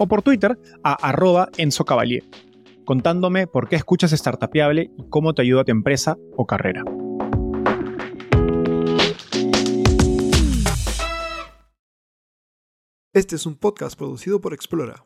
o 0.00 0.08
por 0.08 0.22
Twitter 0.22 0.58
a 0.82 0.94
arroba 0.94 1.50
enzocavalier 1.58 2.24
contándome 2.90 3.46
por 3.46 3.68
qué 3.68 3.76
escuchas 3.76 4.10
Startupiable 4.10 4.90
y 4.98 5.08
cómo 5.08 5.32
te 5.32 5.42
ayuda 5.42 5.60
a 5.60 5.64
tu 5.64 5.70
empresa 5.70 6.16
o 6.36 6.44
carrera. 6.44 6.82
Este 13.12 13.36
es 13.36 13.46
un 13.46 13.54
podcast 13.54 13.96
producido 13.96 14.40
por 14.40 14.54
Explora. 14.54 15.04